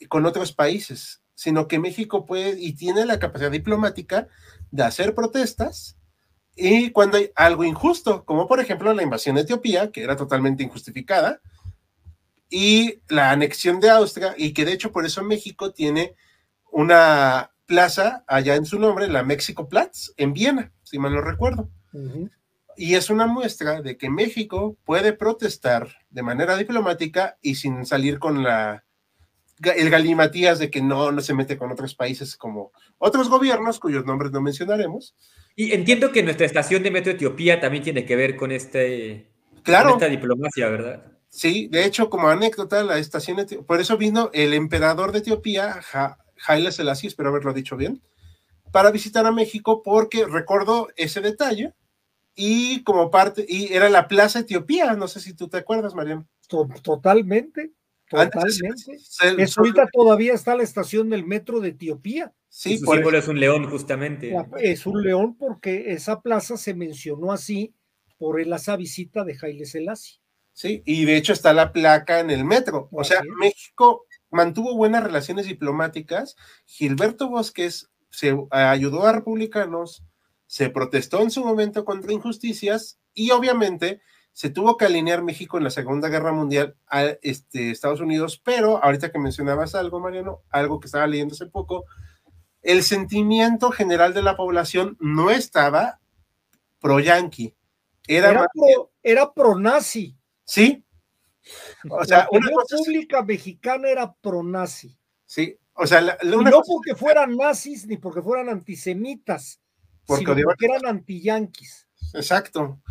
con 0.10 0.26
otros 0.26 0.52
países, 0.52 1.22
sino 1.34 1.68
que 1.68 1.80
México 1.80 2.26
puede 2.26 2.60
y 2.60 2.74
tiene 2.74 3.06
la 3.06 3.20
capacidad 3.20 3.52
diplomática 3.52 4.28
de 4.72 4.84
hacer 4.84 5.16
protestas 5.16 5.98
y 6.56 6.92
cuando 6.92 7.18
hay 7.18 7.32
algo 7.36 7.66
injusto, 7.66 8.24
como 8.24 8.48
por 8.48 8.60
ejemplo 8.60 8.94
la 8.94 9.04
invasión 9.04 9.36
de 9.36 9.42
Etiopía, 9.42 9.92
que 9.92 10.04
era 10.04 10.16
totalmente 10.16 10.64
injustificada, 10.64 11.42
y 12.50 13.02
la 13.10 13.32
anexión 13.32 13.80
de 13.82 13.90
Austria, 13.90 14.36
y 14.38 14.54
que 14.54 14.64
de 14.64 14.72
hecho 14.72 14.92
por 14.92 15.06
eso 15.06 15.24
México 15.24 15.74
tiene 15.74 16.16
una 16.72 17.52
plaza 17.66 18.24
allá 18.28 18.56
en 18.56 18.66
su 18.66 18.80
nombre, 18.80 19.08
la 19.08 19.24
México 19.24 19.68
Platz, 19.68 20.12
en 20.16 20.34
Viena, 20.34 20.72
si 20.84 20.98
mal 20.98 21.14
no 21.14 21.22
recuerdo. 21.22 21.70
Y 22.78 22.96
es 22.96 23.10
una 23.10 23.26
muestra 23.26 23.82
de 23.82 23.98
que 23.98 24.10
México 24.10 24.76
puede 24.84 25.14
protestar 25.14 25.88
de 26.10 26.24
manera 26.24 26.58
diplomática 26.58 27.38
y 27.42 27.56
sin 27.56 27.86
salir 27.86 28.20
con 28.20 28.44
la 28.44 28.84
el 29.64 29.90
galimatías 29.90 30.60
de 30.60 30.70
que 30.70 30.82
no, 30.82 31.12
no 31.12 31.22
se 31.22 31.34
mete 31.34 31.58
con 31.58 31.72
otros 31.72 31.96
países 31.96 32.36
como 32.36 32.74
otros 32.98 33.30
gobiernos 33.30 33.80
cuyos 33.80 34.06
nombres 34.06 34.32
no 34.32 34.42
mencionaremos. 34.42 35.16
Y 35.56 35.72
entiendo 35.72 36.12
que 36.12 36.24
nuestra 36.24 36.46
estación 36.46 36.84
de 36.84 36.92
Metro 36.92 37.14
Etiopía 37.14 37.62
también 37.62 37.84
tiene 37.84 38.06
que 38.06 38.16
ver 38.18 38.36
con, 38.36 38.52
este, 38.52 39.32
claro. 39.64 39.92
esta 39.92 40.08
diplomacia, 40.08 40.68
¿verdad? 40.68 41.06
Sí, 41.30 41.68
de 41.70 41.86
hecho, 41.86 42.10
como 42.10 42.28
anécdota, 42.28 42.84
la 42.84 42.98
estación, 42.98 43.46
por 43.66 43.80
eso 43.80 43.98
vino 43.98 44.30
el 44.34 44.54
emperador 44.54 45.12
de 45.12 45.20
Etiopía, 45.20 45.82
Haile 46.48 46.72
Selassie, 46.72 47.08
espero 47.08 47.30
haberlo 47.30 47.54
dicho 47.54 47.76
bien, 47.76 48.02
para 48.72 48.92
visitar 48.92 49.26
a 49.26 49.32
México, 49.32 49.82
porque 49.84 50.26
recuerdo 50.26 50.90
ese 50.96 51.22
detalle, 51.22 51.74
y 52.36 52.84
como 52.84 53.10
parte, 53.10 53.46
y 53.48 53.74
era 53.74 53.90
la 53.90 54.08
Plaza 54.08 54.40
Etiopía, 54.40 54.94
no 54.94 55.08
sé 55.08 55.20
si 55.20 55.34
tú 55.34 55.48
te 55.48 55.58
acuerdas, 55.58 55.96
Mariano. 55.96 56.28
Totalmente, 56.48 57.72
totalmente. 58.10 58.74
es, 59.38 59.58
ahorita 59.58 59.88
todavía 59.92 60.34
está 60.34 60.56
la 60.56 60.64
estación 60.64 61.10
del 61.10 61.26
metro 61.26 61.60
de 61.62 61.70
Etiopía. 61.70 62.34
Sí, 62.50 62.78
su 62.78 62.86
símbolo 62.86 63.18
es 63.18 63.28
un 63.28 63.40
león, 63.40 63.70
justamente. 63.70 64.36
Es 64.60 64.86
un 64.86 65.02
león 65.02 65.38
porque 65.38 65.92
esa 65.94 66.22
plaza 66.22 66.58
se 66.58 66.74
mencionó 66.74 67.32
así 67.32 67.74
por 68.18 68.40
esa 68.40 68.76
visita 68.78 69.24
de 69.24 69.38
Haile 69.42 69.66
Selassie. 69.66 70.20
Sí, 70.54 70.82
y 70.86 71.04
de 71.04 71.18
hecho 71.18 71.34
está 71.34 71.52
la 71.54 71.74
placa 71.74 72.22
en 72.22 72.32
el 72.32 72.46
metro. 72.46 72.88
O 72.92 73.04
sea, 73.04 73.22
México 73.40 74.06
mantuvo 74.30 74.76
buenas 74.76 75.04
relaciones 75.04 75.48
diplomáticas. 75.48 76.38
Gilberto 76.66 77.30
Bosques 77.30 77.90
se 78.10 78.38
ayudó 78.52 79.06
a 79.06 79.12
republicanos, 79.12 80.04
se 80.48 80.70
protestó 80.70 81.22
en 81.22 81.32
su 81.32 81.44
momento 81.44 81.86
contra 81.86 82.14
injusticias 82.14 83.00
y 83.14 83.32
obviamente 83.32 84.02
se 84.32 84.50
tuvo 84.50 84.76
que 84.78 84.86
alinear 84.86 85.24
México 85.24 85.58
en 85.58 85.64
la 85.64 85.70
Segunda 85.70 86.10
Guerra 86.10 86.34
Mundial 86.34 86.76
a 86.88 87.04
este, 87.22 87.72
Estados 87.72 88.02
Unidos, 88.02 88.42
pero 88.44 88.84
ahorita 88.84 89.12
que 89.12 89.20
mencionabas 89.20 89.76
algo, 89.76 90.00
Mariano, 90.00 90.42
algo 90.50 90.80
que 90.80 90.88
estaba 90.88 91.08
leyendo 91.08 91.34
hace 91.34 91.46
poco, 91.46 91.86
el 92.62 92.84
sentimiento 92.84 93.72
general 93.72 94.14
de 94.14 94.24
la 94.24 94.36
población 94.36 94.98
no 95.00 95.30
estaba 95.32 96.02
pro-yanqui, 96.80 97.56
era, 98.08 98.46
era 99.02 99.34
pro-nazi. 99.34 100.18
Sí. 100.44 100.84
O 101.90 102.04
sea, 102.04 102.28
la 102.32 102.40
República 102.40 103.24
Mexicana 103.24 103.88
era 103.90 104.14
pro-nazi. 104.14 104.98
Sí, 105.26 105.58
o 105.78 105.86
sea, 105.86 106.18
no 106.24 106.62
porque 106.66 106.96
fueran 106.96 107.36
nazis 107.36 107.86
ni 107.86 107.98
porque 107.98 108.22
fueran 108.22 108.48
antisemitas, 108.48 109.60
porque 110.06 110.44
eran 110.62 110.86
anti-yanquis. 110.86 111.88
Exacto. 112.14 112.82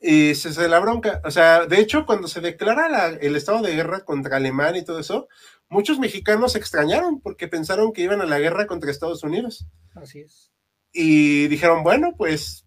Y 0.00 0.34
se, 0.34 0.52
se 0.52 0.68
la 0.68 0.78
bronca. 0.78 1.20
O 1.24 1.30
sea, 1.30 1.66
de 1.66 1.78
hecho, 1.78 2.06
cuando 2.06 2.26
se 2.26 2.40
declara 2.40 3.08
el 3.20 3.36
estado 3.36 3.62
de 3.62 3.74
guerra 3.74 4.04
contra 4.04 4.36
Alemania 4.36 4.80
y 4.80 4.84
todo 4.84 4.98
eso, 4.98 5.28
muchos 5.68 5.98
mexicanos 5.98 6.52
se 6.52 6.58
extrañaron 6.58 7.20
porque 7.20 7.48
pensaron 7.48 7.92
que 7.92 8.02
iban 8.02 8.20
a 8.20 8.26
la 8.26 8.38
guerra 8.38 8.66
contra 8.66 8.90
Estados 8.90 9.22
Unidos. 9.22 9.66
Así 9.94 10.20
es. 10.20 10.50
Y 10.92 11.48
dijeron, 11.48 11.82
bueno, 11.82 12.14
pues 12.16 12.66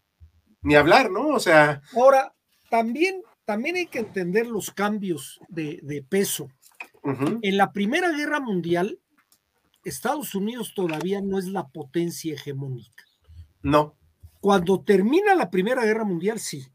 ni 0.62 0.76
hablar, 0.76 1.12
¿no? 1.12 1.28
O 1.28 1.40
sea. 1.40 1.82
Ahora, 1.96 2.34
también, 2.70 3.22
también 3.46 3.76
hay 3.76 3.88
que 3.88 4.00
entender 4.00 4.48
los 4.48 4.72
cambios 4.72 5.40
de, 5.50 6.06
peso. 6.10 6.50
En 7.04 7.58
la 7.58 7.74
Primera 7.74 8.12
Guerra 8.12 8.40
Mundial, 8.40 9.00
Estados 9.84 10.34
Unidos 10.36 10.74
todavía 10.74 11.22
no 11.22 11.38
es 11.38 11.46
la 11.46 11.68
potencia 11.68 12.34
hegemónica. 12.34 13.04
No. 13.64 13.98
Cuando 14.40 14.84
termina 14.84 15.34
la 15.34 15.50
Primera 15.50 15.84
Guerra 15.84 16.04
Mundial, 16.04 16.40
sí. 16.40 16.68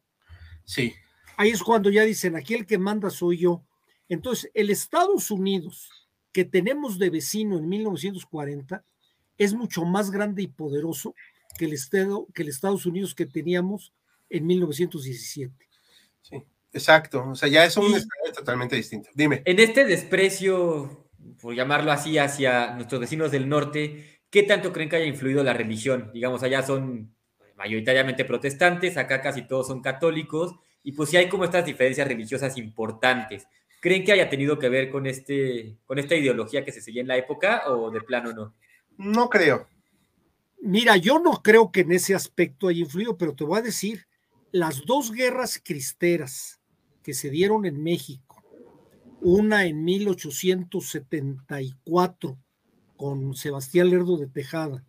Sí. 0.65 0.95
Ahí 1.37 1.51
es 1.51 1.63
cuando 1.63 1.91
ya 1.91 2.03
dicen, 2.03 2.35
aquí 2.35 2.55
el 2.55 2.67
que 2.67 2.79
manda 2.79 3.11
soy 3.11 3.39
yo. 3.39 3.63
Entonces, 4.09 4.51
el 4.55 4.71
Estados 4.71 5.31
Unidos 5.31 5.89
que 6.33 6.45
tenemos 6.45 6.99
de 6.99 7.11
vecino 7.11 7.59
en 7.59 7.69
1940 7.69 8.85
es 9.37 9.55
mucho 9.55 9.85
más 9.85 10.11
grande 10.11 10.43
y 10.43 10.49
poderoso 10.49 11.15
que 11.57 11.67
el, 11.67 11.73
estado, 11.73 12.27
que 12.35 12.43
el 12.43 12.49
Estados 12.49 12.87
Unidos 12.87 13.15
que 13.15 13.27
teníamos 13.27 13.93
en 14.31 14.47
1917. 14.47 15.55
Sí, 16.23 16.43
exacto. 16.73 17.29
O 17.31 17.35
sea, 17.35 17.49
ya 17.49 17.65
es 17.65 17.77
un 17.77 17.93
totalmente 18.35 18.77
distinto. 18.77 19.11
Dime. 19.15 19.43
En 19.45 19.59
este 19.59 19.85
desprecio, 19.85 21.09
por 21.41 21.55
llamarlo 21.55 21.93
así, 21.93 22.19
hacia 22.19 22.75
nuestros 22.75 23.01
vecinos 23.01 23.31
del 23.31 23.49
norte, 23.49 24.18
¿qué 24.31 24.43
tanto 24.43 24.73
creen 24.73 24.89
que 24.89 24.97
haya 24.97 25.07
influido 25.07 25.43
la 25.43 25.53
religión? 25.53 26.11
Digamos, 26.13 26.43
allá 26.43 26.63
son 26.63 27.15
mayoritariamente 27.57 28.25
protestantes, 28.25 28.97
acá 28.97 29.21
casi 29.21 29.43
todos 29.43 29.67
son 29.67 29.83
católicos, 29.83 30.55
y 30.83 30.93
pues 30.93 31.11
sí 31.11 31.17
hay 31.17 31.29
como 31.29 31.45
estas 31.45 31.67
diferencias 31.67 32.07
religiosas 32.07 32.57
importantes. 32.57 33.47
¿Creen 33.81 34.05
que 34.05 34.13
haya 34.13 34.31
tenido 34.31 34.59
que 34.59 34.69
ver 34.69 34.91
con, 34.91 35.07
este, 35.07 35.77
con 35.85 35.99
esta 35.99 36.15
ideología 36.15 36.65
que 36.65 36.73
se 36.73 36.81
seguía 36.81 37.03
en 37.03 37.09
la 37.09 37.17
época 37.17 37.63
o 37.67 37.91
de 37.91 38.01
plano 38.01 38.33
no? 38.33 38.55
No 38.97 39.29
creo. 39.29 39.69
Mira, 40.61 40.97
yo 40.97 41.21
no 41.21 41.43
creo 41.43 41.71
que 41.71 41.81
en 41.81 41.93
ese 41.93 42.15
aspecto 42.15 42.69
haya 42.69 42.81
influido, 42.81 43.17
pero 43.17 43.35
te 43.35 43.45
voy 43.45 43.59
a 43.59 43.63
decir, 43.63 44.07
las 44.51 44.85
dos 44.87 45.13
guerras 45.13 45.61
cristeras 45.63 46.61
que 47.03 47.15
se 47.15 47.31
dieron 47.31 47.65
en 47.65 47.83
México, 47.83 48.43
una 49.21 49.67
en 49.67 49.85
1874 49.85 52.39
con 52.99 53.35
Sebastián 53.35 53.89
Lerdo 53.89 54.19
de 54.19 54.27
Tejada 54.27 54.85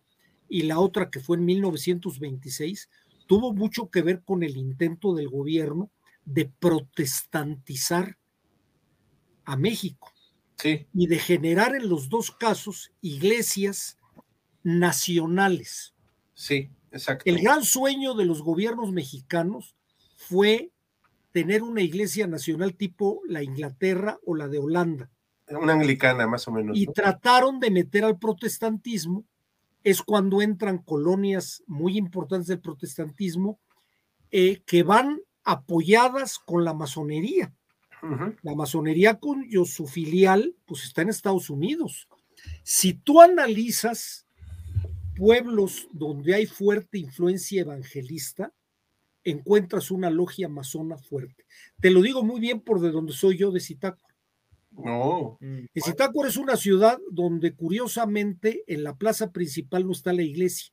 y 0.48 0.64
la 0.64 0.80
otra 0.80 1.10
que 1.10 1.20
fue 1.20 1.38
en 1.38 1.46
1926, 1.46 2.90
tuvo 3.26 3.54
mucho 3.54 3.88
que 3.88 4.02
ver 4.02 4.22
con 4.22 4.42
el 4.42 4.56
intento 4.56 5.14
del 5.14 5.28
gobierno 5.28 5.90
de 6.24 6.46
protestantizar 6.58 8.18
a 9.44 9.56
México 9.56 10.12
y 10.92 11.06
de 11.06 11.18
generar 11.18 11.74
en 11.74 11.88
los 11.88 12.08
dos 12.10 12.32
casos 12.32 12.92
iglesias 13.00 13.96
nacionales. 14.62 15.94
Sí, 16.34 16.70
exacto. 16.90 17.24
El 17.30 17.40
gran 17.40 17.64
sueño 17.64 18.14
de 18.14 18.26
los 18.26 18.42
gobiernos 18.42 18.92
mexicanos 18.92 19.76
fue 20.16 20.72
tener 21.32 21.62
una 21.62 21.82
iglesia 21.82 22.26
nacional 22.26 22.74
tipo 22.74 23.22
la 23.26 23.42
Inglaterra 23.42 24.18
o 24.26 24.34
la 24.34 24.48
de 24.48 24.58
Holanda. 24.58 25.10
Una 25.50 25.72
anglicana, 25.72 26.26
más 26.26 26.46
o 26.48 26.52
menos. 26.52 26.76
Y 26.76 26.86
trataron 26.86 27.60
de 27.60 27.70
meter 27.70 28.04
al 28.04 28.18
protestantismo. 28.18 29.24
Es 29.82 30.02
cuando 30.02 30.42
entran 30.42 30.78
colonias 30.78 31.62
muy 31.66 31.96
importantes 31.96 32.48
del 32.48 32.60
protestantismo 32.60 33.58
eh, 34.30 34.62
que 34.66 34.82
van 34.82 35.20
apoyadas 35.44 36.38
con 36.38 36.64
la 36.64 36.74
masonería. 36.74 37.52
La 38.42 38.54
masonería 38.54 39.16
cuyo 39.16 39.66
su 39.66 39.86
filial 39.86 40.56
pues 40.64 40.84
está 40.84 41.02
en 41.02 41.10
Estados 41.10 41.50
Unidos. 41.50 42.08
Si 42.62 42.94
tú 42.94 43.20
analizas 43.20 44.26
pueblos 45.16 45.86
donde 45.92 46.34
hay 46.34 46.46
fuerte 46.46 46.96
influencia 46.96 47.60
evangelista, 47.60 48.54
encuentras 49.22 49.90
una 49.90 50.08
logia 50.08 50.48
masona 50.48 50.96
fuerte. 50.96 51.44
Te 51.80 51.90
lo 51.90 52.00
digo 52.00 52.22
muy 52.22 52.40
bien 52.40 52.60
por 52.60 52.80
de 52.80 52.90
donde 52.90 53.12
soy 53.12 53.36
yo, 53.36 53.50
de 53.50 53.60
Zitácuaro. 53.60 54.09
No. 54.84 55.38
Mm, 55.40 55.66
Zitácuaro 55.82 56.28
es 56.28 56.36
una 56.36 56.56
ciudad 56.56 56.98
donde 57.10 57.54
curiosamente 57.54 58.64
en 58.66 58.84
la 58.84 58.96
plaza 58.96 59.30
principal 59.30 59.86
no 59.86 59.92
está 59.92 60.12
la 60.12 60.22
iglesia, 60.22 60.72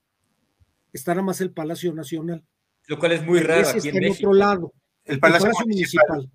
está 0.93 1.13
nada 1.13 1.25
más 1.25 1.41
el 1.41 1.51
Palacio 1.51 1.93
Nacional. 1.93 2.43
Lo 2.87 2.99
cual 2.99 3.11
es 3.13 3.25
muy 3.25 3.39
raro. 3.39 3.67
Aquí 3.67 3.77
está 3.77 3.97
en, 3.97 4.11
otro 4.11 4.33
lado. 4.33 4.73
El 5.03 5.19
Palacio, 5.19 5.51
Municipal. 5.65 6.31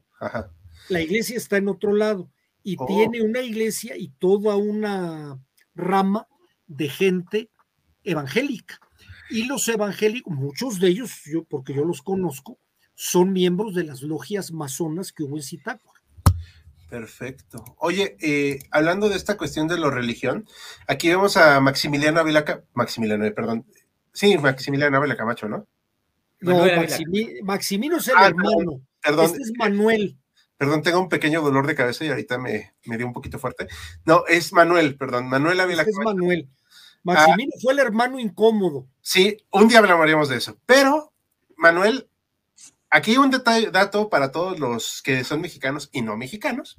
La 0.89 1.01
iglesia 1.01 1.37
está 1.37 1.57
en 1.57 1.69
otro 1.69 1.93
lado 1.93 2.31
y 2.63 2.77
oh. 2.79 2.87
tiene 2.87 3.23
una 3.23 3.41
iglesia 3.41 3.97
y 3.97 4.09
toda 4.19 4.57
una 4.57 5.41
rama 5.75 6.27
de 6.67 6.89
gente 6.89 7.51
evangélica. 8.05 8.79
Y 9.31 9.45
los 9.47 9.67
evangélicos, 9.69 10.35
muchos 10.35 10.79
de 10.79 10.89
ellos, 10.89 11.23
yo, 11.25 11.45
porque 11.45 11.75
yo 11.75 11.85
los 11.85 12.03
conozco, 12.03 12.59
son 12.95 13.33
miembros 13.33 13.75
de 13.75 13.85
las 13.85 14.03
logias 14.03 14.53
masonas 14.53 15.13
que 15.13 15.23
hubo 15.23 15.37
en 15.37 15.43
Zitácuaro. 15.43 15.92
Perfecto. 16.93 17.65
Oye, 17.79 18.19
eh, 18.21 18.59
hablando 18.71 19.09
de 19.09 19.17
esta 19.17 19.39
cuestión 19.39 19.67
de 19.67 19.79
la 19.79 19.89
religión, 19.89 20.47
aquí 20.87 21.09
vemos 21.09 21.39
a 21.39 21.59
Maximiliano 21.59 22.21
Ávila, 22.21 22.45
Maximiliano, 22.75 23.25
eh, 23.25 23.31
perdón. 23.31 23.65
Sí, 24.13 24.37
Maximiliano 24.37 24.99
Ávila 24.99 25.17
Camacho, 25.17 25.49
¿no? 25.49 25.67
No, 26.41 26.67
Maximino 27.45 27.97
es 27.97 28.09
el 28.09 28.15
ah, 28.19 28.27
hermano. 28.27 28.83
Perdón. 29.03 29.25
Este 29.25 29.39
es 29.39 29.53
Manuel. 29.57 30.19
Perdón, 30.59 30.83
tengo 30.83 31.01
un 31.01 31.09
pequeño 31.09 31.41
dolor 31.41 31.67
de 31.67 31.75
cabeza 31.75 32.05
y 32.05 32.11
ahorita 32.11 32.37
me, 32.37 32.75
me 32.85 32.99
dio 32.99 33.07
un 33.07 33.15
poquito 33.15 33.39
fuerte. 33.39 33.69
No, 34.05 34.27
es 34.29 34.53
Manuel, 34.53 34.99
perdón, 34.99 35.31
Manuel 35.31 35.61
Ávila 35.61 35.85
este 35.85 35.93
Es 35.93 36.05
Manuel. 36.05 36.51
Maximino 37.05 37.53
fue 37.63 37.73
el 37.73 37.79
hermano 37.79 38.19
incómodo. 38.19 38.87
Sí, 39.01 39.39
un 39.51 39.67
día 39.67 39.79
hablaríamos 39.79 40.29
de 40.29 40.37
eso. 40.37 40.59
Pero, 40.67 41.15
Manuel, 41.57 42.11
aquí 42.93 43.17
un 43.17 43.31
detalle, 43.31 43.71
dato 43.71 44.09
para 44.09 44.31
todos 44.31 44.61
los 44.61 45.03
que 45.03 45.25
son 45.25 45.41
mexicanos 45.41 45.89
y 45.93 46.03
no 46.03 46.17
mexicanos. 46.17 46.79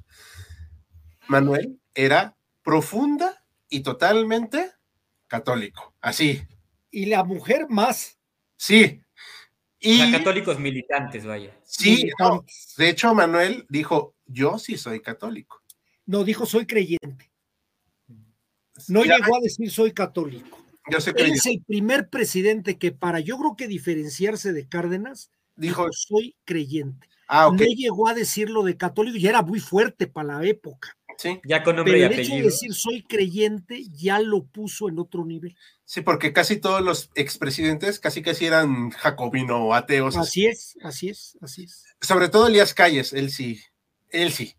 Manuel 1.26 1.80
era 1.94 2.36
profunda 2.62 3.44
y 3.68 3.80
totalmente 3.80 4.72
católico, 5.26 5.92
así. 6.00 6.42
Y 6.90 7.06
la 7.06 7.24
mujer 7.24 7.66
más. 7.68 8.18
Sí. 8.56 9.02
Y, 9.80 10.12
católicos 10.12 10.58
militantes, 10.58 11.26
vaya. 11.26 11.54
Sí, 11.64 12.08
de 12.78 12.88
hecho, 12.88 13.14
Manuel 13.14 13.66
dijo, 13.68 14.14
yo 14.24 14.58
sí 14.58 14.78
soy 14.78 15.00
católico. 15.00 15.62
No, 16.06 16.24
dijo, 16.24 16.46
soy 16.46 16.64
creyente. 16.64 17.30
No 18.88 19.02
llegó 19.02 19.36
a 19.36 19.40
decir 19.42 19.70
soy 19.70 19.92
católico. 19.92 20.64
Yo 20.90 21.00
sé 21.00 21.12
Él 21.16 21.32
es 21.32 21.46
el 21.46 21.62
primer 21.66 22.08
presidente 22.08 22.78
que 22.78 22.92
para, 22.92 23.20
yo 23.20 23.38
creo 23.38 23.56
que 23.56 23.68
diferenciarse 23.68 24.52
de 24.52 24.68
Cárdenas, 24.68 25.30
dijo, 25.56 25.86
soy 25.92 26.34
creyente. 26.44 27.08
Ah, 27.28 27.50
No 27.50 27.64
llegó 27.64 28.08
a 28.08 28.14
decirlo 28.14 28.62
de 28.62 28.76
católico 28.76 29.16
y 29.16 29.26
era 29.26 29.42
muy 29.42 29.60
fuerte 29.60 30.06
para 30.06 30.38
la 30.38 30.44
época. 30.44 30.96
Sí. 31.16 31.40
Ya 31.44 31.62
con 31.62 31.76
nombre 31.76 31.94
Pero 31.94 32.12
el 32.12 32.20
hecho 32.20 32.34
de 32.34 32.42
decir 32.42 32.74
soy 32.74 33.02
creyente 33.04 33.84
ya 33.90 34.18
lo 34.18 34.44
puso 34.44 34.88
en 34.88 34.98
otro 34.98 35.24
nivel. 35.24 35.56
Sí, 35.84 36.00
porque 36.00 36.32
casi 36.32 36.56
todos 36.56 36.82
los 36.82 37.10
expresidentes 37.14 38.00
casi 38.00 38.22
casi 38.22 38.46
eran 38.46 38.90
jacobino 38.90 39.64
o 39.64 39.74
ateos. 39.74 40.16
Así 40.16 40.46
es, 40.46 40.76
así 40.82 41.08
es, 41.10 41.38
así 41.40 41.64
es. 41.64 41.84
Sobre 42.00 42.28
todo 42.28 42.48
Elías 42.48 42.74
Calles, 42.74 43.12
él 43.12 43.30
sí, 43.30 43.60
él 44.10 44.32
sí. 44.32 44.54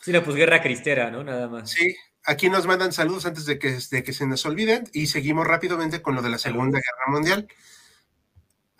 Sí, 0.00 0.12
la 0.12 0.24
posguerra 0.24 0.62
cristera, 0.62 1.10
¿no? 1.10 1.22
Nada 1.22 1.48
más. 1.48 1.70
Sí, 1.70 1.94
aquí 2.24 2.48
nos 2.48 2.66
mandan 2.66 2.92
saludos 2.92 3.26
antes 3.26 3.44
de 3.44 3.58
que, 3.58 3.78
de 3.90 4.02
que 4.02 4.12
se 4.12 4.26
nos 4.26 4.46
olviden 4.46 4.88
y 4.92 5.08
seguimos 5.08 5.46
rápidamente 5.46 6.00
con 6.00 6.14
lo 6.14 6.22
de 6.22 6.30
la 6.30 6.38
Segunda 6.38 6.78
Guerra 6.78 7.12
Mundial. 7.12 7.48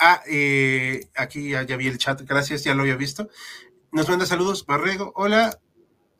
Ah, 0.03 0.23
eh, 0.27 1.11
aquí 1.15 1.51
ya, 1.51 1.65
vi 1.65 1.87
el 1.87 1.99
chat, 1.99 2.23
gracias, 2.23 2.65
ya 2.65 2.75
lo 2.75 2.83
había 2.83 2.97
visto. 2.97 3.29
Nos 3.93 4.09
manda 4.09 4.25
saludos, 4.25 4.65
Barrego. 4.65 5.13
Hola, 5.15 5.59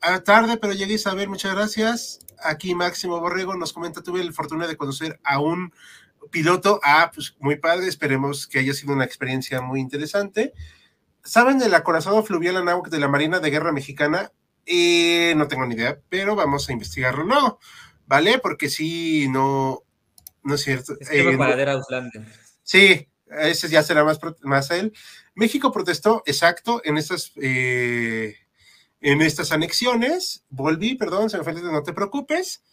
a 0.01 0.13
ah, 0.13 0.23
tarde, 0.23 0.57
pero 0.57 0.73
llegué 0.73 0.97
a 1.03 1.13
ver, 1.15 1.27
muchas 1.27 1.55
gracias. 1.55 2.19
Aquí 2.43 2.75
Máximo 2.75 3.19
Borrego 3.19 3.55
nos 3.55 3.73
comenta, 3.73 4.03
tuve 4.03 4.23
la 4.23 4.31
fortuna 4.33 4.67
de 4.67 4.77
conocer 4.77 5.19
a 5.23 5.39
un 5.39 5.73
piloto, 6.29 6.79
ah, 6.83 7.11
pues 7.11 7.35
muy 7.39 7.55
padre, 7.55 7.87
esperemos 7.87 8.45
que 8.45 8.59
haya 8.59 8.73
sido 8.73 8.93
una 8.93 9.03
experiencia 9.03 9.61
muy 9.61 9.79
interesante. 9.79 10.53
¿Saben 11.23 11.57
del 11.57 11.73
acorazado 11.73 12.21
fluvial 12.23 12.57
Anáhuac 12.57 12.89
de 12.89 12.99
la 12.99 13.07
Marina 13.07 13.39
de 13.39 13.49
Guerra 13.49 13.71
Mexicana? 13.71 14.31
Eh, 14.67 15.33
no 15.35 15.47
tengo 15.47 15.65
ni 15.65 15.73
idea, 15.73 15.99
pero 16.07 16.35
vamos 16.35 16.69
a 16.69 16.73
investigarlo 16.73 17.23
no, 17.23 17.57
¿vale? 18.05 18.37
Porque 18.37 18.69
sí, 18.69 19.27
no, 19.27 19.81
no 20.43 20.53
es 20.53 20.61
cierto. 20.61 20.93
Es 20.99 21.09
eh, 21.09 21.23
Sí, 22.63 23.07
ese 23.39 23.69
ya 23.69 23.83
será 23.83 24.03
más, 24.03 24.19
más 24.41 24.71
él. 24.71 24.93
México 25.33 25.71
protestó, 25.71 26.23
exacto, 26.25 26.81
en 26.83 26.97
estas, 26.97 27.31
eh, 27.41 28.35
en 28.99 29.21
estas 29.21 29.51
anexiones. 29.51 30.43
Volví, 30.49 30.95
perdón, 30.95 31.29
se 31.29 31.37
me 31.37 31.43
fue, 31.43 31.53
no 31.53 31.83
te 31.83 31.93
preocupes. 31.93 32.63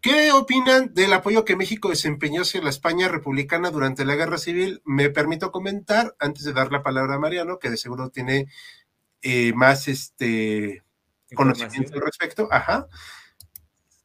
¿Qué 0.00 0.32
opinan 0.32 0.92
del 0.94 1.12
apoyo 1.12 1.44
que 1.44 1.54
México 1.54 1.88
desempeñó 1.88 2.42
hacia 2.42 2.60
la 2.60 2.70
España 2.70 3.08
republicana 3.08 3.70
durante 3.70 4.04
la 4.04 4.16
guerra 4.16 4.36
civil? 4.36 4.82
Me 4.84 5.10
permito 5.10 5.52
comentar, 5.52 6.16
antes 6.18 6.42
de 6.42 6.52
dar 6.52 6.72
la 6.72 6.82
palabra 6.82 7.14
a 7.14 7.18
Mariano, 7.20 7.60
que 7.60 7.70
de 7.70 7.76
seguro 7.76 8.10
tiene 8.10 8.48
eh, 9.22 9.52
más 9.54 9.86
este, 9.86 10.82
conocimiento 11.34 11.94
al 11.94 12.00
respecto. 12.00 12.48
Ajá. 12.50 12.88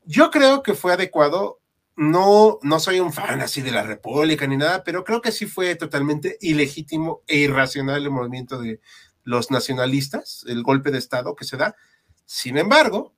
Yo 0.06 0.30
creo 0.30 0.62
que 0.62 0.76
fue 0.76 0.94
adecuado 0.94 1.60
no, 1.98 2.60
no 2.62 2.80
soy 2.80 3.00
un 3.00 3.12
fan 3.12 3.42
así 3.42 3.64
de 3.64 3.72
la 3.72 3.82
República 3.82 4.46
ni 4.46 4.56
nada, 4.56 4.84
pero 4.84 5.04
creo 5.04 5.20
que 5.20 5.32
sí 5.32 5.48
fue 5.48 5.76
totalmente 5.76 6.38
ilegítimo 6.42 7.24
e 7.26 7.38
irracional 7.38 8.04
el 8.04 8.12
movimiento 8.12 8.60
de 8.62 8.80
los 9.24 9.50
nacionalistas, 9.50 10.46
el 10.48 10.62
golpe 10.62 10.92
de 10.92 11.00
Estado 11.00 11.36
que 11.36 11.44
se 11.44 11.58
da. 11.58 11.76
Sin 12.24 12.60
embargo, 12.60 13.16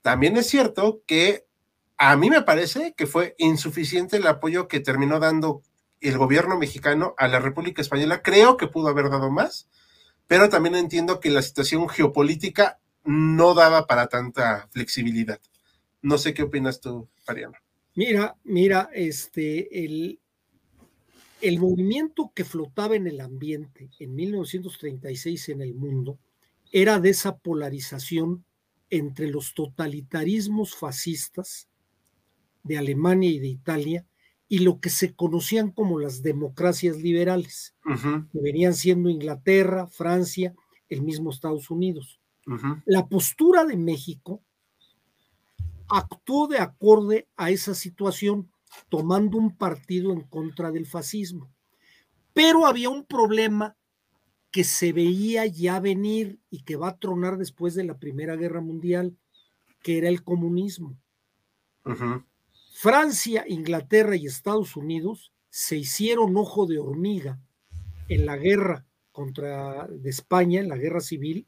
también 0.00 0.38
es 0.38 0.48
cierto 0.48 1.02
que 1.06 1.46
a 1.98 2.16
mí 2.16 2.30
me 2.30 2.40
parece 2.40 2.94
que 2.96 3.06
fue 3.06 3.34
insuficiente 3.36 4.16
el 4.16 4.26
apoyo 4.26 4.68
que 4.68 4.80
terminó 4.80 5.20
dando 5.20 5.62
el 6.00 6.16
gobierno 6.16 6.58
mexicano 6.58 7.14
a 7.18 7.28
la 7.28 7.40
República 7.40 7.82
Española. 7.82 8.22
Creo 8.22 8.56
que 8.56 8.68
pudo 8.68 8.88
haber 8.88 9.10
dado 9.10 9.30
más, 9.30 9.68
pero 10.26 10.48
también 10.48 10.76
entiendo 10.76 11.20
que 11.20 11.30
la 11.30 11.42
situación 11.42 11.90
geopolítica 11.90 12.80
no 13.04 13.52
daba 13.52 13.86
para 13.86 14.06
tanta 14.06 14.66
flexibilidad. 14.72 15.40
No 16.00 16.16
sé 16.16 16.32
qué 16.32 16.44
opinas 16.44 16.80
tú, 16.80 17.06
Mariano. 17.28 17.63
Mira, 17.94 18.36
mira, 18.42 18.90
este, 18.92 19.84
el, 19.84 20.20
el 21.40 21.60
movimiento 21.60 22.32
que 22.34 22.44
flotaba 22.44 22.96
en 22.96 23.06
el 23.06 23.20
ambiente 23.20 23.90
en 23.98 24.14
1936 24.14 25.50
en 25.50 25.60
el 25.62 25.74
mundo 25.74 26.18
era 26.72 26.98
de 26.98 27.10
esa 27.10 27.36
polarización 27.36 28.44
entre 28.90 29.28
los 29.28 29.54
totalitarismos 29.54 30.74
fascistas 30.74 31.68
de 32.64 32.78
Alemania 32.78 33.30
y 33.30 33.38
de 33.38 33.48
Italia 33.48 34.06
y 34.48 34.60
lo 34.60 34.80
que 34.80 34.90
se 34.90 35.14
conocían 35.14 35.70
como 35.70 35.98
las 35.98 36.22
democracias 36.22 36.96
liberales, 36.96 37.74
que 38.32 38.40
venían 38.40 38.74
siendo 38.74 39.08
Inglaterra, 39.08 39.86
Francia, 39.86 40.54
el 40.88 41.02
mismo 41.02 41.30
Estados 41.30 41.70
Unidos. 41.70 42.20
La 42.84 43.06
postura 43.06 43.64
de 43.64 43.76
México 43.76 44.42
actuó 45.96 46.48
de 46.48 46.58
acorde 46.58 47.28
a 47.36 47.50
esa 47.50 47.72
situación, 47.72 48.50
tomando 48.88 49.38
un 49.38 49.56
partido 49.56 50.12
en 50.12 50.22
contra 50.22 50.72
del 50.72 50.86
fascismo. 50.86 51.52
Pero 52.32 52.66
había 52.66 52.88
un 52.88 53.04
problema 53.04 53.76
que 54.50 54.64
se 54.64 54.92
veía 54.92 55.46
ya 55.46 55.78
venir 55.78 56.40
y 56.50 56.64
que 56.64 56.74
va 56.74 56.88
a 56.88 56.98
tronar 56.98 57.38
después 57.38 57.74
de 57.76 57.84
la 57.84 57.98
Primera 57.98 58.34
Guerra 58.34 58.60
Mundial, 58.60 59.16
que 59.82 59.98
era 59.98 60.08
el 60.08 60.24
comunismo. 60.24 60.98
Francia, 62.72 63.44
Inglaterra 63.46 64.16
y 64.16 64.26
Estados 64.26 64.76
Unidos 64.76 65.32
se 65.48 65.76
hicieron 65.76 66.36
ojo 66.36 66.66
de 66.66 66.80
hormiga 66.80 67.40
en 68.08 68.26
la 68.26 68.36
guerra 68.36 68.84
contra 69.12 69.86
de 69.86 70.10
España, 70.10 70.60
en 70.60 70.68
la 70.68 70.76
guerra 70.76 71.00
civil, 71.00 71.46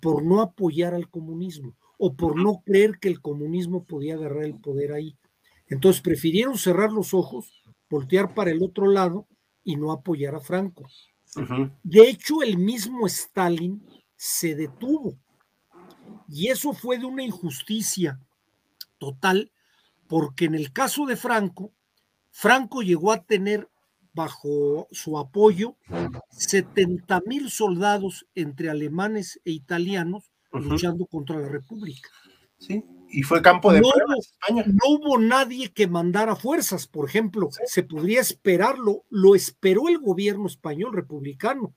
por 0.00 0.24
no 0.24 0.40
apoyar 0.40 0.94
al 0.94 1.08
comunismo 1.08 1.76
o 2.02 2.14
por 2.14 2.34
no 2.34 2.62
creer 2.64 2.98
que 2.98 3.08
el 3.08 3.20
comunismo 3.20 3.84
podía 3.84 4.14
agarrar 4.14 4.44
el 4.44 4.58
poder 4.58 4.92
ahí. 4.92 5.18
Entonces 5.66 6.00
prefirieron 6.00 6.56
cerrar 6.56 6.90
los 6.90 7.12
ojos, 7.12 7.62
voltear 7.90 8.32
para 8.34 8.50
el 8.50 8.62
otro 8.62 8.88
lado 8.88 9.28
y 9.62 9.76
no 9.76 9.92
apoyar 9.92 10.34
a 10.34 10.40
Franco. 10.40 10.86
De 11.82 12.08
hecho, 12.08 12.42
el 12.42 12.56
mismo 12.56 13.06
Stalin 13.06 13.86
se 14.16 14.54
detuvo. 14.54 15.18
Y 16.26 16.48
eso 16.48 16.72
fue 16.72 16.98
de 16.98 17.04
una 17.04 17.22
injusticia 17.22 18.18
total, 18.96 19.52
porque 20.08 20.46
en 20.46 20.54
el 20.54 20.72
caso 20.72 21.04
de 21.04 21.16
Franco, 21.16 21.70
Franco 22.30 22.80
llegó 22.80 23.12
a 23.12 23.24
tener 23.24 23.68
bajo 24.14 24.88
su 24.90 25.18
apoyo 25.18 25.76
70 26.30 27.20
mil 27.26 27.50
soldados 27.50 28.26
entre 28.34 28.70
alemanes 28.70 29.38
e 29.44 29.50
italianos 29.50 30.30
luchando 30.52 31.06
contra 31.06 31.38
la 31.38 31.48
República. 31.48 32.08
Sí, 32.58 32.84
y 33.08 33.22
fue 33.22 33.42
campo 33.42 33.72
de 33.72 33.80
no, 33.80 33.88
España. 34.18 34.64
No 34.66 34.88
hubo 34.88 35.18
nadie 35.18 35.72
que 35.72 35.86
mandara 35.86 36.36
fuerzas, 36.36 36.86
por 36.86 37.08
ejemplo, 37.08 37.48
se 37.64 37.82
podría 37.82 38.20
esperarlo, 38.20 39.04
lo 39.08 39.34
esperó 39.34 39.88
el 39.88 39.98
gobierno 39.98 40.46
español 40.46 40.92
republicano, 40.92 41.74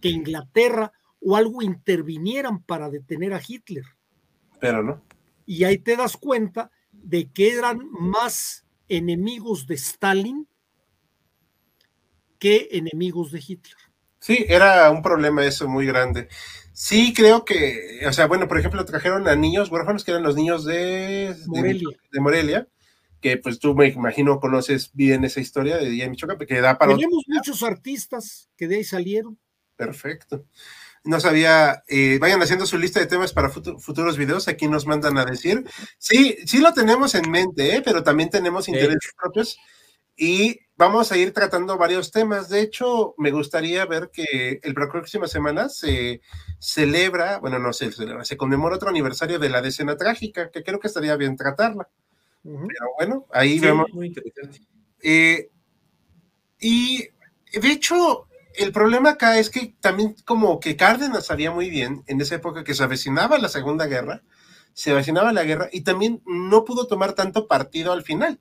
que 0.00 0.10
Inglaterra 0.10 0.92
o 1.20 1.36
algo 1.36 1.62
intervinieran 1.62 2.62
para 2.62 2.90
detener 2.90 3.32
a 3.32 3.40
Hitler. 3.46 3.84
Pero 4.60 4.82
no. 4.82 5.02
Y 5.46 5.64
ahí 5.64 5.78
te 5.78 5.96
das 5.96 6.16
cuenta 6.16 6.70
de 6.92 7.30
que 7.30 7.52
eran 7.52 7.80
más 7.90 8.64
enemigos 8.88 9.66
de 9.66 9.74
Stalin 9.74 10.46
que 12.38 12.68
enemigos 12.72 13.32
de 13.32 13.42
Hitler. 13.46 13.76
Sí, 14.18 14.44
era 14.48 14.90
un 14.90 15.02
problema 15.02 15.44
eso 15.44 15.68
muy 15.68 15.86
grande. 15.86 16.28
Sí, 16.84 17.14
creo 17.14 17.44
que, 17.44 18.00
o 18.08 18.12
sea, 18.12 18.26
bueno, 18.26 18.48
por 18.48 18.58
ejemplo, 18.58 18.84
trajeron 18.84 19.28
a 19.28 19.36
niños 19.36 19.70
huérfanos 19.70 20.02
que 20.02 20.10
eran 20.10 20.24
los 20.24 20.34
niños 20.34 20.64
de 20.64 21.32
Morelia, 21.46 21.96
de, 22.10 22.20
Morelia 22.20 22.68
que 23.20 23.36
pues 23.36 23.60
tú 23.60 23.72
me 23.76 23.86
imagino 23.86 24.40
conoces 24.40 24.90
bien 24.92 25.22
esa 25.22 25.38
historia 25.38 25.76
de 25.76 25.88
Día 25.88 26.10
Michoacán, 26.10 26.44
que 26.44 26.60
da 26.60 26.78
para... 26.78 26.96
Tenemos 26.96 27.22
muchos 27.28 27.62
artistas 27.62 28.50
que 28.56 28.66
de 28.66 28.78
ahí 28.78 28.84
salieron. 28.84 29.38
Perfecto. 29.76 30.44
No 31.04 31.20
sabía, 31.20 31.84
eh, 31.86 32.18
vayan 32.20 32.42
haciendo 32.42 32.66
su 32.66 32.76
lista 32.76 32.98
de 32.98 33.06
temas 33.06 33.32
para 33.32 33.50
futuros 33.50 34.18
videos, 34.18 34.48
aquí 34.48 34.66
nos 34.66 34.84
mandan 34.84 35.16
a 35.18 35.24
decir. 35.24 35.64
Sí, 35.98 36.36
sí 36.46 36.58
lo 36.58 36.74
tenemos 36.74 37.14
en 37.14 37.30
mente, 37.30 37.76
¿eh? 37.76 37.82
pero 37.84 38.02
también 38.02 38.28
tenemos 38.28 38.66
intereses 38.66 39.12
propios 39.16 39.56
y 40.16 40.58
vamos 40.82 41.12
a 41.12 41.16
ir 41.16 41.32
tratando 41.32 41.78
varios 41.78 42.10
temas. 42.10 42.48
De 42.48 42.60
hecho, 42.60 43.14
me 43.16 43.30
gustaría 43.30 43.86
ver 43.86 44.10
que 44.12 44.58
el 44.62 44.74
próxima 44.74 45.28
semana 45.28 45.68
se 45.68 46.20
celebra, 46.58 47.38
bueno, 47.38 47.60
no 47.60 47.72
se 47.72 47.92
celebra, 47.92 48.24
se 48.24 48.36
conmemora 48.36 48.76
otro 48.76 48.88
aniversario 48.88 49.38
de 49.38 49.48
la 49.48 49.62
decena 49.62 49.96
trágica, 49.96 50.50
que 50.50 50.64
creo 50.64 50.80
que 50.80 50.88
estaría 50.88 51.14
bien 51.16 51.36
tratarla. 51.36 51.88
Pero 52.42 52.86
bueno, 52.98 53.26
ahí 53.32 53.60
vemos. 53.60 53.86
Muy 53.92 54.08
interesante. 54.08 54.60
Eh, 55.00 55.50
y 56.58 57.08
de 57.52 57.68
hecho, 57.68 58.26
el 58.56 58.72
problema 58.72 59.10
acá 59.10 59.38
es 59.38 59.50
que 59.50 59.76
también 59.80 60.16
como 60.24 60.58
que 60.58 60.76
Cárdenas 60.76 61.26
sabía 61.26 61.52
muy 61.52 61.70
bien 61.70 62.02
en 62.08 62.20
esa 62.20 62.34
época 62.34 62.64
que 62.64 62.74
se 62.74 62.82
avecinaba 62.82 63.38
la 63.38 63.48
Segunda 63.48 63.86
Guerra, 63.86 64.22
se 64.72 64.90
avecinaba 64.90 65.32
la 65.32 65.44
guerra 65.44 65.68
y 65.70 65.82
también 65.82 66.22
no 66.26 66.64
pudo 66.64 66.88
tomar 66.88 67.12
tanto 67.12 67.46
partido 67.46 67.92
al 67.92 68.02
final. 68.02 68.40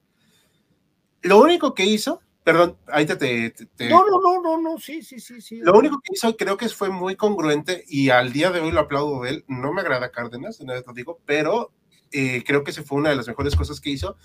Lo 1.22 1.39
único 1.39 1.76
que 1.76 1.86
hizo 1.86 2.22
Perdón, 2.44 2.78
ahí 2.88 3.06
te, 3.06 3.16
te, 3.16 3.89
No, 3.89 4.04
no, 4.06 4.20
no, 4.20 4.42
no, 4.42 4.58
no, 4.60 4.80
sí, 4.80 5.04
sí, 5.04 5.20
sí, 5.20 5.42
sí. 5.42 5.58
Lo 5.58 5.78
único 5.78 6.00
que 6.02 6.14
hizo 6.14 6.36
creo 6.36 6.58
que 6.58 6.70
fue 6.70 6.89
muy 6.89 7.16
congruente 7.16 7.84
y 7.88 8.10
al 8.10 8.34
día 8.34 8.52
de 8.52 8.60
hoy 8.60 8.72
lo 8.72 8.80
aplaudo 8.80 9.22
de 9.22 9.30
él. 9.30 9.46
No 9.48 9.72
me 9.74 9.82
agrada 9.82 10.12
Cárdenas, 10.12 10.58
vez 10.60 10.84
lo 10.88 10.94
digo, 10.94 11.20
pero 11.26 11.72
eh, 12.12 12.44
creo 12.46 12.64
que 12.64 12.72
esa 12.72 12.84
fue 12.84 12.98
una 12.98 13.10
de 13.10 13.16
las 13.16 13.28
mejores 13.28 13.56
cosas 13.56 13.80
que 13.80 13.92
hizo. 13.92 14.18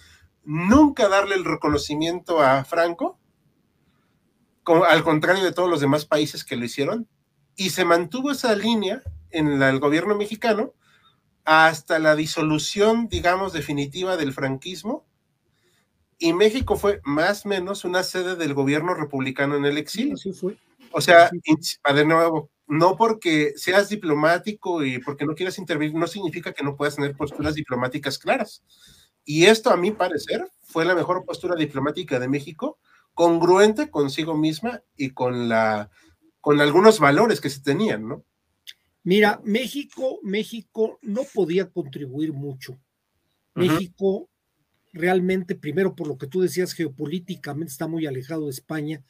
Nunca 0.44 1.08
darle 1.08 1.34
el 1.34 1.44
reconocimiento 1.44 2.40
a 2.40 2.64
Franco, 2.64 3.18
al 4.64 5.04
contrario 5.04 5.44
de 5.44 5.52
todos 5.52 5.68
los 5.68 5.80
demás 5.80 6.06
países 6.06 6.42
que 6.44 6.56
lo 6.56 6.64
hicieron, 6.64 7.06
y 7.54 7.70
se 7.70 7.84
mantuvo 7.84 8.30
esa 8.30 8.54
línea 8.54 9.02
en 9.30 9.62
el 9.62 9.78
gobierno 9.78 10.16
mexicano 10.16 10.72
hasta 11.44 11.98
la 11.98 12.16
disolución, 12.16 13.08
digamos, 13.08 13.52
definitiva 13.52 14.16
del 14.16 14.32
franquismo, 14.32 15.05
y 16.18 16.32
México 16.32 16.76
fue 16.76 17.00
más 17.04 17.44
o 17.44 17.48
menos 17.48 17.84
una 17.84 18.02
sede 18.02 18.36
del 18.36 18.54
gobierno 18.54 18.94
republicano 18.94 19.56
en 19.56 19.64
el 19.64 19.78
exilio. 19.78 20.16
Sí, 20.16 20.32
fue. 20.32 20.56
O 20.92 21.00
sea, 21.00 21.30
de 21.94 22.04
nuevo, 22.04 22.50
no 22.66 22.96
porque 22.96 23.52
seas 23.56 23.88
diplomático 23.88 24.82
y 24.84 24.98
porque 24.98 25.26
no 25.26 25.34
quieras 25.34 25.58
intervenir, 25.58 25.94
no 25.94 26.06
significa 26.06 26.52
que 26.52 26.64
no 26.64 26.76
puedas 26.76 26.96
tener 26.96 27.14
posturas 27.16 27.54
diplomáticas 27.54 28.18
claras. 28.18 28.62
Y 29.24 29.44
esto, 29.44 29.70
a 29.70 29.76
mi 29.76 29.90
parecer, 29.90 30.48
fue 30.62 30.84
la 30.84 30.94
mejor 30.94 31.24
postura 31.24 31.54
diplomática 31.54 32.18
de 32.18 32.28
México, 32.28 32.78
congruente 33.12 33.90
consigo 33.90 34.36
misma 34.36 34.82
y 34.96 35.10
con, 35.10 35.48
la, 35.48 35.90
con 36.40 36.60
algunos 36.60 36.98
valores 36.98 37.40
que 37.40 37.50
se 37.50 37.60
tenían, 37.60 38.08
¿no? 38.08 38.24
Mira, 39.02 39.40
México, 39.44 40.18
México 40.22 40.98
no 41.02 41.22
podía 41.32 41.70
contribuir 41.70 42.32
mucho. 42.32 42.76
México 43.54 44.28
realmente, 44.96 45.54
primero 45.54 45.94
por 45.94 46.08
lo 46.08 46.18
que 46.18 46.26
tú 46.26 46.40
decías, 46.40 46.72
geopolíticamente 46.72 47.70
está 47.70 47.86
muy 47.86 48.06
alejado 48.06 48.46
de 48.46 48.50
España, 48.50 49.04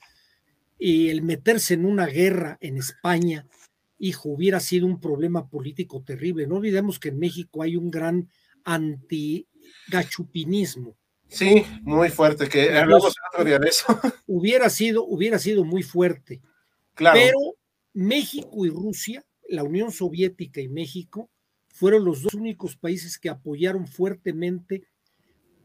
y 0.78 1.08
el 1.08 1.22
meterse 1.22 1.72
en 1.74 1.84
una 1.86 2.06
guerra 2.06 2.58
en 2.60 2.76
España, 2.76 3.46
hijo, 3.98 4.28
hubiera 4.28 4.60
sido 4.60 4.86
un 4.86 5.00
problema 5.00 5.48
político 5.48 6.02
terrible. 6.02 6.46
No 6.46 6.56
olvidemos 6.56 6.98
que 6.98 7.08
en 7.08 7.18
México 7.18 7.62
hay 7.62 7.76
un 7.76 7.90
gran 7.90 8.28
anti-gachupinismo. 8.64 10.96
Sí, 11.28 11.64
muy 11.82 12.10
fuerte, 12.10 12.48
que 12.48 12.76
hablamos 12.76 13.14
otro 13.32 13.44
día 13.44 13.58
de 13.58 13.68
eso. 13.68 13.86
Hubiera 14.26 14.70
sido, 14.70 15.04
hubiera 15.04 15.38
sido 15.38 15.64
muy 15.64 15.82
fuerte. 15.82 16.40
Claro. 16.94 17.18
Pero 17.18 17.38
México 17.94 18.64
y 18.64 18.70
Rusia, 18.70 19.26
la 19.48 19.64
Unión 19.64 19.90
Soviética 19.90 20.60
y 20.60 20.68
México, 20.68 21.30
fueron 21.68 22.04
los 22.04 22.22
dos 22.22 22.34
únicos 22.34 22.76
países 22.76 23.18
que 23.18 23.28
apoyaron 23.28 23.86
fuertemente 23.86 24.84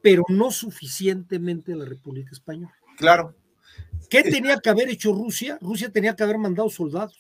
pero 0.02 0.24
no 0.30 0.52
suficientemente 0.52 1.76
la 1.76 1.86
República 1.86 2.32
Española. 2.32 2.74
Claro. 2.98 3.36
¿Qué 4.10 4.24
tenía 4.24 4.58
que 4.58 4.70
haber 4.70 4.90
hecho 4.90 5.14
Rusia? 5.14 5.58
Rusia 5.62 5.90
tenía 5.90 6.16
que 6.16 6.24
haber 6.24 6.38
mandado 6.38 6.70
soldados. 6.70 7.18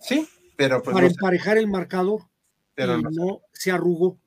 Sí, 0.00 0.28
pero 0.56 0.82
pues 0.82 0.94
para 0.94 1.06
emparejar 1.06 1.56
el 1.58 1.68
marcador. 1.68 2.22
Pero 2.74 2.98
no, 2.98 3.42
se 3.52 3.70
arrugó. 3.70 4.18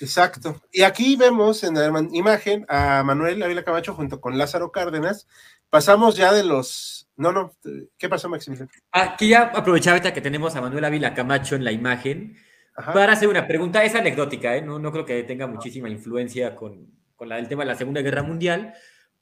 Exacto. 0.00 0.60
Y 0.72 0.82
aquí 0.82 1.16
vemos 1.16 1.62
en 1.62 1.74
la 1.74 2.08
imagen 2.12 2.64
a 2.68 3.02
Manuel 3.04 3.42
Ávila 3.42 3.62
Camacho 3.62 3.94
junto 3.94 4.20
con 4.20 4.36
Lázaro 4.36 4.72
Cárdenas. 4.72 5.28
Pasamos 5.70 6.16
ya 6.16 6.32
de 6.32 6.42
los. 6.44 7.08
No, 7.16 7.30
no. 7.30 7.54
¿Qué 7.98 8.08
pasó, 8.08 8.28
Maximiliano? 8.28 8.70
Aquí 8.90 9.28
ya 9.28 9.42
aprovechaba 9.54 10.00
que 10.00 10.20
tenemos 10.20 10.56
a 10.56 10.60
Manuel 10.60 10.84
Ávila 10.84 11.14
Camacho 11.14 11.54
en 11.54 11.64
la 11.64 11.72
imagen 11.72 12.36
para 12.74 13.12
hacer 13.12 13.28
una 13.28 13.46
pregunta. 13.46 13.84
Es 13.84 13.94
anecdótica, 13.94 14.56
¿eh? 14.56 14.62
no, 14.62 14.78
no 14.78 14.90
creo 14.90 15.04
que 15.04 15.22
tenga 15.22 15.46
muchísima 15.46 15.88
influencia 15.88 16.56
con, 16.56 16.90
con 17.22 17.30
el 17.30 17.46
tema 17.46 17.62
de 17.62 17.70
la 17.70 17.76
Segunda 17.76 18.02
Guerra 18.02 18.24
Mundial, 18.24 18.74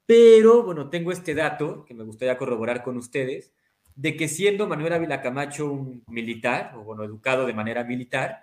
pero 0.07 0.63
bueno, 0.63 0.89
tengo 0.89 1.11
este 1.11 1.35
dato 1.35 1.85
que 1.85 1.93
me 1.93 2.03
gustaría 2.03 2.35
corroborar 2.35 2.81
con 2.81 2.97
ustedes, 2.97 3.53
de 3.95 4.17
que 4.17 4.27
siendo 4.27 4.65
Manuel 4.67 4.93
Ávila 4.93 5.21
Camacho 5.21 5.71
un 5.71 6.03
militar, 6.07 6.73
o 6.75 6.83
bueno, 6.83 7.03
educado 7.03 7.45
de 7.45 7.53
manera 7.53 7.83
militar, 7.83 8.39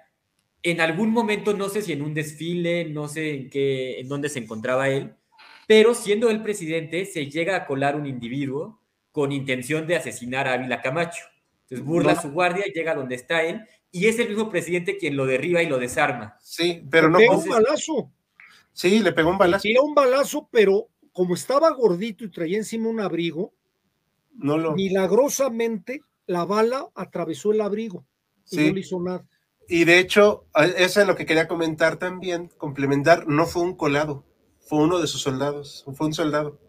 en 0.63 0.81
algún 0.81 1.11
momento, 1.11 1.55
no 1.55 1.69
sé 1.69 1.83
si 1.83 1.93
en 1.93 2.03
un 2.03 2.15
desfile, 2.15 2.85
no 2.85 3.09
sé 3.09 3.35
en 3.35 3.51
qué, 3.51 3.99
en 3.99 4.07
dónde 4.07 4.29
se 4.29 4.39
encontraba 4.39 4.91
él, 4.91 5.17
pero 5.67 5.93
siendo 5.93 6.31
el 6.31 6.41
presidente, 6.41 7.05
se 7.05 7.29
llega 7.29 7.57
a 7.57 7.67
colar 7.67 7.97
un 7.97 8.07
individuo 8.07 8.81
con 9.11 9.33
intención 9.33 9.89
de 9.89 9.97
asesinar 9.97 10.47
a 10.47 10.53
Ávila 10.53 10.83
Camacho. 10.83 11.25
Entonces 11.63 11.85
burla 11.85 12.15
su 12.15 12.31
guardia, 12.31 12.65
llega 12.73 12.95
donde 12.95 13.17
está 13.17 13.43
él, 13.43 13.67
y 13.91 14.07
es 14.07 14.21
el 14.21 14.29
mismo 14.29 14.51
presidente 14.51 14.97
quien 14.97 15.17
lo 15.17 15.27
derriba 15.27 15.65
y 15.65 15.69
lo 15.69 15.81
desarma. 15.81 16.37
Sí, 16.41 16.87
pero 16.89 17.11
no. 17.11 17.19
un 17.19 17.49
balazo. 17.49 18.13
Sí, 18.79 19.01
le 19.01 19.11
pegó 19.11 19.31
un 19.31 19.39
balazo. 19.39 19.63
Tiró 19.63 19.83
un 19.83 19.93
balazo, 19.93 20.49
pero 20.53 20.87
como 21.11 21.35
estaba 21.35 21.69
gordito 21.71 22.25
y 22.25 22.31
traía 22.31 22.59
encima 22.59 22.89
un 22.89 23.01
abrigo, 23.01 23.53
no 24.35 24.57
lo... 24.57 24.77
milagrosamente 24.77 26.03
la 26.27 26.45
bala 26.45 26.87
atravesó 26.95 27.51
el 27.51 27.61
abrigo 27.61 28.07
y 28.53 28.57
no 28.57 28.73
le 28.75 28.79
hizo 28.79 29.01
nada. 29.01 29.27
Y 29.67 29.83
de 29.83 29.99
hecho, 29.99 30.47
eso 30.77 31.01
es 31.01 31.07
lo 31.09 31.17
que 31.17 31.27
quería 31.27 31.49
comentar 31.49 31.97
también, 31.97 32.53
complementar, 32.57 33.27
no 33.27 33.47
fue 33.47 33.63
un 33.63 33.75
colado, 33.75 34.25
fue 34.61 34.79
uno 34.79 35.01
de 35.01 35.09
sus 35.09 35.23
soldados, 35.23 35.85
fue 35.97 36.07
un 36.07 36.15
soldado. 36.15 36.61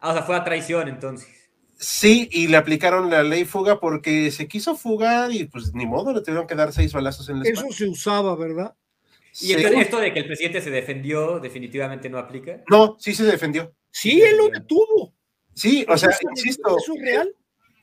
Ah, 0.00 0.12
o 0.12 0.14
sea, 0.14 0.22
fue 0.22 0.34
a 0.34 0.44
traición 0.44 0.88
entonces. 0.88 1.28
Sí, 1.76 2.30
y 2.32 2.48
le 2.48 2.56
aplicaron 2.56 3.10
la 3.10 3.22
ley 3.22 3.44
fuga 3.44 3.80
porque 3.80 4.30
se 4.30 4.48
quiso 4.48 4.76
fugar 4.76 5.30
y 5.30 5.44
pues 5.44 5.74
ni 5.74 5.84
modo, 5.84 6.14
le 6.14 6.22
tuvieron 6.22 6.46
que 6.46 6.54
dar 6.54 6.72
seis 6.72 6.94
balazos 6.94 7.28
en 7.28 7.40
la 7.40 7.44
Eso 7.44 7.66
se 7.70 7.86
usaba, 7.86 8.34
¿verdad? 8.34 8.74
¿Y 9.40 9.52
esto 9.52 10.00
de 10.00 10.12
que 10.12 10.20
el 10.20 10.26
presidente 10.26 10.60
se 10.60 10.70
defendió 10.70 11.38
definitivamente 11.38 12.08
no 12.08 12.18
aplica? 12.18 12.62
No, 12.68 12.96
sí 12.98 13.14
se 13.14 13.24
defendió. 13.24 13.72
Sí, 13.90 14.20
él 14.22 14.36
lo 14.36 14.48
detuvo. 14.48 15.14
Sí, 15.54 15.84
o 15.88 15.96
sea, 15.96 16.10
insisto. 16.30 16.76
¿Eso 16.76 16.94
es 16.94 17.02
real? 17.02 17.34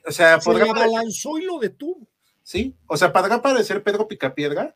O 0.06 0.12
sea, 0.12 0.40
se 0.40 0.46
podrá 0.46 0.66
abalanzó 0.66 1.38
y 1.38 1.44
lo 1.44 1.60
detuvo. 1.60 2.08
Sí, 2.44 2.76
o 2.88 2.96
sea, 2.96 3.12
podrá 3.12 3.42
parecer 3.42 3.84
Pedro 3.84 4.08
Picapiedra, 4.08 4.76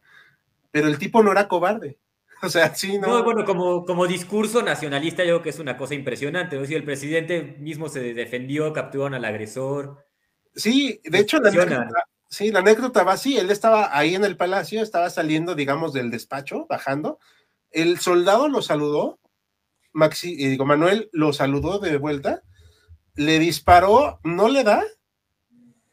pero 0.72 0.88
el 0.88 0.98
tipo 0.98 1.22
no 1.22 1.32
era 1.32 1.48
cobarde. 1.48 1.98
O 2.42 2.48
sea, 2.48 2.74
sí, 2.74 2.98
no. 2.98 3.08
No, 3.08 3.24
bueno, 3.26 3.44
como, 3.44 3.84
como 3.84 4.08
discurso 4.08 4.62
nacionalista, 4.62 5.26
yo 5.26 5.32
creo 5.32 5.42
que 5.42 5.50
es 5.50 5.60
una 5.60 5.76
cosa 5.76 5.94
impresionante. 5.94 6.58
O 6.58 6.66
sea, 6.66 6.78
el 6.78 6.86
presidente 6.86 7.58
mismo 7.60 7.90
se 7.90 8.14
defendió, 8.14 8.72
capturaron 8.72 9.14
al 9.14 9.26
agresor. 9.26 10.06
Sí, 10.56 11.02
de 11.04 11.20
hecho, 11.20 11.42
la, 11.42 11.52
Sí, 12.30 12.52
la 12.52 12.60
anécdota 12.60 13.04
va 13.04 13.14
así, 13.14 13.38
él 13.38 13.50
estaba 13.50 13.98
ahí 13.98 14.14
en 14.14 14.24
el 14.24 14.38
palacio, 14.38 14.84
estaba 14.84 15.10
saliendo, 15.10 15.56
digamos, 15.56 15.94
del 15.94 16.12
despacho, 16.12 16.68
bajando. 16.70 17.20
El 17.72 18.00
soldado 18.00 18.48
lo 18.48 18.62
saludó, 18.62 19.20
Maxi, 19.94 20.44
eh, 20.44 20.50
digo, 20.50 20.66
Manuel 20.66 21.10
lo 21.12 21.34
saludó 21.34 21.80
de 21.80 21.98
vuelta, 21.98 22.44
le 23.16 23.40
disparó, 23.40 24.20
no 24.24 24.48
le 24.48 24.64
da, 24.64 24.84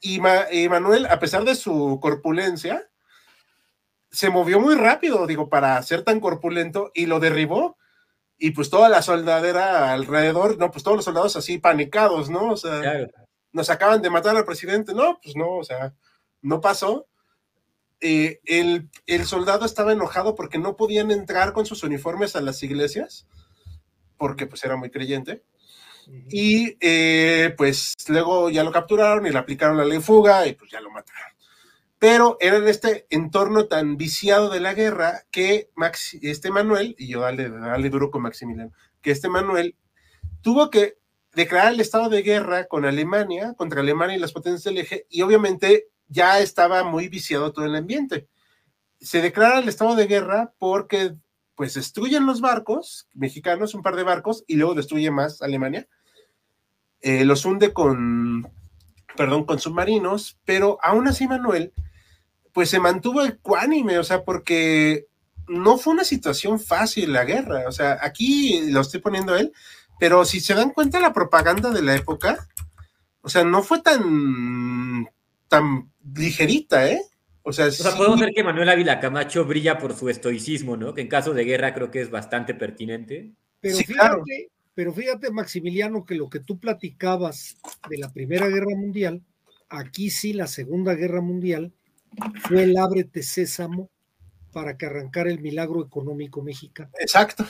y, 0.00 0.20
Manuel, 0.20 1.06
a 1.06 1.18
pesar 1.18 1.44
de 1.44 1.54
su 1.54 1.98
corpulencia, 2.00 2.88
se 4.10 4.30
movió 4.30 4.60
muy 4.60 4.74
rápido, 4.74 5.26
digo, 5.26 5.48
para 5.48 5.82
ser 5.82 6.02
tan 6.02 6.20
corpulento, 6.20 6.92
y 6.94 7.06
lo 7.06 7.18
derribó, 7.18 7.76
y 8.38 8.50
pues 8.50 8.68
toda 8.68 8.88
la 8.90 9.00
soldadera 9.02 9.92
alrededor, 9.92 10.58
no, 10.58 10.70
pues 10.70 10.84
todos 10.84 10.98
los 10.98 11.04
soldados 11.06 11.34
así 11.36 11.58
panicados, 11.58 12.28
¿no? 12.28 12.52
O 12.52 12.56
sea, 12.56 13.08
nos 13.52 13.70
acaban 13.70 14.02
de 14.02 14.10
matar 14.10 14.36
al 14.36 14.44
presidente, 14.44 14.92
no, 14.92 15.18
pues 15.22 15.34
no, 15.34 15.56
o 15.56 15.64
sea, 15.64 15.94
no 16.46 16.60
pasó. 16.60 17.06
Eh, 18.00 18.40
el, 18.44 18.88
soldado 19.24 19.64
estaba 19.64 19.92
enojado 19.92 20.34
porque 20.34 20.58
no 20.58 20.76
podían 20.76 21.10
entrar 21.10 21.52
con 21.52 21.66
sus 21.66 21.82
uniformes 21.82 22.36
a 22.36 22.40
las 22.40 22.62
iglesias, 22.62 23.26
porque 24.16 24.46
pues 24.46 24.64
era 24.64 24.76
muy 24.76 24.90
creyente. 24.90 25.42
Y 26.30 26.76
eh, 26.80 27.52
pues 27.56 27.94
luego 28.06 28.48
ya 28.48 28.62
lo 28.62 28.70
capturaron 28.70 29.26
y 29.26 29.30
le 29.30 29.38
aplicaron 29.38 29.76
la 29.76 29.84
ley 29.84 29.98
fuga 29.98 30.46
y 30.46 30.52
pues 30.52 30.70
ya 30.70 30.80
lo 30.80 30.90
mataron. 30.90 31.32
Pero 31.98 32.36
era 32.40 32.58
en 32.58 32.68
este 32.68 33.06
entorno 33.10 33.66
tan 33.66 33.96
viciado 33.96 34.48
de 34.48 34.60
la 34.60 34.74
guerra 34.74 35.24
que 35.32 35.70
este 36.22 36.50
Manuel, 36.50 36.94
y 36.96 37.08
yo 37.08 37.22
dale, 37.22 37.48
dale 37.48 37.90
duro 37.90 38.10
con 38.12 38.22
Maximiliano, 38.22 38.70
que 39.02 39.10
este 39.10 39.28
Manuel 39.28 39.74
tuvo 40.42 40.70
que 40.70 40.98
declarar 41.34 41.72
el 41.72 41.80
estado 41.80 42.08
de 42.08 42.22
guerra 42.22 42.66
con 42.66 42.84
Alemania, 42.84 43.54
contra 43.54 43.80
Alemania 43.80 44.16
y 44.16 44.20
las 44.20 44.32
potencias 44.32 44.62
del 44.62 44.78
eje, 44.78 45.06
y 45.10 45.22
obviamente 45.22 45.88
ya 46.08 46.40
estaba 46.40 46.84
muy 46.84 47.08
viciado 47.08 47.52
todo 47.52 47.64
el 47.64 47.74
ambiente. 47.74 48.28
Se 49.00 49.20
declara 49.20 49.58
el 49.58 49.68
estado 49.68 49.94
de 49.94 50.06
guerra 50.06 50.52
porque 50.58 51.14
pues 51.56 51.74
destruyen 51.74 52.26
los 52.26 52.40
barcos 52.40 53.08
mexicanos, 53.14 53.74
un 53.74 53.82
par 53.82 53.96
de 53.96 54.02
barcos, 54.02 54.44
y 54.46 54.56
luego 54.56 54.74
destruye 54.74 55.10
más 55.10 55.40
Alemania. 55.40 55.88
Eh, 57.00 57.24
los 57.24 57.44
hunde 57.44 57.72
con, 57.72 58.50
perdón, 59.16 59.44
con 59.44 59.58
submarinos, 59.58 60.38
pero 60.44 60.78
aún 60.82 61.08
así 61.08 61.26
Manuel, 61.26 61.72
pues 62.52 62.68
se 62.70 62.78
mantuvo 62.78 63.24
ecuánime, 63.24 63.98
o 63.98 64.04
sea, 64.04 64.22
porque 64.22 65.06
no 65.48 65.78
fue 65.78 65.94
una 65.94 66.04
situación 66.04 66.60
fácil 66.60 67.12
la 67.12 67.24
guerra, 67.24 67.64
o 67.68 67.72
sea, 67.72 67.98
aquí 68.02 68.70
lo 68.70 68.80
estoy 68.80 69.00
poniendo 69.00 69.36
él, 69.36 69.52
pero 69.98 70.24
si 70.24 70.40
se 70.40 70.54
dan 70.54 70.70
cuenta 70.70 71.00
la 71.00 71.12
propaganda 71.12 71.70
de 71.70 71.82
la 71.82 71.94
época, 71.94 72.46
o 73.22 73.28
sea, 73.28 73.44
no 73.44 73.62
fue 73.62 73.80
tan, 73.80 75.08
tan 75.48 75.90
ligerita, 76.14 76.90
¿eh? 76.90 77.00
O 77.42 77.52
sea, 77.52 77.68
podemos 77.96 78.18
ver 78.18 78.32
que 78.34 78.42
Manuel 78.42 78.68
Ávila 78.68 78.98
Camacho 78.98 79.44
brilla 79.44 79.78
por 79.78 79.96
su 79.96 80.08
estoicismo, 80.08 80.76
¿no? 80.76 80.94
Que 80.94 81.02
en 81.02 81.08
caso 81.08 81.32
de 81.32 81.44
guerra 81.44 81.74
creo 81.74 81.92
que 81.92 82.00
es 82.00 82.10
bastante 82.10 82.54
pertinente. 82.54 83.32
Pero 83.60 83.76
fíjate, 83.76 84.50
pero 84.74 84.92
fíjate, 84.92 85.30
Maximiliano, 85.30 86.04
que 86.04 86.16
lo 86.16 86.28
que 86.28 86.40
tú 86.40 86.58
platicabas 86.58 87.56
de 87.88 87.98
la 87.98 88.12
Primera 88.12 88.48
Guerra 88.48 88.76
Mundial, 88.76 89.22
aquí 89.68 90.10
sí 90.10 90.32
la 90.32 90.48
Segunda 90.48 90.94
Guerra 90.94 91.20
Mundial 91.20 91.72
fue 92.42 92.64
el 92.64 92.76
ábrete 92.76 93.22
sésamo 93.22 93.90
para 94.52 94.76
que 94.76 94.86
arrancara 94.86 95.30
el 95.30 95.40
milagro 95.40 95.84
económico 95.84 96.42
mexicano. 96.42 96.90
Exacto. 96.98 97.46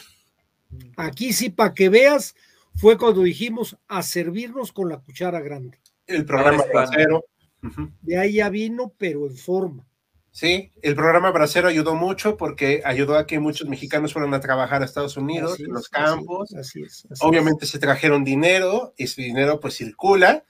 Aquí 0.96 1.32
sí, 1.32 1.50
para 1.50 1.72
que 1.72 1.88
veas, 1.88 2.34
fue 2.74 2.98
cuando 2.98 3.22
dijimos 3.22 3.78
a 3.88 4.02
servirnos 4.02 4.72
con 4.72 4.88
la 4.88 4.98
cuchara 4.98 5.40
grande. 5.40 5.78
El 6.06 6.24
programa 6.24 6.64
de 8.02 8.18
ahí 8.18 8.34
ya 8.34 8.48
vino, 8.48 8.92
pero 8.96 9.26
en 9.26 9.36
forma. 9.36 9.86
Sí, 10.30 10.70
el 10.82 10.94
programa 10.94 11.30
Bracero 11.30 11.68
ayudó 11.68 11.94
mucho 11.94 12.36
porque 12.36 12.82
ayudó 12.84 13.16
a 13.16 13.26
que 13.26 13.38
muchos 13.38 13.68
mexicanos 13.68 14.12
fueran 14.12 14.34
a 14.34 14.40
trabajar 14.40 14.82
a 14.82 14.84
Estados 14.84 15.16
Unidos, 15.16 15.58
en 15.58 15.72
los 15.72 15.88
campos. 15.88 16.54
Así 16.54 16.82
es. 16.82 17.06
Obviamente 17.20 17.64
se 17.64 17.78
trajeron 17.78 18.22
dinero, 18.22 18.92
ese 18.98 19.22
dinero 19.22 19.60
pues 19.60 19.76
circula 19.76 20.44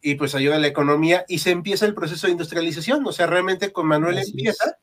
y 0.00 0.14
pues 0.14 0.36
ayuda 0.36 0.54
a 0.54 0.60
la 0.60 0.68
economía 0.68 1.24
y 1.26 1.40
se 1.40 1.50
empieza 1.50 1.84
el 1.84 1.94
proceso 1.94 2.28
de 2.28 2.32
industrialización. 2.32 3.04
O 3.04 3.10
sea, 3.10 3.26
realmente 3.26 3.72
con 3.72 3.88
Manuel 3.88 4.18
empieza 4.18 4.78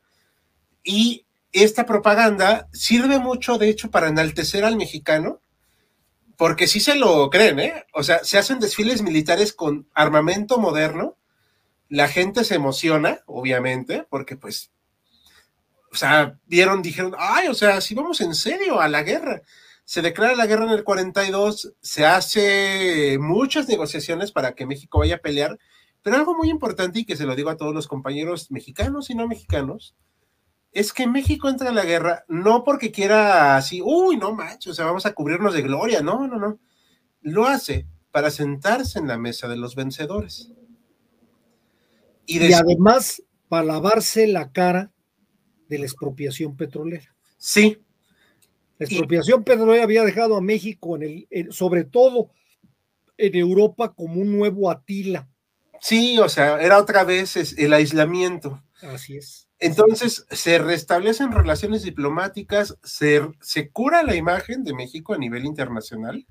y 0.84 1.26
esta 1.53 1.86
propaganda 1.86 2.67
sirve 2.74 3.19
mucho, 3.19 3.57
de 3.57 3.69
hecho, 3.69 3.89
para 3.89 4.09
enaltecer 4.09 4.65
al 4.65 4.76
mexicano, 4.76 5.41
porque 6.38 6.67
sí 6.67 6.82
se 6.82 6.95
lo 6.95 7.30
creen, 7.30 7.59
¿eh? 7.59 7.86
O 7.93 8.03
sea, 8.03 8.24
se 8.24 8.38
hacen 8.38 8.59
desfiles 8.59 9.01
militares 9.01 9.53
con 9.53 9.88
armamento 9.93 10.57
moderno 10.57 11.17
la 11.92 12.08
gente 12.08 12.46
se 12.46 12.56
emociona, 12.56 13.20
obviamente, 13.26 14.08
porque 14.10 14.38
pues, 14.38 14.72
o 15.92 15.96
sea, 15.98 16.39
vieron, 16.46 16.82
dijeron, 16.82 17.14
ay, 17.20 17.50
o 17.50 17.54
sea, 17.54 17.82
si 17.82 17.94
vamos 17.94 18.22
en 18.22 18.34
serio 18.34 18.80
a 18.80 18.88
la 18.88 19.04
guerra. 19.04 19.42
Se 19.84 20.02
declara 20.02 20.34
la 20.38 20.46
guerra 20.46 20.64
en 20.64 20.72
el 20.72 20.86
42, 20.86 21.74
se 21.82 22.06
hace 22.06 23.18
muchas 23.20 23.68
negociaciones 23.68 24.32
para 24.32 24.54
que 24.56 24.66
México 24.66 25.00
vaya 25.00 25.16
a 25.16 25.22
pelear, 25.22 25.60
pero 26.02 26.16
algo 26.16 26.34
muy 26.34 26.50
importante 26.50 27.00
y 27.00 27.06
que 27.06 27.18
se 27.18 27.26
lo 27.26 27.36
digo 27.36 27.50
a 27.50 27.58
todos 27.58 27.76
los 27.76 27.89
compañeros 27.89 28.52
mexicanos 28.52 29.10
y 29.10 29.16
no 29.16 29.28
mexicanos, 29.28 29.94
es 30.72 30.94
que 30.94 31.08
México 31.08 31.50
entra 31.50 31.72
a 31.72 31.74
la 31.74 31.84
guerra 31.84 32.24
no 32.30 32.64
porque 32.64 32.94
quiera 32.94 33.58
así, 33.58 33.82
uy, 33.84 34.16
no 34.16 34.34
macho, 34.34 34.72
o 34.72 34.74
sea, 34.74 34.86
vamos 34.86 35.06
a 35.06 35.14
cubrirnos 35.14 35.54
de 35.54 35.62
gloria, 35.62 36.02
no, 36.02 36.26
no, 36.26 36.39
no. 36.39 36.58
Lo 37.20 37.48
hace 37.48 37.86
para 38.12 38.32
sentarse 38.32 38.98
en 38.98 39.10
la 39.10 39.18
mesa 39.18 39.50
de 39.50 39.58
los 39.58 39.76
vencedores. 39.76 40.54
Y, 42.39 42.53
además 42.53 43.23
para 43.49 43.65
lavarse 43.65 44.27
la 44.27 44.51
cara 44.51 44.91
de 45.67 45.79
la 45.79 45.86
expropiación 45.86 46.55
petrolera. 46.55 47.13
Sí. 47.38 47.77
La 48.77 48.86
expropiación 48.86 49.43
petrolera 49.43 49.84
había 49.84 50.03
dejado 50.03 50.38
a 50.38 50.41
México, 50.41 50.95
en 50.95 51.27
el, 51.29 51.51
sobre 51.51 51.84
todo 51.84 52.32
en 53.17 53.36
Europa, 53.36 53.93
como 53.93 54.21
un 54.21 54.38
nuevo 54.38 54.71
Atila. 54.71 55.27
Sí, 55.79 56.17
o 56.19 56.29
sea, 56.29 56.61
era 56.61 56.77
otra 56.77 57.03
vez 57.03 57.36
el 57.57 57.73
aislamiento. 57.73 58.63
Así 58.82 59.17
es. 59.17 59.47
Entonces 59.59 60.25
se 60.32 60.57
restablecen 60.57 61.32
relaciones 61.32 61.84
diplomáticas, 61.84 62.77
se, 62.84 63.21
se 63.41 63.69
cura 63.69 64.01
la 64.01 64.15
imagen 64.15 64.63
de 64.63 64.73
México 64.73 65.13
a 65.13 65.17
nivel 65.17 65.45
internacional 65.45 66.25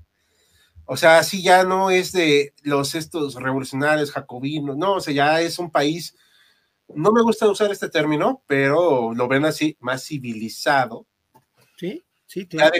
o 0.91 0.97
sea, 0.97 1.19
así 1.19 1.41
ya 1.41 1.63
no 1.63 1.89
es 1.89 2.11
de 2.11 2.53
los 2.63 2.95
estos 2.95 3.35
revolucionarios 3.35 4.11
jacobinos, 4.11 4.75
no, 4.75 4.95
o 4.95 4.99
sea, 4.99 5.13
ya 5.13 5.39
es 5.39 5.57
un 5.57 5.71
país, 5.71 6.17
no 6.89 7.13
me 7.13 7.21
gusta 7.21 7.47
usar 7.47 7.71
este 7.71 7.87
término, 7.87 8.43
pero 8.45 9.13
lo 9.13 9.29
ven 9.29 9.45
así, 9.45 9.77
más 9.79 10.03
civilizado. 10.03 11.07
Sí, 11.77 12.03
sí, 12.25 12.45
claro. 12.45 12.73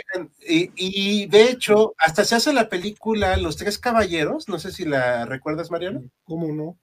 Y, 0.46 1.24
de 1.24 1.44
hecho, 1.44 1.94
hasta 1.96 2.26
se 2.26 2.34
hace 2.34 2.52
la 2.52 2.68
película 2.68 3.38
Los 3.38 3.56
Tres 3.56 3.78
Caballeros, 3.78 4.46
no 4.46 4.58
sé 4.58 4.72
si 4.72 4.84
la 4.84 5.24
recuerdas, 5.24 5.70
Mariano. 5.70 6.02
¿Cómo 6.24 6.52
no? 6.52 6.76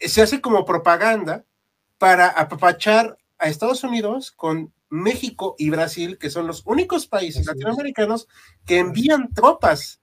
Se 0.00 0.22
hace 0.22 0.40
como 0.40 0.64
propaganda 0.64 1.44
para 1.98 2.26
apapachar 2.26 3.18
a 3.36 3.48
Estados 3.48 3.84
Unidos 3.84 4.30
con 4.30 4.72
México 4.88 5.56
y 5.58 5.68
Brasil, 5.68 6.16
que 6.16 6.30
son 6.30 6.46
los 6.46 6.62
únicos 6.64 7.06
países 7.06 7.44
latinoamericanos 7.44 8.28
que 8.64 8.78
envían 8.78 9.30
tropas 9.34 9.97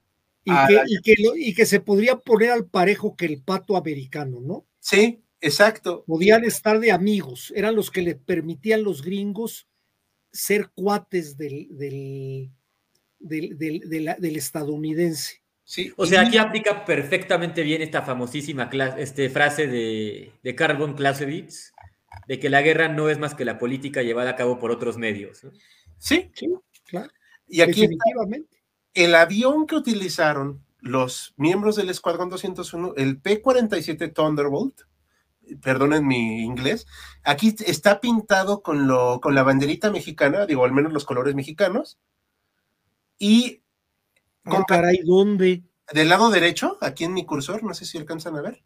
Ah, 0.47 0.67
y, 0.85 1.01
que, 1.01 1.15
y, 1.37 1.53
que 1.53 1.65
se 1.65 1.79
podría 1.79 2.17
poner 2.17 2.51
al 2.51 2.65
parejo 2.65 3.15
que 3.15 3.25
el 3.25 3.41
pato 3.41 3.75
americano, 3.75 4.39
¿no? 4.41 4.67
Sí, 4.79 5.23
exacto. 5.41 6.03
Podían 6.05 6.43
estar 6.43 6.79
de 6.79 6.91
amigos, 6.91 7.51
eran 7.55 7.75
los 7.75 7.89
que 7.89 8.03
le 8.03 8.15
permitían 8.15 8.83
los 8.83 9.01
gringos 9.01 9.67
ser 10.31 10.69
cuates 10.75 11.37
del, 11.37 11.67
del, 11.71 12.51
del, 13.19 14.35
estadounidense. 14.35 15.41
Sí, 15.63 15.91
o 15.97 16.05
sea, 16.05 16.21
aquí 16.21 16.37
aplica 16.37 16.85
perfectamente 16.85 17.63
bien 17.63 17.81
esta 17.81 18.03
famosísima 18.03 18.69
este, 18.97 19.29
frase 19.31 19.65
de, 19.65 20.31
de 20.43 20.55
Carbon 20.55 20.93
Clausewitz, 20.93 21.73
de 22.27 22.39
que 22.39 22.49
la 22.49 22.61
guerra 22.61 22.87
no 22.87 23.09
es 23.09 23.17
más 23.17 23.33
que 23.33 23.45
la 23.45 23.57
política 23.57 24.03
llevada 24.03 24.31
a 24.31 24.35
cabo 24.35 24.59
por 24.59 24.69
otros 24.69 24.97
medios. 24.97 25.47
Sí, 25.97 26.29
sí, 26.35 26.53
claro. 26.85 27.09
Y 27.47 27.61
aquí 27.61 27.81
Definitivamente 27.81 28.64
el 28.95 29.13
avión 29.13 29.67
que 29.67 29.75
utilizaron 29.75 30.65
los 30.79 31.33
miembros 31.37 31.75
del 31.75 31.89
Escuadrón 31.89 32.29
201, 32.29 32.93
el 32.95 33.19
P-47 33.19 34.13
Thunderbolt, 34.13 34.81
perdonen 35.61 36.07
mi 36.07 36.43
inglés, 36.43 36.87
aquí 37.23 37.55
está 37.65 37.99
pintado 37.99 38.63
con, 38.63 38.87
lo, 38.87 39.19
con 39.21 39.35
la 39.35 39.43
banderita 39.43 39.91
mexicana, 39.91 40.45
digo, 40.45 40.65
al 40.65 40.71
menos 40.71 40.93
los 40.93 41.05
colores 41.05 41.35
mexicanos, 41.35 41.99
y... 43.19 43.61
Con, 44.43 44.63
caray, 44.63 44.99
¿dónde? 45.03 45.63
Del 45.91 46.09
lado 46.09 46.29
derecho, 46.29 46.77
aquí 46.81 47.03
en 47.03 47.13
mi 47.13 47.25
cursor, 47.25 47.63
no 47.63 47.73
sé 47.73 47.85
si 47.85 47.97
alcanzan 47.97 48.37
a 48.37 48.41
ver. 48.41 48.63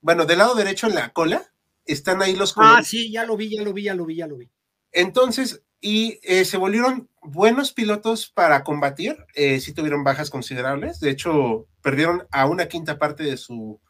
Bueno, 0.00 0.26
del 0.26 0.38
lado 0.38 0.54
derecho 0.54 0.86
en 0.86 0.94
la 0.94 1.12
cola 1.12 1.52
están 1.84 2.22
ahí 2.22 2.36
los 2.36 2.52
ah, 2.52 2.54
colores. 2.54 2.78
Ah, 2.78 2.84
sí, 2.84 3.10
ya 3.10 3.24
lo 3.24 3.36
vi, 3.36 3.56
ya 3.56 3.62
lo 3.62 3.72
vi, 3.72 3.82
ya 3.84 3.94
lo 3.94 4.04
vi, 4.06 4.16
ya 4.16 4.26
lo 4.26 4.36
vi. 4.36 4.50
Entonces, 4.92 5.62
y 5.80 6.20
eh, 6.22 6.44
se 6.44 6.58
volvieron 6.58 7.08
buenos 7.22 7.72
pilotos 7.72 8.28
para 8.28 8.64
combatir, 8.64 9.16
eh, 9.34 9.60
sí 9.60 9.72
tuvieron 9.72 10.04
bajas 10.04 10.30
considerables, 10.30 11.00
de 11.00 11.10
hecho 11.10 11.66
perdieron 11.82 12.26
a 12.30 12.46
una 12.46 12.68
quinta 12.68 12.98
parte 12.98 13.24
de, 13.24 13.36
su, 13.36 13.80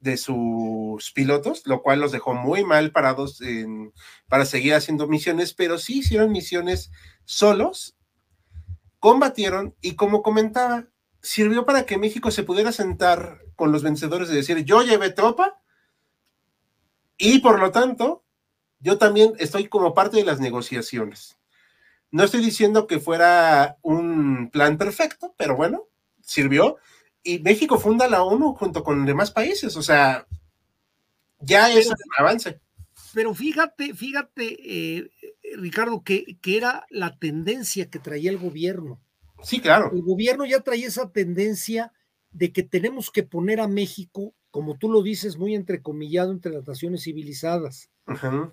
de 0.00 0.16
sus 0.16 1.12
pilotos, 1.12 1.62
lo 1.66 1.82
cual 1.82 2.00
los 2.00 2.12
dejó 2.12 2.34
muy 2.34 2.64
mal 2.64 2.90
parados 2.90 3.40
para 4.28 4.44
seguir 4.44 4.74
haciendo 4.74 5.06
misiones, 5.06 5.54
pero 5.54 5.78
sí 5.78 5.98
hicieron 6.00 6.32
misiones 6.32 6.90
solos, 7.24 7.96
combatieron 8.98 9.76
y 9.80 9.94
como 9.94 10.22
comentaba, 10.22 10.88
sirvió 11.22 11.64
para 11.64 11.86
que 11.86 11.98
México 11.98 12.30
se 12.30 12.42
pudiera 12.42 12.72
sentar 12.72 13.40
con 13.54 13.72
los 13.72 13.82
vencedores 13.82 14.28
de 14.28 14.36
decir, 14.36 14.64
yo 14.64 14.82
llevé 14.82 15.10
tropa 15.10 15.60
y 17.18 17.38
por 17.38 17.58
lo 17.58 17.70
tanto 17.70 18.25
yo 18.86 18.98
también 18.98 19.32
estoy 19.40 19.66
como 19.66 19.94
parte 19.94 20.18
de 20.18 20.24
las 20.24 20.38
negociaciones. 20.38 21.36
No 22.12 22.22
estoy 22.22 22.40
diciendo 22.40 22.86
que 22.86 23.00
fuera 23.00 23.78
un 23.82 24.48
plan 24.52 24.78
perfecto, 24.78 25.34
pero 25.36 25.56
bueno, 25.56 25.88
sirvió. 26.22 26.76
Y 27.24 27.40
México 27.40 27.80
funda 27.80 28.06
la 28.06 28.22
ONU 28.22 28.54
junto 28.54 28.84
con 28.84 29.04
demás 29.04 29.32
países, 29.32 29.76
o 29.76 29.82
sea, 29.82 30.28
ya 31.40 31.68
es 31.72 31.88
un 31.88 31.96
avance. 32.16 32.60
Pero 33.12 33.34
fíjate, 33.34 33.92
fíjate, 33.92 34.56
eh, 34.62 35.10
Ricardo, 35.56 36.04
que, 36.04 36.38
que 36.40 36.56
era 36.56 36.86
la 36.88 37.18
tendencia 37.18 37.90
que 37.90 37.98
traía 37.98 38.30
el 38.30 38.38
gobierno. 38.38 39.00
Sí, 39.42 39.60
claro. 39.60 39.90
El 39.92 40.02
gobierno 40.02 40.46
ya 40.46 40.60
traía 40.60 40.86
esa 40.86 41.10
tendencia 41.10 41.92
de 42.30 42.52
que 42.52 42.62
tenemos 42.62 43.10
que 43.10 43.24
poner 43.24 43.58
a 43.58 43.66
México, 43.66 44.32
como 44.52 44.78
tú 44.78 44.88
lo 44.88 45.02
dices, 45.02 45.38
muy 45.38 45.56
entrecomillado 45.56 46.30
entre 46.30 46.52
las 46.52 46.68
naciones 46.68 47.02
civilizadas. 47.02 47.90
Ajá. 48.06 48.52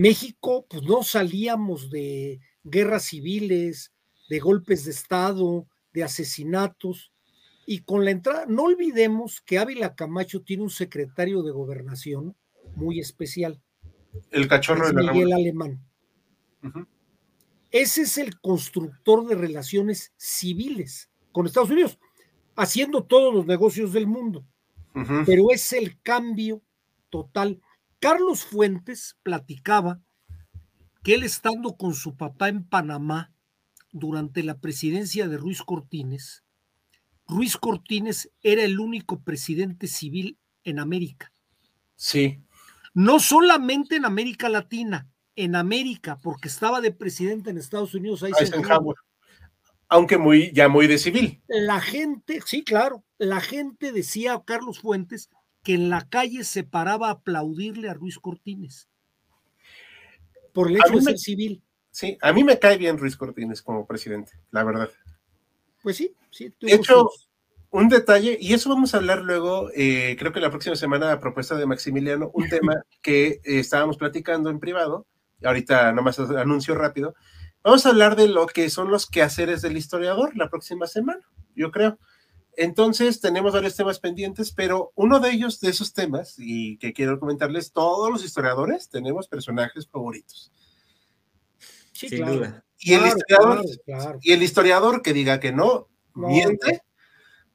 México, 0.00 0.64
pues 0.66 0.82
no 0.84 1.02
salíamos 1.02 1.90
de 1.90 2.40
guerras 2.64 3.04
civiles, 3.04 3.92
de 4.30 4.38
golpes 4.38 4.86
de 4.86 4.92
Estado, 4.92 5.68
de 5.92 6.02
asesinatos. 6.02 7.12
Y 7.66 7.80
con 7.80 8.06
la 8.06 8.10
entrada, 8.10 8.46
no 8.48 8.62
olvidemos 8.62 9.42
que 9.42 9.58
Ávila 9.58 9.94
Camacho 9.94 10.40
tiene 10.40 10.62
un 10.62 10.70
secretario 10.70 11.42
de 11.42 11.50
gobernación 11.52 12.34
muy 12.76 12.98
especial. 12.98 13.60
El 14.30 14.48
cachorro 14.48 14.88
de 14.88 15.02
la 15.02 15.12
Miguel 15.12 15.34
Alemán. 15.34 15.84
Ese 17.70 18.02
es 18.02 18.16
el 18.16 18.40
constructor 18.40 19.26
de 19.26 19.34
relaciones 19.34 20.14
civiles 20.16 21.10
con 21.30 21.44
Estados 21.44 21.70
Unidos, 21.70 21.98
haciendo 22.56 23.04
todos 23.04 23.34
los 23.34 23.44
negocios 23.44 23.92
del 23.92 24.06
mundo. 24.06 24.46
Pero 25.26 25.50
es 25.50 25.74
el 25.74 26.00
cambio 26.00 26.62
total. 27.10 27.60
Carlos 28.00 28.44
Fuentes 28.44 29.16
platicaba 29.22 30.00
que 31.02 31.14
él 31.14 31.22
estando 31.22 31.76
con 31.76 31.94
su 31.94 32.16
papá 32.16 32.48
en 32.48 32.64
Panamá 32.64 33.32
durante 33.92 34.42
la 34.42 34.58
presidencia 34.58 35.28
de 35.28 35.36
Ruiz 35.36 35.62
Cortines, 35.62 36.44
Ruiz 37.30 37.56
Cortines 37.56 38.30
era 38.42 38.64
el 38.64 38.80
único 38.80 39.22
presidente 39.22 39.86
civil 39.86 40.36
en 40.64 40.80
América. 40.80 41.32
Sí. 41.94 42.42
No 42.92 43.20
solamente 43.20 43.96
en 43.96 44.04
América 44.04 44.48
Latina, 44.48 45.08
en 45.36 45.54
América, 45.54 46.18
porque 46.20 46.48
estaba 46.48 46.80
de 46.80 46.90
presidente 46.90 47.50
en 47.50 47.58
Estados 47.58 47.94
Unidos. 47.94 48.24
Ahí 48.24 48.32
Aunque 49.88 50.18
muy, 50.18 50.50
ya 50.52 50.68
muy 50.68 50.88
de 50.88 50.98
civil. 50.98 51.40
La 51.46 51.80
gente, 51.80 52.40
sí, 52.44 52.64
claro, 52.64 53.04
la 53.18 53.40
gente 53.40 53.92
decía 53.92 54.34
a 54.34 54.44
Carlos 54.44 54.80
Fuentes 54.80 55.30
que 55.62 55.74
en 55.74 55.90
la 55.90 56.08
calle 56.08 56.44
se 56.44 56.64
paraba 56.64 57.08
a 57.08 57.12
aplaudirle 57.12 57.88
a 57.88 57.94
Ruiz 57.94 58.18
Cortines 58.18 58.88
por 60.52 60.68
el 60.68 60.76
hecho 60.76 60.94
de 60.94 61.02
ser 61.02 61.18
civil. 61.18 61.62
Sí, 61.90 62.16
a 62.22 62.32
mí 62.32 62.44
me 62.44 62.58
cae 62.58 62.76
bien 62.78 62.98
Ruiz 62.98 63.16
Cortines 63.16 63.62
como 63.62 63.86
presidente, 63.86 64.32
la 64.50 64.64
verdad. 64.64 64.90
Pues 65.82 65.96
sí, 65.96 66.14
sí. 66.30 66.52
De 66.60 66.74
hecho, 66.74 67.08
un 67.70 67.88
detalle, 67.88 68.38
y 68.40 68.52
eso 68.52 68.68
vamos 68.68 68.94
a 68.94 68.98
hablar 68.98 69.22
luego, 69.22 69.70
eh, 69.74 70.16
creo 70.18 70.32
que 70.32 70.40
la 70.40 70.50
próxima 70.50 70.76
semana, 70.76 71.12
a 71.12 71.20
propuesta 71.20 71.56
de 71.56 71.66
Maximiliano, 71.66 72.30
un 72.34 72.48
tema 72.50 72.82
que 73.02 73.28
eh, 73.28 73.40
estábamos 73.44 73.96
platicando 73.96 74.50
en 74.50 74.60
privado, 74.60 75.06
ahorita 75.42 75.92
nomás 75.92 76.18
anuncio 76.18 76.74
rápido, 76.74 77.14
vamos 77.62 77.86
a 77.86 77.90
hablar 77.90 78.16
de 78.16 78.28
lo 78.28 78.46
que 78.46 78.70
son 78.70 78.90
los 78.90 79.06
quehaceres 79.06 79.62
del 79.62 79.76
historiador 79.76 80.36
la 80.36 80.48
próxima 80.48 80.86
semana, 80.86 81.22
yo 81.54 81.70
creo. 81.70 81.98
Entonces, 82.62 83.22
tenemos 83.22 83.54
varios 83.54 83.74
temas 83.74 83.98
pendientes, 83.98 84.52
pero 84.52 84.92
uno 84.94 85.18
de 85.18 85.30
ellos, 85.30 85.60
de 85.60 85.70
esos 85.70 85.94
temas, 85.94 86.34
y 86.36 86.76
que 86.76 86.92
quiero 86.92 87.18
comentarles, 87.18 87.72
todos 87.72 88.10
los 88.10 88.22
historiadores 88.22 88.90
tenemos 88.90 89.28
personajes 89.28 89.88
favoritos. 89.88 90.52
Sí, 91.92 92.10
Sin 92.10 92.26
duda. 92.26 92.62
Y, 92.78 92.92
el 92.92 93.06
historiador, 93.06 93.64
y 94.20 94.32
el 94.32 94.42
historiador 94.42 95.00
que 95.00 95.14
diga 95.14 95.40
que 95.40 95.52
no, 95.52 95.88
miente 96.12 96.82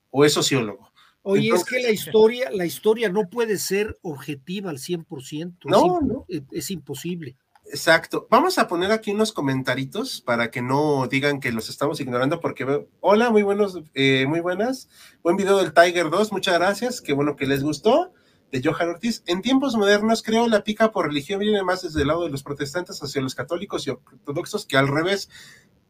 o 0.09 0.25
es 0.25 0.33
sociólogo. 0.33 0.91
Oye, 1.21 1.51
es 1.53 1.63
que 1.65 1.79
la 1.81 1.91
historia, 1.91 2.49
la 2.49 2.65
historia 2.65 3.07
no 3.09 3.29
puede 3.29 3.59
ser 3.59 3.99
objetiva 4.01 4.71
al 4.71 4.79
100%. 4.79 5.57
No, 5.65 5.99
es, 5.99 6.07
no. 6.07 6.25
Es, 6.51 6.71
imposible. 6.71 7.37
Exacto. 7.67 8.27
Vamos 8.29 8.57
a 8.57 8.67
poner 8.67 8.91
aquí 8.91 9.11
unos 9.11 9.33
comentaritos 9.33 10.21
para 10.21 10.51
que 10.51 10.61
no 10.61 11.07
digan 11.07 11.39
que 11.39 11.51
los 11.51 11.69
estamos 11.69 11.99
ignorando, 11.99 12.39
porque 12.39 12.63
veo, 12.63 12.87
hola, 12.99 13.31
muy 13.31 13.43
buenos, 13.43 13.81
eh, 13.95 14.25
muy 14.27 14.39
buenas. 14.39 14.87
Buen 15.23 15.35
video 15.35 15.57
del 15.57 15.73
Tiger 15.73 16.09
2, 16.09 16.31
muchas 16.31 16.55
gracias. 16.55 17.01
Qué 17.01 17.13
bueno 17.13 17.35
que 17.35 17.47
les 17.47 17.63
gustó. 17.63 18.13
De 18.51 18.61
Johan 18.63 18.89
Ortiz. 18.89 19.23
En 19.25 19.41
tiempos 19.41 19.75
modernos, 19.75 20.21
creo 20.21 20.47
la 20.47 20.63
pica 20.63 20.91
por 20.91 21.07
religión 21.07 21.39
viene 21.39 21.63
más 21.63 21.81
desde 21.81 22.01
el 22.01 22.07
lado 22.07 22.23
de 22.23 22.29
los 22.29 22.43
protestantes 22.43 23.01
hacia 23.01 23.21
los 23.21 23.33
católicos 23.33 23.85
y 23.85 23.89
ortodoxos 23.89 24.65
que 24.65 24.77
al 24.77 24.87
revés. 24.87 25.29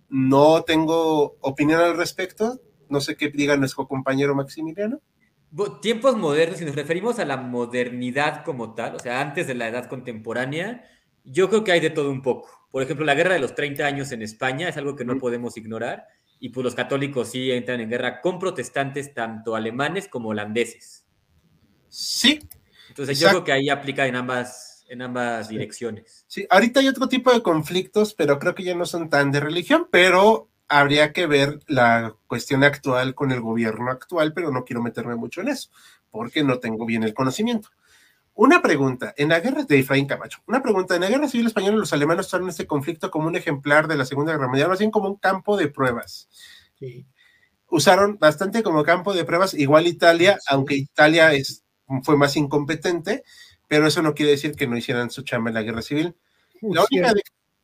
No 0.10 0.64
tengo 0.64 1.36
opinión 1.42 1.82
al 1.82 1.98
respecto. 1.98 2.62
No 2.90 3.02
sé 3.02 3.18
qué 3.18 3.30
diga 3.30 3.58
nuestro 3.58 3.88
compañero 3.88 4.34
Maximiliano. 4.34 5.02
Tiempos 5.82 6.18
modernos, 6.18 6.58
si 6.60 6.66
nos 6.66 6.76
referimos 6.76 7.20
a 7.20 7.26
la 7.26 7.38
modernidad 7.38 8.44
como 8.44 8.74
tal, 8.74 8.96
o 8.96 9.00
sea, 9.00 9.22
antes 9.22 9.48
de 9.48 9.56
la 9.56 9.68
edad 9.68 9.88
contemporánea, 9.88 10.84
yo 11.26 11.50
creo 11.50 11.64
que 11.64 11.72
hay 11.72 11.80
de 11.80 11.90
todo 11.90 12.10
un 12.10 12.22
poco. 12.22 12.50
Por 12.72 12.84
ejemplo, 12.84 13.06
la 13.06 13.16
guerra 13.16 13.34
de 13.34 13.40
los 13.40 13.56
30 13.56 13.86
años 13.86 14.12
en 14.12 14.22
España 14.22 14.70
es 14.70 14.78
algo 14.78 14.96
que 14.96 15.06
no 15.06 15.18
podemos 15.18 15.58
ignorar, 15.58 16.06
y 16.40 16.50
pues 16.50 16.64
los 16.64 16.76
católicos 16.76 17.30
sí 17.30 17.52
entran 17.52 17.80
en 17.82 17.90
guerra 17.90 18.22
con 18.22 18.40
protestantes, 18.40 19.14
tanto 19.14 19.56
alemanes 19.56 20.08
como 20.08 20.30
holandeses. 20.30 21.06
Sí. 21.88 22.40
Entonces 22.90 23.20
yo 23.20 23.30
creo 23.30 23.44
que 23.44 23.52
ahí 23.54 23.70
aplica 23.70 24.06
en 24.06 24.16
ambas, 24.16 24.86
en 24.90 25.02
ambas 25.02 25.50
direcciones. 25.50 26.26
Sí, 26.28 26.46
ahorita 26.50 26.82
hay 26.82 26.88
otro 26.88 27.08
tipo 27.08 27.32
de 27.32 27.42
conflictos, 27.42 28.14
pero 28.14 28.38
creo 28.38 28.54
que 28.54 28.64
ya 28.64 28.76
no 28.76 28.86
son 28.86 29.10
tan 29.10 29.32
de 29.32 29.40
religión, 29.40 29.88
pero 29.92 30.50
habría 30.68 31.14
que 31.14 31.28
ver 31.28 31.60
la 31.68 32.16
cuestión 32.28 32.64
actual 32.64 33.16
con 33.16 33.32
el 33.32 33.42
gobierno 33.42 33.92
actual, 33.92 34.34
pero 34.34 34.52
no 34.52 34.66
quiero 34.66 34.82
meterme 34.82 35.16
mucho 35.16 35.42
en 35.42 35.50
eso, 35.50 35.70
porque 36.12 36.44
no 36.44 36.60
tengo 36.60 36.86
bien 36.86 37.04
el 37.04 37.14
conocimiento. 37.14 37.70
Una 38.38 38.62
pregunta, 38.62 39.14
en 39.16 39.30
la 39.30 39.40
guerra 39.40 39.64
de 39.64 39.80
Efraín 39.80 40.08
Camacho, 40.08 40.40
una 40.46 40.62
pregunta, 40.62 40.94
en 40.96 41.02
la 41.02 41.10
guerra 41.10 41.30
civil 41.30 41.48
española 41.48 41.78
los 41.78 41.94
alemanes 41.94 42.28
usaron 42.28 42.50
este 42.50 42.68
conflicto 42.68 43.10
como 43.10 43.28
un 43.28 43.38
ejemplar 43.38 43.88
de 43.88 43.96
la 43.96 44.04
Segunda 44.04 44.34
Guerra 44.34 44.50
Mundial, 44.50 44.68
más 44.68 44.80
bien 44.80 44.92
como 44.92 45.08
un 45.08 45.16
campo 45.16 45.56
de 45.56 45.70
pruebas. 45.70 46.28
Usaron 47.70 48.18
bastante 48.20 48.62
como 48.62 48.84
campo 48.84 49.14
de 49.14 49.24
pruebas, 49.24 49.54
igual 49.54 49.88
Italia, 49.88 50.38
aunque 50.50 50.76
Italia 50.76 51.32
es, 51.32 51.64
fue 52.04 52.18
más 52.18 52.36
incompetente, 52.36 53.24
pero 53.70 53.88
eso 53.88 54.02
no 54.02 54.14
quiere 54.14 54.32
decir 54.32 54.54
que 54.56 54.68
no 54.68 54.76
hicieran 54.76 55.12
su 55.12 55.22
chamba 55.22 55.50
en 55.50 55.54
la 55.54 55.64
guerra 55.64 55.82
civil. 55.82 56.18
La 56.62 56.86
única, 56.92 57.14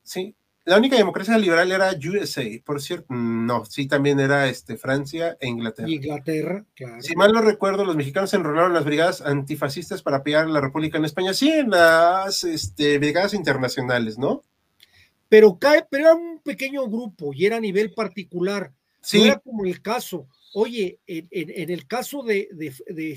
sí, 0.03 0.37
la 0.63 0.77
única 0.77 0.95
democracia 0.95 1.37
liberal 1.37 1.71
era 1.71 1.91
USA, 1.91 2.43
por 2.63 2.81
cierto, 2.81 3.07
no, 3.13 3.65
sí 3.65 3.87
también 3.87 4.19
era 4.19 4.47
este, 4.47 4.77
Francia 4.77 5.35
e 5.39 5.47
Inglaterra. 5.47 5.89
Inglaterra, 5.89 6.65
claro. 6.75 7.01
Si 7.01 7.15
mal 7.15 7.31
no 7.31 7.41
recuerdo, 7.41 7.83
los 7.83 7.95
mexicanos 7.95 8.33
enrolaron 8.35 8.69
en 8.69 8.75
las 8.75 8.85
brigadas 8.85 9.21
antifascistas 9.21 10.03
para 10.03 10.17
apoyar 10.17 10.45
a 10.45 10.49
la 10.49 10.61
República 10.61 10.99
en 10.99 11.05
España, 11.05 11.33
sí, 11.33 11.49
en 11.49 11.71
las 11.71 12.43
este, 12.43 12.99
brigadas 12.99 13.33
internacionales, 13.33 14.19
¿no? 14.19 14.43
Pero 15.29 15.57
cae, 15.57 15.85
pero 15.89 16.03
era 16.03 16.15
un 16.15 16.39
pequeño 16.43 16.85
grupo 16.87 17.33
y 17.33 17.45
era 17.45 17.57
a 17.57 17.61
nivel 17.61 17.93
particular. 17.93 18.71
Sí. 19.01 19.19
No 19.19 19.25
era 19.25 19.39
como 19.39 19.65
el 19.65 19.81
caso. 19.81 20.27
Oye, 20.53 20.99
en, 21.07 21.71
el 21.71 21.87
caso 21.87 22.21
de, 22.21 22.47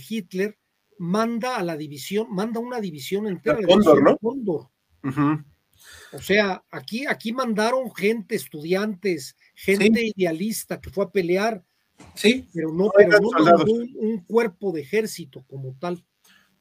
Hitler, 0.08 0.56
manda 0.96 1.56
a 1.56 1.62
la 1.62 1.76
división, 1.76 2.28
manda 2.30 2.60
una 2.60 2.80
división 2.80 3.26
entera. 3.26 3.58
de 3.58 3.66
Cóndor, 3.66 4.02
¿no? 4.02 4.16
Cóndor. 4.16 4.68
O 6.12 6.20
sea, 6.20 6.62
aquí, 6.70 7.06
aquí 7.06 7.32
mandaron 7.32 7.92
gente, 7.94 8.34
estudiantes, 8.34 9.36
gente 9.54 10.12
idealista 10.14 10.80
que 10.80 10.90
fue 10.90 11.04
a 11.04 11.10
pelear. 11.10 11.64
Sí. 12.14 12.48
Pero 12.52 12.72
no, 12.72 12.90
pero 12.96 13.18
no 13.20 13.28
un, 14.00 14.24
cuerpo 14.24 14.72
de 14.72 14.82
ejército 14.82 15.44
como 15.48 15.76
tal. 15.78 16.04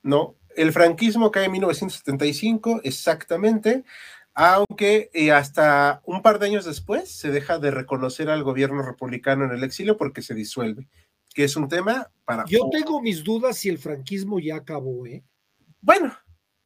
No, 0.02 0.36
el 0.56 0.72
franquismo 0.72 1.32
cae 1.32 1.46
en 1.46 1.54
1975, 1.54 2.82
exactamente, 2.84 3.84
aunque 4.34 5.10
eh, 5.14 5.32
hasta 5.32 6.02
un 6.06 6.22
par 6.22 6.40
de 6.40 6.48
años 6.48 6.66
después 6.66 7.10
se 7.10 7.32
deja 7.32 7.60
de 7.60 7.72
reconocer 7.72 8.30
al 8.30 8.44
gobierno 8.44 8.82
republicano 8.82 9.46
en 9.46 9.52
el 9.52 9.64
exilio 9.64 9.98
porque 9.98 10.22
se 10.22 10.34
disuelve, 10.34 10.88
que 11.34 11.44
es 11.44 11.56
un 11.56 11.68
tema 11.68 12.12
para... 12.26 12.46
Yo 12.46 12.70
tengo 12.72 13.02
mis 13.02 13.24
dudas 13.24 13.58
si 13.58 13.70
el 13.70 13.78
franquismo 13.78 14.40
ya 14.40 14.58
acabó, 14.58 15.06
¿eh? 15.06 15.24
Bueno, 15.82 16.14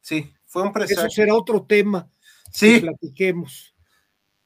sí, 0.00 0.32
fue 0.46 0.62
un 0.62 0.72
presagio. 0.72 1.06
Eso 1.06 1.10
será 1.10 1.34
otro 1.34 1.64
tema 1.64 2.08
Sí. 2.50 2.80
platiquemos. 2.80 3.74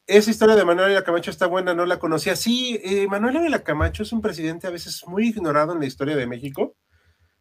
Esa 0.07 0.31
historia 0.31 0.57
de 0.57 0.65
Manuel 0.65 0.87
Ávila 0.87 1.05
Camacho 1.05 1.31
está 1.31 1.47
buena, 1.47 1.75
no 1.75 1.87
la 1.87 1.99
conocía. 1.99 2.37
Sí, 2.37 2.81
eh, 2.83 3.07
Manuel 3.07 3.37
Ávila 3.37 3.63
Camacho 3.63 4.03
es 4.03 4.13
un 4.13 4.21
presidente 4.21 4.67
a 4.67 4.71
veces 4.71 5.05
muy 5.07 5.29
ignorado 5.29 5.73
en 5.73 5.81
la 5.81 5.87
historia 5.87 6.17
de 6.17 6.27
México. 6.27 6.77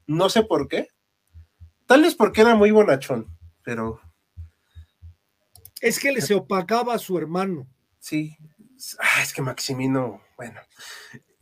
No 0.07 0.29
sé 0.29 0.43
por 0.43 0.67
qué. 0.67 0.87
Tal 1.87 2.03
vez 2.03 2.15
porque 2.15 2.41
era 2.41 2.55
muy 2.55 2.71
bonachón, 2.71 3.27
pero. 3.63 3.99
Es 5.81 5.99
que 5.99 6.11
le 6.11 6.21
se 6.21 6.35
opacaba 6.35 6.93
a 6.93 6.99
su 6.99 7.17
hermano. 7.17 7.67
Sí. 7.99 8.37
Ah, 8.99 9.21
es 9.21 9.33
que 9.33 9.41
Maximino, 9.41 10.21
bueno. 10.37 10.59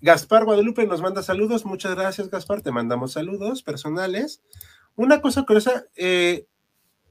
Gaspar 0.01 0.45
Guadalupe 0.45 0.87
nos 0.87 1.01
manda 1.01 1.21
saludos. 1.21 1.65
Muchas 1.65 1.95
gracias, 1.95 2.29
Gaspar. 2.29 2.61
Te 2.61 2.71
mandamos 2.71 3.13
saludos 3.13 3.63
personales. 3.63 4.41
Una 4.95 5.21
cosa 5.21 5.43
curiosa, 5.43 5.85
eh, 5.95 6.47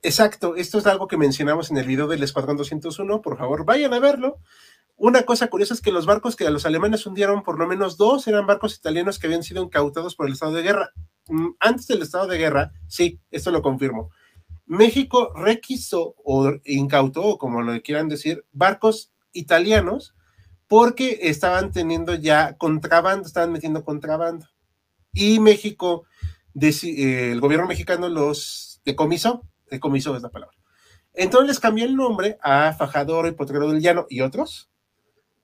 Exacto, 0.02 0.54
esto 0.54 0.78
es 0.78 0.86
algo 0.86 1.08
que 1.08 1.16
mencionamos 1.16 1.70
en 1.70 1.78
el 1.78 1.86
video 1.86 2.06
del 2.06 2.22
Escuadrón 2.22 2.56
201, 2.56 3.20
por 3.20 3.36
favor, 3.36 3.64
vayan 3.64 3.92
a 3.94 3.98
verlo. 3.98 4.38
Una 4.96 5.22
cosa 5.22 5.48
curiosa 5.48 5.74
es 5.74 5.80
que 5.80 5.92
los 5.92 6.06
barcos 6.06 6.36
que 6.36 6.46
a 6.46 6.50
los 6.50 6.66
alemanes 6.66 7.04
hundieron, 7.06 7.42
por 7.42 7.58
lo 7.58 7.66
menos 7.66 7.96
dos, 7.96 8.26
eran 8.28 8.46
barcos 8.46 8.76
italianos 8.76 9.18
que 9.18 9.26
habían 9.26 9.42
sido 9.42 9.62
incautados 9.62 10.14
por 10.14 10.26
el 10.26 10.34
estado 10.34 10.52
de 10.52 10.62
guerra. 10.62 10.92
Mm, 11.28 11.50
antes 11.60 11.86
del 11.88 12.02
estado 12.02 12.26
de 12.28 12.38
guerra, 12.38 12.72
sí, 12.86 13.20
esto 13.30 13.50
lo 13.50 13.62
confirmo. 13.62 14.10
México 14.66 15.32
requisó 15.34 16.14
o 16.24 16.52
incautó, 16.64 17.38
como 17.38 17.62
lo 17.62 17.80
quieran 17.82 18.08
decir, 18.08 18.44
barcos 18.52 19.12
italianos 19.32 20.14
porque 20.68 21.18
estaban 21.22 21.72
teniendo 21.72 22.14
ya 22.14 22.56
contrabando, 22.56 23.26
estaban 23.26 23.52
metiendo 23.52 23.84
contrabando. 23.84 24.46
Y 25.12 25.40
México, 25.40 26.04
eh, 26.60 27.30
el 27.32 27.40
gobierno 27.40 27.66
mexicano 27.66 28.08
los 28.08 28.80
decomisó 28.84 29.42
decomiso 29.70 30.16
es 30.16 30.22
la 30.22 30.30
palabra. 30.30 30.56
Entonces 31.14 31.48
les 31.48 31.60
cambió 31.60 31.84
el 31.84 31.96
nombre 31.96 32.38
a 32.42 32.72
Fajador 32.72 33.26
y 33.26 33.32
Potrero 33.32 33.70
del 33.70 33.80
Llano 33.80 34.06
y 34.08 34.20
otros. 34.20 34.70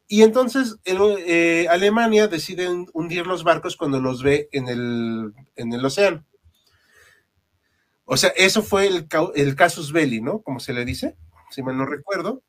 Y 0.07 0.23
entonces 0.23 0.77
eh, 0.85 1.67
Alemania 1.71 2.29
decide 2.29 2.69
hundir 2.93 3.27
los 3.27 3.43
barcos 3.43 3.77
cuando 3.77 4.01
los 4.01 4.23
ve 4.23 4.49
en 4.53 4.69
el, 4.69 5.33
en 5.57 5.73
el 5.73 5.85
océano. 5.85 6.25
O 8.05 8.17
sea, 8.17 8.31
eso 8.37 8.63
fue 8.63 8.87
el, 8.87 9.09
el 9.35 9.57
casus 9.57 9.93
belli, 9.93 10.21
¿no? 10.21 10.43
Como 10.43 10.61
se 10.61 10.75
le 10.75 10.85
dice, 10.85 11.17
si 11.51 11.63
mal 11.63 11.77
no 11.77 11.87
recuerdo. 11.87 12.43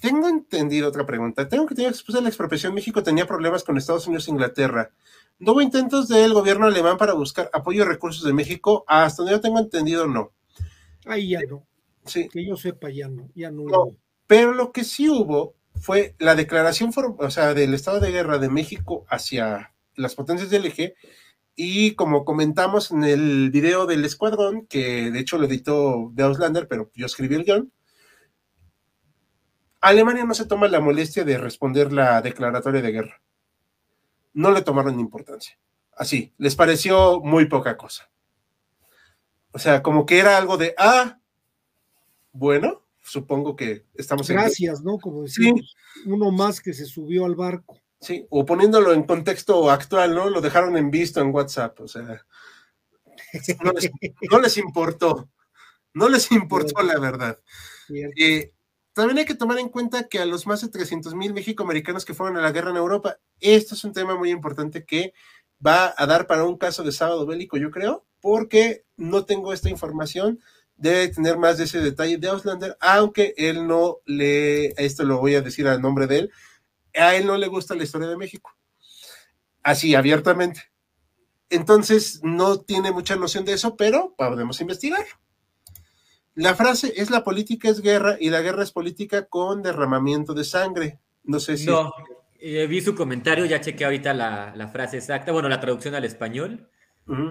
Tengo 0.00 0.28
entendido 0.28 0.88
otra 0.88 1.06
pregunta. 1.06 1.48
Tengo 1.48 1.66
que 1.66 1.74
tener 1.74 1.92
después 1.92 2.14
de 2.14 2.22
la 2.22 2.28
expropiación, 2.28 2.74
México 2.74 3.02
tenía 3.02 3.26
problemas 3.26 3.62
con 3.62 3.76
Estados 3.76 4.06
Unidos 4.06 4.26
e 4.26 4.32
Inglaterra. 4.32 4.90
¿No 5.38 5.52
hubo 5.52 5.62
intentos 5.62 6.08
del 6.08 6.34
gobierno 6.34 6.66
alemán 6.66 6.98
para 6.98 7.14
buscar 7.14 7.48
apoyo 7.52 7.84
y 7.84 7.86
recursos 7.86 8.24
de 8.24 8.32
México? 8.32 8.84
Hasta 8.86 9.22
donde 9.22 9.36
yo 9.36 9.40
tengo 9.40 9.58
entendido, 9.58 10.06
no. 10.06 10.32
Ahí 11.06 11.30
ya 11.30 11.40
no. 11.48 11.66
Sí. 12.06 12.28
Que 12.28 12.44
yo 12.44 12.56
sepa, 12.56 12.90
ya 12.90 13.08
no. 13.08 13.30
Ya 13.34 13.50
no, 13.50 13.96
Pero 14.26 14.52
lo 14.52 14.72
que 14.72 14.84
sí 14.84 15.08
hubo 15.08 15.54
fue 15.74 16.14
la 16.18 16.34
declaración 16.34 16.92
o 16.96 17.30
sea, 17.30 17.54
del 17.54 17.74
estado 17.74 18.00
de 18.00 18.10
guerra 18.10 18.38
de 18.38 18.48
México 18.48 19.04
hacia 19.08 19.74
las 19.96 20.14
potencias 20.14 20.50
del 20.50 20.66
eje. 20.66 20.94
Y 21.56 21.92
como 21.94 22.24
comentamos 22.24 22.90
en 22.90 23.04
el 23.04 23.50
video 23.50 23.86
del 23.86 24.04
escuadrón, 24.04 24.66
que 24.66 25.10
de 25.10 25.20
hecho 25.20 25.38
lo 25.38 25.46
editó 25.46 26.10
de 26.12 26.24
Auslander, 26.24 26.66
pero 26.68 26.90
yo 26.94 27.06
escribí 27.06 27.36
el 27.36 27.44
guion, 27.44 27.72
Alemania 29.80 30.24
no 30.24 30.34
se 30.34 30.46
toma 30.46 30.66
la 30.68 30.80
molestia 30.80 31.24
de 31.24 31.36
responder 31.36 31.92
la 31.92 32.22
declaratoria 32.22 32.80
de 32.80 32.90
guerra. 32.90 33.20
No 34.32 34.50
le 34.50 34.62
tomaron 34.62 34.98
importancia. 34.98 35.58
Así, 35.96 36.32
les 36.38 36.56
pareció 36.56 37.20
muy 37.20 37.46
poca 37.46 37.76
cosa. 37.76 38.10
O 39.54 39.58
sea, 39.60 39.82
como 39.82 40.04
que 40.04 40.18
era 40.18 40.36
algo 40.36 40.56
de, 40.56 40.74
ah, 40.76 41.20
bueno, 42.32 42.82
supongo 43.00 43.54
que 43.54 43.86
estamos 43.94 44.28
Gracias, 44.28 44.82
¿no? 44.82 44.98
Como 44.98 45.22
decir, 45.22 45.54
uno 46.06 46.32
más 46.32 46.60
que 46.60 46.74
se 46.74 46.86
subió 46.86 47.24
al 47.24 47.36
barco. 47.36 47.80
Sí, 48.00 48.26
o 48.30 48.44
poniéndolo 48.44 48.92
en 48.92 49.04
contexto 49.04 49.70
actual, 49.70 50.12
¿no? 50.12 50.28
Lo 50.28 50.40
dejaron 50.40 50.76
en 50.76 50.90
visto 50.90 51.20
en 51.20 51.32
WhatsApp, 51.32 51.80
o 51.80 51.86
sea, 51.86 52.26
no 53.62 54.40
les, 54.40 54.58
importó, 54.58 55.30
no 55.92 56.08
les 56.08 56.32
importó 56.32 56.82
la 56.82 56.98
verdad. 56.98 57.38
Eh, 58.16 58.52
también 58.92 59.18
hay 59.18 59.24
que 59.24 59.36
tomar 59.36 59.58
en 59.60 59.68
cuenta 59.68 60.08
que 60.08 60.18
a 60.18 60.26
los 60.26 60.48
más 60.48 60.62
de 60.62 60.68
300 60.68 61.14
mil 61.14 61.32
mexicoamericanos 61.32 62.04
que 62.04 62.14
fueron 62.14 62.36
a 62.38 62.42
la 62.42 62.50
guerra 62.50 62.70
en 62.70 62.76
Europa, 62.76 63.18
esto 63.38 63.76
es 63.76 63.84
un 63.84 63.92
tema 63.92 64.16
muy 64.16 64.30
importante 64.30 64.84
que 64.84 65.14
va 65.64 65.94
a 65.96 66.06
dar 66.06 66.26
para 66.26 66.44
un 66.44 66.58
caso 66.58 66.82
de 66.82 66.90
sábado 66.90 67.24
bélico, 67.24 67.56
yo 67.56 67.70
creo, 67.70 68.04
porque 68.24 68.86
no 68.96 69.26
tengo 69.26 69.52
esta 69.52 69.68
información, 69.68 70.40
debe 70.78 71.08
tener 71.08 71.36
más 71.36 71.58
de 71.58 71.64
ese 71.64 71.80
detalle 71.80 72.16
de 72.16 72.28
Auslander, 72.28 72.74
aunque 72.80 73.34
él 73.36 73.68
no 73.68 73.98
le, 74.06 74.68
esto 74.82 75.04
lo 75.04 75.18
voy 75.18 75.34
a 75.34 75.42
decir 75.42 75.68
al 75.68 75.82
nombre 75.82 76.06
de 76.06 76.20
él, 76.20 76.30
a 76.94 77.14
él 77.16 77.26
no 77.26 77.36
le 77.36 77.48
gusta 77.48 77.74
la 77.74 77.82
historia 77.82 78.08
de 78.08 78.16
México. 78.16 78.56
Así, 79.62 79.94
abiertamente. 79.94 80.62
Entonces, 81.50 82.20
no 82.22 82.60
tiene 82.60 82.92
mucha 82.92 83.14
noción 83.14 83.44
de 83.44 83.52
eso, 83.52 83.76
pero 83.76 84.14
podemos 84.16 84.58
investigar. 84.62 85.04
La 86.34 86.54
frase 86.54 86.94
es 86.96 87.10
la 87.10 87.24
política 87.24 87.68
es 87.68 87.82
guerra 87.82 88.16
y 88.18 88.30
la 88.30 88.40
guerra 88.40 88.62
es 88.62 88.72
política 88.72 89.26
con 89.26 89.60
derramamiento 89.60 90.32
de 90.32 90.44
sangre. 90.44 90.98
No 91.24 91.40
sé 91.40 91.58
si... 91.58 91.66
No, 91.66 91.92
eh, 92.40 92.66
vi 92.68 92.80
su 92.80 92.94
comentario, 92.94 93.44
ya 93.44 93.60
chequé 93.60 93.84
ahorita 93.84 94.14
la, 94.14 94.54
la 94.56 94.68
frase 94.68 94.96
exacta, 94.96 95.30
bueno, 95.30 95.50
la 95.50 95.60
traducción 95.60 95.94
al 95.94 96.06
español 96.06 96.70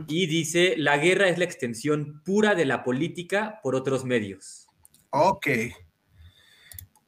y 0.07 0.27
dice, 0.27 0.75
la 0.77 0.97
guerra 0.97 1.29
es 1.29 1.37
la 1.37 1.45
extensión 1.45 2.21
pura 2.23 2.55
de 2.55 2.65
la 2.65 2.83
política 2.83 3.59
por 3.63 3.75
otros 3.75 4.05
medios. 4.05 4.67
Ok. 5.09 5.47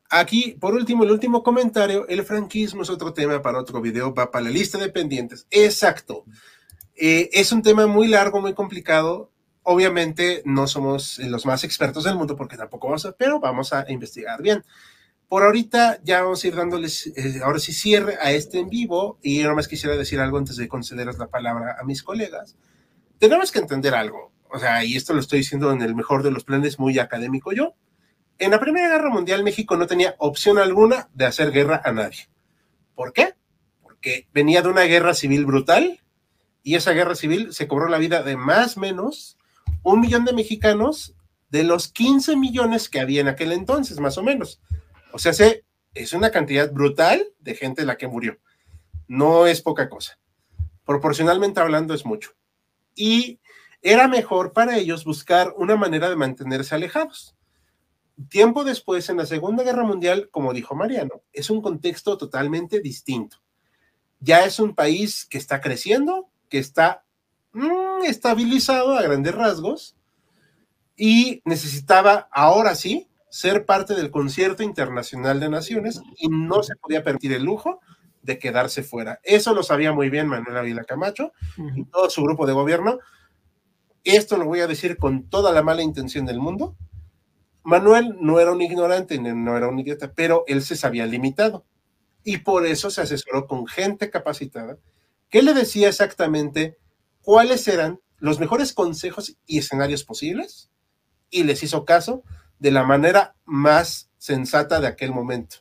Aquí, 0.09 0.57
por 0.59 0.74
último, 0.74 1.03
el 1.03 1.11
último 1.11 1.43
comentario, 1.43 2.07
el 2.07 2.24
franquismo 2.24 2.84
es 2.84 2.89
otro 2.89 3.13
tema 3.13 3.41
para 3.41 3.59
otro 3.59 3.82
video, 3.82 4.13
va 4.13 4.32
para 4.32 4.45
la 4.45 4.51
lista 4.51 4.78
de 4.78 4.89
pendientes. 4.89 5.47
Exacto. 5.51 6.26
Eh, 6.95 7.30
es 7.34 7.51
un 7.51 7.61
tema 7.61 7.88
muy 7.88 8.07
largo, 8.07 8.41
muy 8.41 8.53
complicado. 8.53 9.32
Obviamente 9.63 10.41
no 10.45 10.68
somos 10.68 11.18
los 11.20 11.45
más 11.45 11.63
expertos 11.63 12.03
del 12.03 12.16
mundo 12.16 12.36
porque 12.36 12.57
tampoco 12.57 12.88
vamos 12.88 13.05
a, 13.05 13.11
pero 13.11 13.39
vamos 13.39 13.74
a 13.74 13.86
investigar 13.89 14.41
bien. 14.41 14.63
Por 15.28 15.44
ahorita 15.44 16.00
ya 16.04 16.22
vamos 16.22 16.44
a 16.44 16.48
ir 16.48 16.56
dándoles, 16.56 17.08
eh, 17.08 17.42
ahora 17.44 17.60
sí 17.60 17.74
cierre 17.74 18.18
a 18.22 18.32
este 18.32 18.60
en 18.60 18.70
vivo 18.70 19.18
y 19.22 19.42
yo 19.42 19.48
nomás 19.48 19.68
quisiera 19.68 19.98
decir 19.98 20.20
algo 20.20 20.38
antes 20.38 20.56
de 20.56 20.68
concederles 20.68 21.18
la 21.18 21.28
palabra 21.28 21.78
a 21.80 21.84
mis 21.84 22.04
colegas. 22.04 22.56
Tenemos 23.18 23.52
que 23.52 23.60
entender 23.60 23.96
algo, 23.96 24.32
o 24.50 24.60
sea, 24.60 24.84
y 24.86 24.96
esto 24.96 25.14
lo 25.14 25.20
estoy 25.20 25.40
diciendo 25.40 25.72
en 25.72 25.82
el 25.82 25.96
mejor 25.96 26.22
de 26.22 26.32
los 26.32 26.44
planes, 26.44 26.80
muy 26.80 27.00
académico 27.00 27.54
yo. 27.54 27.74
En 28.38 28.52
la 28.52 28.60
Primera 28.60 28.90
Guerra 28.90 29.10
Mundial 29.10 29.44
México 29.44 29.78
no 29.78 29.88
tenía 29.88 30.16
opción 30.20 30.58
alguna 30.58 31.10
de 31.14 31.26
hacer 31.26 31.52
guerra 31.52 31.82
a 31.84 31.92
nadie. 31.92 32.28
¿Por 32.94 33.14
qué? 33.14 33.34
Porque 33.82 34.28
venía 34.34 34.62
de 34.62 34.70
una 34.70 34.84
guerra 34.84 35.14
civil 35.14 35.46
brutal 35.46 36.02
y 36.62 36.76
esa 36.76 36.92
guerra 36.92 37.16
civil 37.16 37.54
se 37.54 37.68
cobró 37.68 37.88
la 37.88 37.98
vida 37.98 38.24
de 38.24 38.38
más 38.38 38.78
o 38.78 38.82
menos 38.82 39.38
un 39.84 40.02
millón 40.02 40.26
de 40.26 40.34
mexicanos 40.34 41.16
de 41.50 41.64
los 41.64 41.88
15 41.88 42.36
millones 42.36 42.90
que 42.90 43.00
había 43.00 43.22
en 43.22 43.28
aquel 43.28 43.52
entonces, 43.52 44.00
más 44.00 44.18
o 44.18 44.24
menos. 44.24 44.60
O 45.16 45.18
sea, 45.18 45.32
es 45.93 46.11
una 46.11 46.30
cantidad 46.30 46.70
brutal 46.74 47.26
de 47.39 47.55
gente 47.55 47.86
la 47.86 47.95
que 47.95 48.09
murió. 48.09 48.38
No 49.07 49.47
es 49.47 49.61
poca 49.61 49.88
cosa. 49.88 50.20
Proporcionalmente 50.84 51.61
hablando 51.61 51.93
es 51.93 52.05
mucho. 52.05 52.32
Y 52.95 53.39
era 53.82 54.09
mejor 54.09 54.51
para 54.51 54.78
ellos 54.78 55.05
buscar 55.05 55.53
una 55.55 55.78
manera 55.78 56.09
de 56.09 56.18
mantenerse 56.18 56.76
alejados. 56.76 57.34
Tiempo 58.28 58.66
después, 58.66 59.07
en 59.07 59.16
la 59.16 59.26
Segunda 59.26 59.63
Guerra 59.63 59.86
Mundial, 59.86 60.28
como 60.32 60.51
dijo 60.51 60.76
Mariano, 60.76 61.22
es 61.32 61.49
un 61.49 61.61
contexto 61.61 62.18
totalmente 62.18 62.82
distinto. 62.82 63.38
Ya 64.20 64.43
es 64.43 64.59
un 64.59 64.76
país 64.76 65.26
que 65.26 65.38
está 65.38 65.61
creciendo, 65.61 66.28
que 66.49 66.57
está 66.57 67.05
mm, 67.53 68.03
estabilizado 68.03 68.97
a 68.97 69.01
grandes 69.01 69.34
rasgos 69.34 69.95
y 70.97 71.41
necesitaba 71.45 72.28
ahora 72.34 72.76
sí 72.76 73.07
ser 73.36 73.66
parte 73.66 73.96
del 73.96 74.12
concierto 74.12 74.64
internacional 74.64 75.42
de 75.42 75.50
naciones 75.50 76.02
y 76.16 76.30
no 76.30 76.64
se 76.64 76.78
podía 76.78 77.04
permitir 77.04 77.34
el 77.34 77.44
lujo 77.44 77.82
de 78.22 78.40
quedarse 78.40 78.82
fuera. 78.82 79.20
Eso 79.24 79.54
lo 79.54 79.62
sabía 79.62 79.92
muy 79.92 80.10
bien 80.10 80.28
Manuel 80.28 80.56
Ávila 80.56 80.86
Camacho 80.86 81.34
y 81.76 81.84
todo 81.84 82.10
su 82.10 82.24
grupo 82.24 82.48
de 82.48 82.54
gobierno. 82.54 83.00
Esto 84.06 84.38
lo 84.38 84.46
voy 84.46 84.62
a 84.62 84.68
decir 84.68 84.96
con 84.96 85.28
toda 85.28 85.52
la 85.52 85.64
mala 85.64 85.82
intención 85.82 86.26
del 86.26 86.40
mundo. 86.40 86.78
Manuel 87.62 88.16
no 88.22 88.40
era 88.40 88.54
un 88.54 88.62
ignorante, 88.62 89.20
no 89.20 89.58
era 89.58 89.68
un 89.68 89.80
idiota, 89.80 90.14
pero 90.14 90.46
él 90.48 90.62
se 90.62 90.78
sabía 90.78 91.06
limitado. 91.06 91.66
Y 92.24 92.38
por 92.38 92.66
eso 92.66 92.90
se 92.90 93.02
asesoró 93.02 93.48
con 93.48 93.68
gente 93.68 94.10
capacitada 94.10 94.78
que 95.30 95.44
le 95.44 95.54
decía 95.54 95.90
exactamente 95.90 96.78
cuáles 97.22 97.68
eran 97.68 98.00
los 98.18 98.40
mejores 98.40 98.72
consejos 98.72 99.36
y 99.46 99.58
escenarios 99.58 100.06
posibles 100.06 100.70
y 101.30 101.44
les 101.44 101.62
hizo 101.64 101.84
caso 101.84 102.24
de 102.60 102.72
la 102.72 102.84
manera 102.84 103.36
más 103.45 104.10
sensata 104.18 104.80
de 104.80 104.88
aquel 104.88 105.12
momento. 105.12 105.58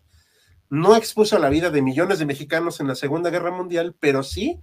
No 0.70 0.96
expuso 0.96 1.38
la 1.38 1.48
vida 1.48 1.70
de 1.70 1.82
millones 1.82 2.18
de 2.18 2.26
mexicanos 2.26 2.80
en 2.80 2.88
la 2.88 2.94
Segunda 2.94 3.30
Guerra 3.30 3.50
Mundial, 3.50 3.94
pero 3.98 4.22
sí 4.22 4.60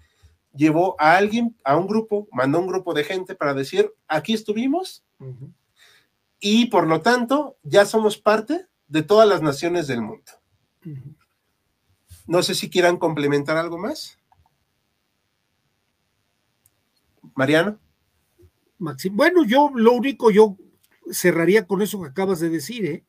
llevó 0.54 0.96
a 1.00 1.16
alguien, 1.16 1.56
a 1.64 1.78
un 1.78 1.88
grupo, 1.88 2.28
mandó 2.32 2.60
un 2.60 2.68
grupo 2.68 2.94
de 2.94 3.04
gente 3.04 3.36
para 3.36 3.54
decir, 3.54 3.94
aquí 4.08 4.34
estuvimos 4.34 5.04
y 6.40 6.66
por 6.66 6.88
lo 6.88 7.02
tanto 7.02 7.58
ya 7.64 7.86
somos 7.86 8.18
parte 8.18 8.68
de 8.88 9.04
todas 9.04 9.28
las 9.28 9.42
naciones 9.42 9.88
del 9.88 10.02
mundo. 10.02 10.32
No 12.28 12.44
sé 12.44 12.56
si 12.56 12.70
quieran 12.70 12.98
complementar 12.98 13.58
algo 13.58 13.78
más. 13.78 14.18
Mariano. 17.36 17.80
Maxim, 18.78 19.16
bueno, 19.16 19.46
yo 19.46 19.72
lo 19.76 19.94
único, 19.94 20.32
yo 20.32 20.58
cerraría 21.12 21.66
con 21.68 21.82
eso 21.82 22.02
que 22.02 22.10
acabas 22.10 22.40
de 22.40 22.50
decir, 22.50 22.86
¿eh? 22.86 23.04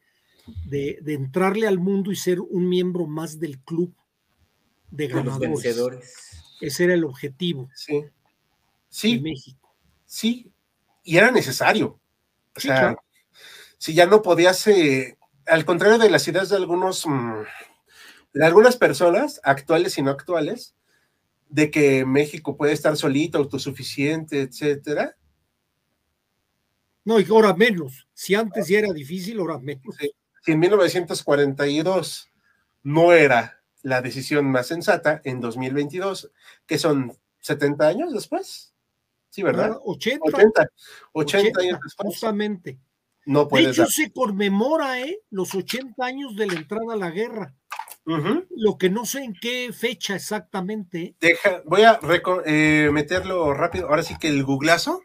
de, 0.64 1.00
entrarle 1.06 1.66
al 1.66 1.78
mundo 1.78 2.10
y 2.10 2.16
ser 2.16 2.40
un 2.40 2.68
miembro 2.68 3.06
más 3.06 3.38
del 3.38 3.58
club 3.60 3.94
de 4.90 5.08
ganadores. 5.08 6.04
Ese 6.60 6.84
era 6.84 6.94
el 6.94 7.04
objetivo 7.04 7.68
sí. 7.74 8.04
Sí. 8.88 9.16
de 9.16 9.22
México. 9.22 9.74
Sí, 10.04 10.52
y 11.02 11.16
era 11.16 11.30
necesario. 11.30 11.98
O 12.54 12.60
sea, 12.60 12.96
si 13.78 13.94
ya 13.94 14.06
no 14.06 14.22
podías, 14.22 14.66
eh, 14.66 15.16
al 15.46 15.64
contrario 15.64 15.98
de 15.98 16.10
las 16.10 16.28
ideas 16.28 16.50
de 16.50 16.56
algunos, 16.56 17.06
mm, 17.06 17.42
de 18.34 18.44
algunas 18.44 18.76
personas, 18.76 19.40
actuales 19.42 19.96
y 19.98 20.02
no 20.02 20.10
actuales, 20.10 20.74
de 21.48 21.70
que 21.70 22.04
México 22.04 22.56
puede 22.56 22.72
estar 22.72 22.96
solito, 22.96 23.38
autosuficiente, 23.38 24.42
etcétera, 24.42 25.16
no, 27.04 27.20
y 27.20 27.26
ahora 27.28 27.54
menos. 27.54 28.06
Si 28.12 28.34
antes 28.34 28.68
ya 28.68 28.78
era 28.78 28.92
difícil, 28.92 29.38
ahora 29.40 29.58
menos. 29.58 29.96
Si 30.44 30.52
en 30.52 30.60
1942 30.60 32.30
no 32.84 33.12
era 33.12 33.62
la 33.82 34.00
decisión 34.00 34.50
más 34.50 34.68
sensata, 34.68 35.20
en 35.24 35.40
2022, 35.40 36.30
que 36.66 36.78
son 36.78 37.12
70 37.40 37.86
años 37.86 38.12
después. 38.12 38.74
Sí, 39.30 39.42
¿verdad? 39.42 39.78
80. 39.84 40.20
80, 40.24 40.68
80, 41.12 41.60
años 41.60 41.78
después. 41.82 42.06
Justamente. 42.06 42.78
No 43.24 43.44
de 43.44 43.62
hecho, 43.62 43.86
se 43.86 44.12
conmemora 44.12 45.00
¿eh? 45.00 45.20
los 45.30 45.54
80 45.54 46.04
años 46.04 46.34
de 46.36 46.46
la 46.46 46.54
entrada 46.54 46.94
a 46.94 46.96
la 46.96 47.10
guerra. 47.10 47.54
Lo 48.04 48.78
que 48.78 48.90
no 48.90 49.06
sé 49.06 49.22
en 49.22 49.34
qué 49.40 49.72
fecha 49.72 50.16
exactamente. 50.16 51.14
Deja, 51.20 51.62
voy 51.64 51.82
a 51.82 52.00
eh, 52.46 52.90
meterlo 52.92 53.54
rápido. 53.54 53.88
Ahora 53.88 54.02
sí 54.02 54.18
que 54.18 54.28
el 54.28 54.42
googlazo 54.42 55.02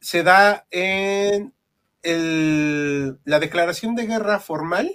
se 0.00 0.22
da 0.22 0.66
en 0.70 1.52
la 2.02 3.38
declaración 3.38 3.94
de 3.94 4.06
guerra 4.06 4.40
formal, 4.40 4.90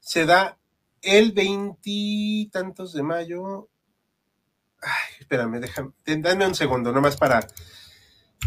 se 0.00 0.26
da 0.26 0.58
el 1.02 1.32
veintitantos 1.32 2.92
de 2.92 3.02
mayo. 3.02 3.68
Ay, 4.82 5.16
espérame, 5.20 5.60
déjame, 5.60 5.92
dame 6.04 6.46
un 6.46 6.54
segundo, 6.54 6.92
nomás 6.92 7.16
para 7.16 7.46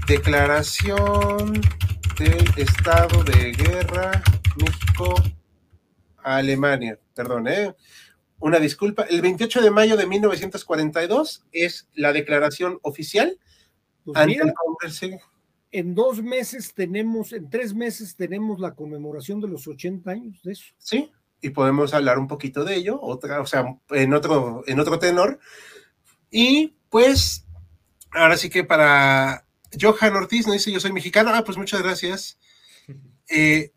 declaración 0.08 1.54
del 2.20 2.48
estado 2.58 3.24
de 3.24 3.52
guerra 3.52 4.22
México 4.58 5.16
Alemania, 6.18 7.00
perdón, 7.16 7.48
¿eh? 7.48 7.76
Una 8.40 8.60
disculpa, 8.60 9.04
el 9.04 9.22
28 9.22 9.62
de 9.62 9.72
mayo 9.72 9.98
de 9.98 10.06
1942 10.06 11.46
es 11.52 11.88
la 11.96 12.14
declaración 12.14 12.80
oficial 12.84 13.40
pues 14.06 14.18
ante 14.18 14.36
el 14.36 14.54
Congreso 14.54 15.08
en 15.72 15.96
dos 15.96 16.22
meses 16.22 16.74
tenemos, 16.74 17.34
en 17.34 17.50
tres 17.50 17.74
meses 17.74 18.16
tenemos 18.16 18.60
la 18.60 18.74
conmemoración 18.74 19.42
de 19.42 19.48
los 19.48 19.68
80 19.68 20.10
años 20.10 20.42
de 20.44 20.54
eso. 20.54 20.74
Sí, 20.78 21.12
y 21.42 21.50
podemos 21.52 21.94
hablar 21.94 22.18
un 22.18 22.28
poquito 22.28 22.64
de 22.64 22.76
ello, 22.76 23.00
otra, 23.02 23.42
o 23.42 23.46
sea, 23.46 23.78
en 23.90 24.14
otro, 24.14 24.64
en 24.68 24.80
otro 24.80 25.00
tenor. 25.00 25.40
Y 26.32 26.76
pues, 26.90 27.46
ahora 28.12 28.38
sí 28.38 28.50
que 28.50 28.64
para 28.64 29.46
Johan 29.80 30.16
Ortiz 30.16 30.48
nos 30.48 30.54
dice, 30.54 30.72
yo 30.72 30.80
soy 30.80 30.92
mexicano, 30.92 31.32
ah, 31.34 31.44
pues 31.44 31.58
muchas 31.58 31.82
gracias. 31.82 32.40
Eh, 33.30 33.72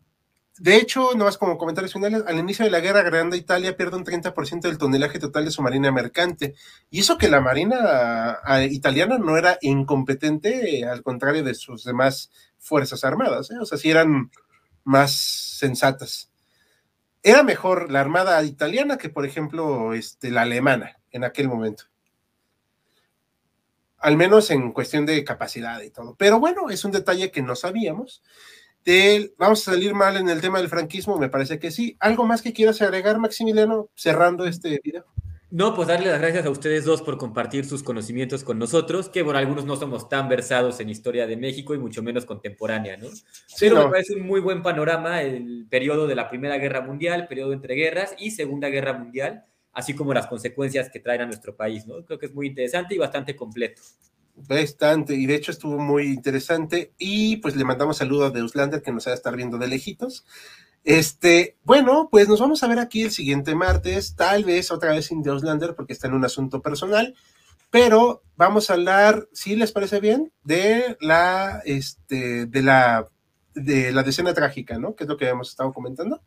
de 0.61 0.75
hecho, 0.75 1.15
no 1.15 1.25
más 1.25 1.39
como 1.39 1.57
comentarios 1.57 1.91
finales, 1.91 2.23
al 2.27 2.37
inicio 2.37 2.63
de 2.63 2.69
la 2.69 2.81
guerra 2.81 3.01
Grande 3.01 3.35
Italia 3.35 3.75
pierde 3.75 3.97
un 3.97 4.05
30% 4.05 4.61
del 4.61 4.77
tonelaje 4.77 5.17
total 5.17 5.43
de 5.43 5.49
su 5.49 5.63
marina 5.63 5.91
mercante. 5.91 6.53
Y 6.91 6.99
eso 6.99 7.17
que 7.17 7.29
la 7.29 7.41
marina 7.41 8.37
italiana 8.69 9.17
no 9.17 9.37
era 9.37 9.57
incompetente, 9.61 10.85
al 10.85 11.01
contrario 11.01 11.43
de 11.43 11.55
sus 11.55 11.83
demás 11.83 12.29
fuerzas 12.59 13.03
armadas, 13.03 13.49
¿eh? 13.49 13.55
o 13.59 13.65
sea, 13.65 13.79
sí 13.79 13.89
eran 13.89 14.29
más 14.83 15.13
sensatas. 15.13 16.31
Era 17.23 17.41
mejor 17.41 17.91
la 17.91 18.01
armada 18.01 18.43
italiana 18.43 18.99
que, 18.99 19.09
por 19.09 19.25
ejemplo, 19.25 19.95
este, 19.95 20.29
la 20.29 20.43
alemana 20.43 20.99
en 21.09 21.23
aquel 21.23 21.47
momento. 21.47 21.85
Al 23.97 24.15
menos 24.15 24.51
en 24.51 24.73
cuestión 24.73 25.07
de 25.07 25.23
capacidad 25.23 25.81
y 25.81 25.89
todo. 25.89 26.13
Pero 26.19 26.39
bueno, 26.39 26.69
es 26.69 26.85
un 26.85 26.91
detalle 26.91 27.31
que 27.31 27.41
no 27.41 27.55
sabíamos 27.55 28.21
vamos 29.37 29.67
a 29.67 29.71
salir 29.71 29.93
mal 29.93 30.17
en 30.17 30.29
el 30.29 30.41
tema 30.41 30.59
del 30.59 30.69
franquismo, 30.69 31.17
me 31.17 31.29
parece 31.29 31.59
que 31.59 31.71
sí. 31.71 31.95
¿Algo 31.99 32.25
más 32.25 32.41
que 32.41 32.53
quieras 32.53 32.81
agregar, 32.81 33.19
Maximiliano, 33.19 33.89
cerrando 33.95 34.45
este 34.45 34.79
video? 34.83 35.05
No, 35.51 35.75
pues 35.75 35.89
darle 35.89 36.09
las 36.09 36.21
gracias 36.21 36.45
a 36.45 36.49
ustedes 36.49 36.85
dos 36.85 37.01
por 37.01 37.17
compartir 37.17 37.65
sus 37.65 37.83
conocimientos 37.83 38.45
con 38.45 38.57
nosotros, 38.57 39.09
que 39.09 39.21
bueno, 39.21 39.37
algunos 39.37 39.65
no 39.65 39.75
somos 39.75 40.07
tan 40.07 40.29
versados 40.29 40.79
en 40.79 40.87
historia 40.87 41.27
de 41.27 41.35
México 41.35 41.75
y 41.75 41.77
mucho 41.77 42.01
menos 42.01 42.25
contemporánea, 42.25 42.95
¿no? 42.95 43.09
Pero 43.59 43.83
me 43.83 43.91
parece 43.91 44.15
un 44.15 44.25
muy 44.25 44.39
buen 44.39 44.63
panorama 44.63 45.21
el 45.21 45.67
periodo 45.69 46.07
de 46.07 46.15
la 46.15 46.29
Primera 46.29 46.57
Guerra 46.57 46.79
Mundial, 46.79 47.27
periodo 47.27 47.51
entre 47.51 47.75
guerras 47.75 48.15
y 48.17 48.31
Segunda 48.31 48.69
Guerra 48.69 48.93
Mundial, 48.93 49.43
así 49.73 49.93
como 49.93 50.13
las 50.13 50.27
consecuencias 50.27 50.89
que 50.89 51.01
traen 51.01 51.19
a 51.19 51.25
nuestro 51.25 51.53
país, 51.53 51.85
¿no? 51.85 52.05
Creo 52.05 52.17
que 52.17 52.27
es 52.27 52.33
muy 52.33 52.47
interesante 52.47 52.95
y 52.95 52.99
bastante 52.99 53.35
completo. 53.35 53.81
Bastante, 54.47 55.15
y 55.15 55.25
de 55.25 55.35
hecho 55.35 55.51
estuvo 55.51 55.77
muy 55.77 56.07
interesante. 56.07 56.93
Y 56.97 57.37
pues 57.37 57.55
le 57.55 57.63
mandamos 57.63 57.97
saludos 57.97 58.29
a 58.29 58.33
Deuslander 58.33 58.81
que 58.81 58.91
nos 58.91 59.07
va 59.07 59.11
a 59.11 59.15
estar 59.15 59.35
viendo 59.35 59.57
de 59.57 59.67
lejitos. 59.67 60.25
Este, 60.83 61.57
bueno, 61.63 62.09
pues 62.09 62.27
nos 62.27 62.39
vamos 62.39 62.63
a 62.63 62.67
ver 62.67 62.79
aquí 62.79 63.03
el 63.03 63.11
siguiente 63.11 63.53
martes, 63.53 64.15
tal 64.15 64.43
vez 64.43 64.71
otra 64.71 64.91
vez 64.91 65.05
sin 65.05 65.21
Deuslander 65.21 65.75
porque 65.75 65.93
está 65.93 66.07
en 66.07 66.15
un 66.15 66.25
asunto 66.25 66.61
personal, 66.61 67.15
pero 67.69 68.23
vamos 68.35 68.69
a 68.69 68.73
hablar, 68.73 69.27
si 69.31 69.55
les 69.55 69.71
parece 69.71 69.99
bien, 69.99 70.33
de 70.43 70.97
la, 70.99 71.61
este, 71.65 72.47
de 72.47 72.61
la, 72.63 73.07
de 73.53 73.91
la 73.91 74.03
decena 74.03 74.33
trágica, 74.33 74.79
¿no? 74.79 74.95
Que 74.95 75.03
es 75.03 75.09
lo 75.09 75.17
que 75.17 75.27
hemos 75.27 75.49
estado 75.49 75.71
comentando. 75.71 76.21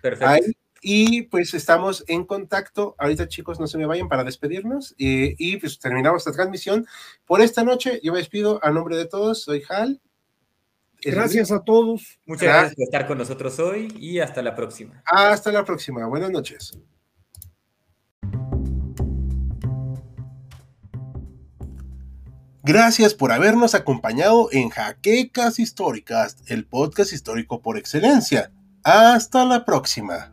Perfecto. 0.00 0.50
Y 0.80 1.22
pues 1.22 1.54
estamos 1.54 2.04
en 2.08 2.24
contacto. 2.24 2.94
Ahorita, 2.98 3.28
chicos, 3.28 3.60
no 3.60 3.66
se 3.66 3.76
me 3.76 3.86
vayan 3.86 4.08
para 4.08 4.24
despedirnos. 4.24 4.94
Eh, 4.98 5.34
y 5.38 5.58
pues 5.58 5.78
terminamos 5.78 6.22
esta 6.22 6.32
transmisión 6.32 6.86
por 7.26 7.40
esta 7.40 7.62
noche. 7.62 8.00
Yo 8.02 8.12
me 8.12 8.18
despido 8.18 8.58
a 8.62 8.70
nombre 8.70 8.96
de 8.96 9.06
todos. 9.06 9.42
Soy 9.42 9.62
Hal. 9.68 10.00
Gracias 11.02 11.50
a 11.50 11.62
todos. 11.62 12.18
Muchas 12.26 12.48
gracias 12.48 12.74
por 12.74 12.84
estar 12.84 13.06
con 13.06 13.18
nosotros 13.18 13.58
hoy 13.58 13.92
y 13.98 14.20
hasta 14.20 14.42
la 14.42 14.54
próxima. 14.54 15.02
Hasta 15.06 15.52
la 15.52 15.64
próxima. 15.64 16.06
Buenas 16.06 16.30
noches. 16.30 16.78
Gracias 22.62 23.14
por 23.14 23.32
habernos 23.32 23.74
acompañado 23.74 24.48
en 24.52 24.68
Jaquecas 24.68 25.58
Históricas, 25.58 26.36
el 26.46 26.66
podcast 26.66 27.12
histórico 27.12 27.62
por 27.62 27.78
excelencia. 27.78 28.52
Hasta 28.84 29.46
la 29.46 29.64
próxima. 29.64 30.32